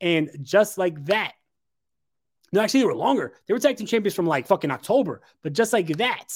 And 0.00 0.30
just 0.42 0.78
like 0.78 1.04
that, 1.06 1.32
no, 2.52 2.60
actually, 2.60 2.80
they 2.80 2.86
were 2.86 2.94
longer. 2.94 3.34
They 3.46 3.54
were 3.54 3.60
tag 3.60 3.76
team 3.76 3.86
champions 3.86 4.14
from 4.14 4.26
like 4.26 4.46
fucking 4.46 4.70
October. 4.70 5.22
But 5.42 5.52
just 5.52 5.72
like 5.72 5.88
that, 5.98 6.28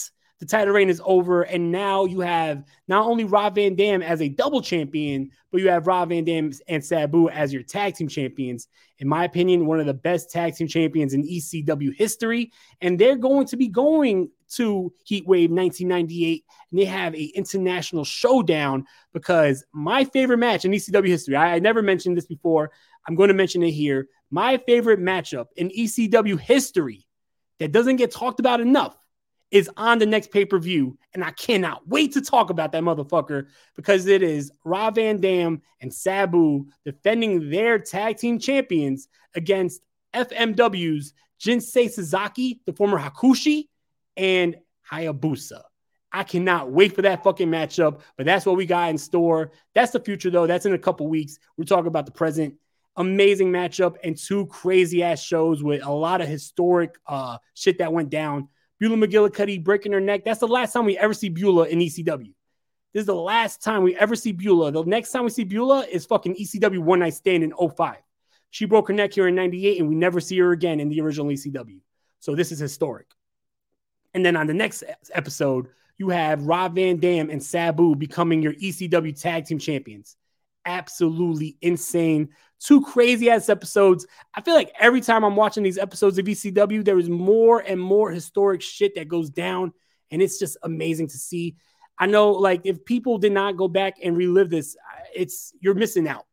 the 0.43 0.47
title 0.47 0.75
reign 0.75 0.91
is 0.91 1.01
over. 1.05 1.43
And 1.43 1.71
now 1.71 2.05
you 2.05 2.19
have 2.19 2.65
not 2.89 3.07
only 3.07 3.23
Rob 3.23 3.55
Van 3.55 3.77
Dam 3.77 4.03
as 4.03 4.21
a 4.21 4.29
double 4.29 4.61
champion, 4.61 5.31
but 5.53 5.61
you 5.61 5.69
have 5.69 5.87
Rob 5.87 6.09
Van 6.09 6.25
Dam 6.25 6.51
and 6.67 6.85
Sabu 6.85 7.29
as 7.29 7.53
your 7.53 7.63
tag 7.63 7.95
team 7.95 8.09
champions. 8.09 8.67
In 8.99 9.07
my 9.07 9.25
opinion, 9.25 9.67
one 9.67 9.79
of 9.79 9.87
the 9.87 9.95
best 9.95 10.33
tag 10.33 10.57
team 10.57 10.67
champions 10.67 11.15
in 11.15 11.23
ECW 11.23 11.95
history. 11.95 12.51
And 12.81 12.99
they're 12.99 13.15
going 13.15 13.47
to 13.47 13.57
be 13.57 13.69
going 13.69 14.31
to 14.55 14.93
Heat 15.05 15.29
Wave 15.29 15.53
1998, 15.53 16.45
and 16.73 16.81
they 16.81 16.87
have 16.87 17.15
a 17.15 17.23
international 17.37 18.05
showdown 18.05 18.85
because 19.13 19.65
my 19.73 20.05
favorite 20.05 20.39
match 20.39 20.65
in 20.65 20.73
ECW 20.73 21.07
history, 21.07 21.37
I, 21.37 21.55
I 21.55 21.59
never 21.61 21.83
mentioned 21.83 22.17
this 22.17 22.27
before. 22.27 22.73
I'm 23.07 23.15
going 23.15 23.29
to 23.29 23.35
mention 23.35 23.63
it 23.63 23.71
here. 23.71 24.09
My 24.33 24.57
favorite 24.57 24.99
matchup 24.99 25.47
in 25.55 25.69
ECW 25.69 26.41
history 26.41 27.07
that 27.61 27.71
doesn't 27.71 27.97
get 27.97 28.11
talked 28.11 28.41
about 28.41 28.61
enough 28.61 28.97
is 29.53 29.71
on 29.77 29.99
the 29.99 30.07
next 30.07 30.33
pay 30.33 30.45
per 30.45 30.59
view. 30.59 30.99
And 31.15 31.23
I 31.23 31.31
cannot 31.31 31.87
wait 31.87 32.13
to 32.15 32.23
talk 32.23 32.51
about 32.51 32.73
that 32.73 32.83
motherfucker 32.83 33.49
because 33.77 34.07
it 34.07 34.23
is 34.23 34.51
Rob 34.65 34.97
Van 34.97 35.21
Dam 35.21 35.61
and 35.81 35.93
Sabu 35.93 36.67
defending 36.85 37.51
their 37.51 37.79
tag 37.79 38.17
team 38.17 38.39
champions 38.39 39.09
against 39.35 39.83
FMW's 40.15 41.13
Jinsei 41.39 41.87
Shinzaki, 41.87 42.61
the 42.65 42.73
former 42.73 42.99
Hakushi, 42.99 43.69
and 44.17 44.57
Hayabusa. 44.91 45.61
I 46.11 46.25
cannot 46.25 46.71
wait 46.71 46.95
for 46.95 47.03
that 47.03 47.25
fucking 47.25 47.49
matchup, 47.49 48.01
but 48.17 48.27
that's 48.27 48.45
what 48.45 48.57
we 48.57 48.67
got 48.67 48.91
in 48.91 48.99
store. 48.99 49.53
That's 49.75 49.93
the 49.93 50.01
future, 50.01 50.31
though. 50.31 50.47
That's 50.47 50.67
in 50.67 50.75
a 50.75 50.79
couple 50.79 51.09
weeks. 51.09 51.39
We're 51.57 51.65
talking 51.65 51.87
about 51.87 52.07
the 52.07 52.13
present. 52.13 52.55
Amazing 52.97 53.51
matchup 53.51 53.97
and 54.05 54.17
two 54.17 54.47
crazy 54.47 55.03
ass 55.03 55.23
shows 55.23 55.63
with 55.63 55.83
a 55.83 55.91
lot 55.91 56.21
of 56.21 56.29
historic 56.29 56.97
uh, 57.07 57.39
shit 57.55 57.79
that 57.79 57.93
went 57.93 58.11
down. 58.11 58.49
Beulah 58.83 58.97
McGillicuddy 58.97 59.63
breaking 59.63 59.93
her 59.93 60.01
neck. 60.01 60.25
That's 60.25 60.41
the 60.41 60.49
last 60.49 60.73
time 60.73 60.85
we 60.85 60.99
ever 60.99 61.15
see 61.15 61.29
Beulah 61.29 61.69
in 61.69 61.79
ECW. 61.79 62.35
This 62.93 63.03
is 63.03 63.07
the 63.07 63.15
last 63.15 63.63
time 63.63 63.85
we 63.85 63.95
ever 63.95 64.17
see 64.17 64.33
Beulah. 64.33 64.73
The 64.73 64.83
next 64.83 65.13
time 65.13 65.23
we 65.23 65.31
see 65.31 65.45
Beulah 65.45 65.87
is 65.89 66.05
fucking 66.05 66.35
ECW 66.35 66.81
One 66.81 66.99
Night 66.99 67.15
Stand 67.15 67.45
in 67.45 67.53
05. 67.53 67.99
She 68.51 68.65
broke 68.65 68.89
her 68.89 68.95
neck 68.95 69.13
here 69.13 69.29
in 69.29 69.37
98, 69.37 69.79
and 69.79 69.89
we 69.89 69.95
never 69.95 70.19
see 70.19 70.37
her 70.41 70.51
again 70.51 70.81
in 70.81 70.89
the 70.89 71.01
original 71.01 71.29
ECW. 71.29 71.79
So 72.19 72.35
this 72.35 72.51
is 72.51 72.59
historic. 72.59 73.07
And 74.15 74.27
then 74.27 74.35
on 74.35 74.49
the 74.49 74.55
next 74.55 74.83
episode, 75.15 75.69
you 75.97 76.09
have 76.09 76.49
Rob 76.49 76.75
Van 76.75 76.97
Dam 76.97 77.31
and 77.31 77.41
Sabu 77.41 77.95
becoming 77.95 78.43
your 78.43 78.55
ECW 78.55 79.17
tag 79.17 79.47
team 79.47 79.61
champions. 79.61 80.17
Absolutely 80.65 81.57
insane. 81.61 82.29
Two 82.61 82.83
crazy 82.83 83.29
ass 83.29 83.49
episodes. 83.49 84.07
I 84.35 84.41
feel 84.41 84.55
like 84.55 84.73
every 84.79 85.01
time 85.01 85.25
I'm 85.25 85.35
watching 85.35 85.65
these 85.65 85.79
episodes 85.79 86.19
of 86.19 86.27
ECW, 86.27 86.85
there 86.85 86.99
is 86.99 87.09
more 87.09 87.61
and 87.61 87.81
more 87.81 88.11
historic 88.11 88.63
shit 88.63 88.95
that 88.95 89.09
goes 89.09 89.31
down. 89.31 89.73
And 90.11 90.23
it's 90.23 90.39
just 90.39 90.57
amazing 90.63 91.09
to 91.09 91.19
see. 91.19 91.57
I 91.99 92.07
know, 92.07 92.31
like, 92.31 92.63
if 92.65 92.85
people 92.85 93.19
did 93.19 93.33
not 93.33 93.57
go 93.57 93.69
back 93.69 93.95
and 94.03 94.17
relive 94.17 94.51
this, 94.51 94.77
it's 95.15 95.53
you're 95.61 95.75
missing 95.75 96.07
out. 96.07 96.27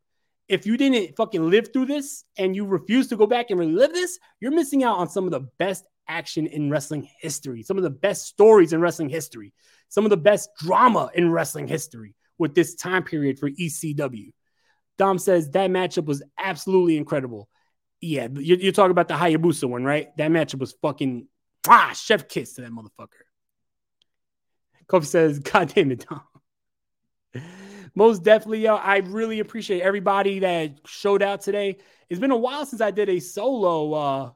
If 0.47 0.65
you 0.65 0.77
didn't 0.77 1.15
fucking 1.15 1.49
live 1.49 1.71
through 1.71 1.85
this 1.85 2.23
and 2.37 2.55
you 2.55 2.65
refuse 2.65 3.07
to 3.09 3.15
go 3.15 3.27
back 3.27 3.49
and 3.49 3.59
relive 3.59 3.93
this, 3.93 4.19
you're 4.39 4.51
missing 4.51 4.83
out 4.83 4.97
on 4.97 5.09
some 5.09 5.25
of 5.25 5.31
the 5.31 5.47
best 5.59 5.85
action 6.07 6.47
in 6.47 6.69
wrestling 6.69 7.07
history, 7.19 7.61
some 7.61 7.77
of 7.77 7.83
the 7.83 7.89
best 7.89 8.25
stories 8.25 8.73
in 8.73 8.81
wrestling 8.81 9.09
history, 9.09 9.53
some 9.89 10.05
of 10.05 10.09
the 10.09 10.17
best 10.17 10.49
drama 10.57 11.09
in 11.13 11.31
wrestling 11.31 11.67
history 11.67 12.15
with 12.39 12.55
this 12.55 12.75
time 12.75 13.03
period 13.03 13.37
for 13.37 13.49
ECW. 13.49 14.31
Dom 14.97 15.19
says 15.19 15.51
that 15.51 15.69
matchup 15.69 16.05
was 16.05 16.23
absolutely 16.37 16.97
incredible. 16.97 17.47
Yeah, 18.01 18.27
you're, 18.33 18.57
you're 18.57 18.71
talking 18.71 18.91
about 18.91 19.07
the 19.07 19.13
Hayabusa 19.13 19.69
one, 19.69 19.83
right? 19.83 20.15
That 20.17 20.31
matchup 20.31 20.59
was 20.59 20.73
fucking 20.81 21.27
ah, 21.67 21.91
chef 21.93 22.27
kiss 22.27 22.53
to 22.53 22.61
that 22.61 22.71
motherfucker. 22.71 23.07
Kofi 24.87 25.05
says, 25.05 25.39
God 25.39 25.71
damn 25.73 25.91
it, 25.91 26.05
Dom. 26.09 26.21
Most 27.95 28.23
definitely, 28.23 28.61
yo. 28.61 28.75
I 28.75 28.97
really 28.97 29.39
appreciate 29.39 29.81
everybody 29.81 30.39
that 30.39 30.79
showed 30.85 31.21
out 31.21 31.41
today. 31.41 31.77
It's 32.09 32.19
been 32.19 32.31
a 32.31 32.37
while 32.37 32.65
since 32.65 32.81
I 32.81 32.91
did 32.91 33.09
a 33.09 33.19
solo 33.19 33.93
uh 33.93 34.31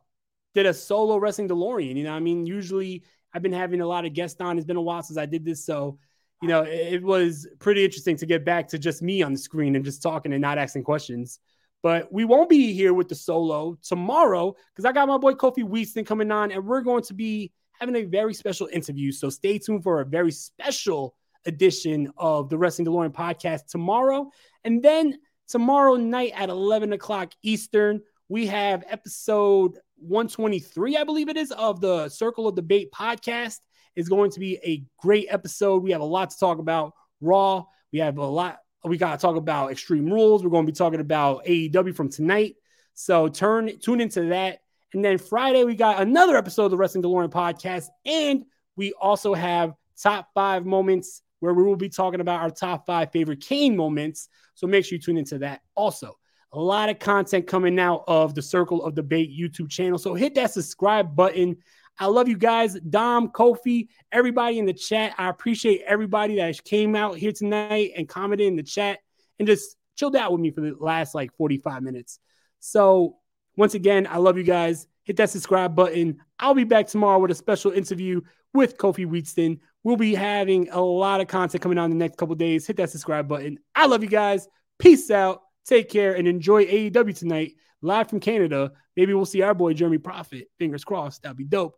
did 0.54 0.66
a 0.66 0.74
solo 0.74 1.18
wrestling 1.18 1.50
DeLorean. 1.50 1.96
You 1.96 2.04
know, 2.04 2.14
I 2.14 2.20
mean, 2.20 2.46
usually 2.46 3.04
I've 3.34 3.42
been 3.42 3.54
having 3.54 3.82
a 3.82 3.88
lot 3.88 4.06
of 4.06 4.14
guests 4.14 4.40
on. 4.40 4.58
It's 4.58 4.68
been 4.68 4.78
a 4.78 4.82
while 4.82 5.02
since 5.02 5.18
I 5.18 5.26
did 5.26 5.44
this. 5.44 5.66
So, 5.66 5.98
you 6.42 6.48
know, 6.48 6.64
it, 6.64 7.02
was 7.02 7.48
pretty 7.60 7.86
interesting 7.86 8.18
to 8.18 8.26
get 8.26 8.44
back 8.44 8.68
to 8.70 8.80
just 8.80 9.02
me 9.02 9.22
on 9.22 9.32
the 9.32 9.40
screen 9.40 9.76
and 9.76 9.86
just 9.86 10.02
talking 10.02 10.34
and 10.34 10.42
not 10.42 10.58
asking 10.58 10.84
questions. 10.84 11.40
But 11.82 12.12
we 12.12 12.26
won't 12.26 12.50
be 12.50 12.74
here 12.74 12.94
with 12.94 13.10
the 13.10 13.16
solo 13.16 13.78
tomorrow 13.82 14.56
because 14.74 14.86
I 14.86 14.92
got 14.92 15.08
my 15.08 15.18
boy 15.18 15.34
Kofi 15.34 15.64
Weaston 15.64 16.06
coming 16.06 16.32
on, 16.32 16.52
and 16.52 16.66
we're 16.66 16.82
going 16.82 17.04
to 17.04 17.14
be 17.14 17.52
having 17.80 17.96
a 17.96 18.04
very 18.04 18.34
special 18.34 18.68
interview. 18.72 19.12
So 19.12 19.30
stay 19.30 19.58
tuned 19.58 19.84
for 19.84 20.02
a 20.02 20.06
very 20.06 20.32
special 20.32 21.16
edition 21.46 22.12
of 22.18 22.50
the 22.50 22.58
Wrestling 22.58 22.88
DeLorean 22.88 23.14
podcast 23.14 23.68
tomorrow. 23.68 24.30
And 24.64 24.82
then 24.82 25.18
tomorrow 25.48 25.96
night 25.96 26.32
at 26.36 26.50
11 26.50 26.94
o'clock 26.94 27.34
Eastern, 27.42 28.02
we 28.30 28.48
have 28.48 28.84
episode 28.88 29.78
123, 29.98 30.98
I 30.98 31.04
believe 31.04 31.30
it 31.30 31.38
is, 31.38 31.52
of 31.52 31.82
the 31.82 32.10
Circle 32.10 32.48
of 32.48 32.56
Debate 32.56 32.92
podcast. 32.92 33.60
Is 33.96 34.10
going 34.10 34.32
to 34.32 34.40
be 34.40 34.58
a 34.64 34.84
great 34.98 35.28
episode. 35.30 35.84
We 35.84 35.92
have 35.92 36.02
a 36.02 36.06
lot 36.06 36.32
to 36.32 36.40
talk 36.40 36.60
about. 36.60 36.94
Raw. 37.22 37.66
We 37.92 38.00
have 38.00 38.18
a 38.18 38.26
lot. 38.26 38.60
We 38.84 38.98
got 38.98 39.20
to 39.20 39.22
talk 39.22 39.36
about 39.36 39.72
Extreme 39.72 40.08
Rules. 40.08 40.44
We're 40.44 40.50
going 40.50 40.66
to 40.66 40.72
be 40.72 40.76
talking 40.76 41.00
about 41.00 41.46
AEW 41.46 41.96
from 41.96 42.10
tonight. 42.10 42.56
So 42.94 43.28
turn 43.28 43.78
tune 43.80 44.02
into 44.02 44.26
that. 44.30 44.60
And 44.94 45.04
then 45.04 45.18
Friday 45.18 45.64
we 45.64 45.76
got 45.76 46.02
another 46.02 46.38
episode 46.38 46.66
of 46.66 46.72
the 46.72 46.78
Wrestling 46.78 47.04
DeLorean 47.04 47.32
podcast, 47.32 47.88
and 48.06 48.46
we 48.76 48.94
also 48.94 49.34
have 49.34 49.74
top 50.00 50.30
five 50.34 50.66
moments 50.66 51.22
where 51.40 51.54
we 51.54 51.64
will 51.64 51.76
be 51.76 51.90
talking 51.90 52.22
about 52.22 52.42
our 52.42 52.50
top 52.50 52.86
five 52.86 53.12
favorite 53.12 53.42
Kane 53.42 53.76
moments. 53.76 54.30
So 54.56 54.68
make 54.68 54.86
sure 54.86 54.96
you 54.96 55.02
tune 55.02 55.18
into 55.18 55.40
that 55.40 55.62
also. 55.76 56.18
A 56.54 56.60
lot 56.60 56.90
of 56.90 57.00
content 57.00 57.48
coming 57.48 57.80
out 57.80 58.04
of 58.08 58.36
the 58.36 58.42
Circle 58.42 58.84
of 58.86 58.94
Debate 58.94 59.32
YouTube 59.32 59.70
channel. 59.70 59.98
So 59.98 60.14
hit 60.14 60.36
that 60.36 60.52
subscribe 60.52 61.16
button. 61.16 61.58
I 62.00 62.08
love 62.08 62.28
you 62.28 62.38
guys, 62.38 62.80
Dom, 62.80 63.30
Kofi, 63.30 63.88
everybody 64.12 64.60
in 64.60 64.66
the 64.66 64.74
chat. 64.74 65.14
I 65.18 65.30
appreciate 65.30 65.82
everybody 65.86 66.38
that 66.38 66.64
came 66.64 66.96
out 66.96 67.18
here 67.18 67.32
tonight 67.32 67.92
and 67.96 68.10
commented 68.10 68.48
in 68.48 68.56
the 68.56 68.64
chat 68.64 69.00
and 69.38 69.48
just 69.48 69.76
chilled 69.96 70.16
out 70.16 70.32
with 70.32 70.42
me 70.42 70.52
for 70.52 70.62
the 70.62 70.76
last 70.80 71.14
like 71.14 71.36
45 71.36 71.84
minutes. 71.84 72.20
So, 72.60 73.18
once 73.56 73.76
again, 73.76 74.08
I 74.10 74.18
love 74.18 74.38
you 74.38 74.44
guys. 74.44 74.88
Hit 75.04 75.18
that 75.18 75.30
subscribe 75.30 75.76
button. 75.76 76.18
I'll 76.40 76.56
be 76.56 76.64
back 76.64 76.88
tomorrow 76.88 77.20
with 77.20 77.30
a 77.30 77.36
special 77.36 77.72
interview 77.72 78.22
with 78.54 78.78
Kofi 78.78 79.06
Weaston. 79.06 79.60
We'll 79.84 79.98
be 79.98 80.16
having 80.16 80.70
a 80.70 80.82
lot 80.82 81.22
of 81.22 81.28
content 81.28 81.62
coming 81.62 81.78
out 81.78 81.86
in 81.86 81.92
the 81.92 81.98
next 81.98 82.18
couple 82.18 82.36
days. 82.36 82.66
Hit 82.66 82.78
that 82.78 82.90
subscribe 82.90 83.28
button. 83.28 83.60
I 83.76 83.86
love 83.86 84.02
you 84.02 84.10
guys. 84.10 84.48
Peace 84.80 85.12
out. 85.12 85.42
Take 85.66 85.90
care 85.90 86.14
and 86.16 86.28
enjoy 86.28 86.66
AEW 86.66 87.18
tonight, 87.18 87.54
live 87.82 88.10
from 88.10 88.20
Canada. 88.20 88.72
Maybe 88.98 89.14
we'll 89.14 89.26
see 89.26 89.42
our 89.42 89.54
boy 89.54 89.74
Jeremy 89.74 89.98
Profit. 89.98 90.48
Fingers 90.60 90.84
crossed. 90.84 91.24
That'd 91.24 91.38
be 91.38 91.46
dope. 91.46 91.76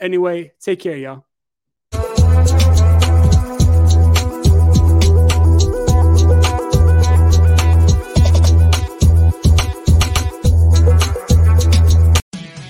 Anyway, 0.00 0.52
take 0.60 0.80
care, 0.80 0.96
y'all. 0.96 1.29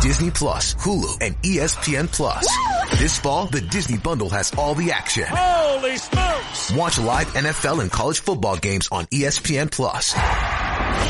Disney 0.00 0.30
Plus, 0.30 0.74
Hulu, 0.76 1.18
and 1.20 1.36
ESPN 1.42 2.10
Plus. 2.10 2.46
This 2.98 3.18
fall, 3.18 3.46
the 3.46 3.60
Disney 3.60 3.98
Bundle 3.98 4.30
has 4.30 4.52
all 4.56 4.74
the 4.74 4.92
action. 4.92 5.24
Holy 5.28 5.96
smokes! 5.96 6.72
Watch 6.72 6.98
live 6.98 7.26
NFL 7.34 7.82
and 7.82 7.90
college 7.90 8.20
football 8.20 8.56
games 8.56 8.88
on 8.92 9.06
ESPN 9.06 9.70
Plus. 9.70 10.14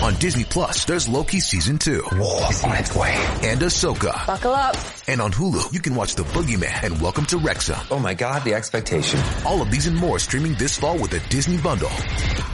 On 0.02 0.14
Disney 0.14 0.44
Plus, 0.44 0.84
there's 0.84 1.08
Loki 1.08 1.40
season 1.40 1.76
two. 1.78 2.02
War 2.12 2.50
is 2.50 2.64
on 2.64 2.76
its 2.76 2.94
way. 2.94 3.14
And 3.42 3.60
Ahsoka. 3.60 4.26
Buckle 4.26 4.52
up. 4.52 4.74
And 5.06 5.20
on 5.20 5.32
Hulu, 5.32 5.72
you 5.72 5.80
can 5.80 5.94
watch 5.94 6.14
The 6.14 6.22
Boogeyman 6.22 6.82
and 6.82 7.00
Welcome 7.00 7.26
to 7.26 7.36
Wrexham. 7.38 7.78
Oh 7.90 7.98
my 7.98 8.14
god, 8.14 8.44
the 8.44 8.54
expectation. 8.54 9.20
All 9.44 9.60
of 9.60 9.70
these 9.70 9.86
and 9.86 9.96
more 9.96 10.18
streaming 10.18 10.54
this 10.54 10.78
fall 10.78 10.98
with 10.98 11.10
the 11.10 11.20
Disney 11.28 11.58
Bundle. 11.58 11.90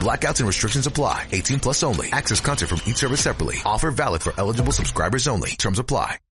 Blackouts 0.01 0.39
and 0.39 0.47
restrictions 0.47 0.87
apply. 0.87 1.27
18 1.31 1.59
plus 1.59 1.83
only. 1.83 2.11
Access 2.11 2.41
content 2.41 2.69
from 2.69 2.81
each 2.85 2.97
service 2.97 3.21
separately. 3.21 3.57
Offer 3.65 3.91
valid 3.91 4.21
for 4.21 4.33
eligible 4.37 4.73
subscribers 4.73 5.27
only. 5.27 5.51
Terms 5.51 5.79
apply. 5.79 6.17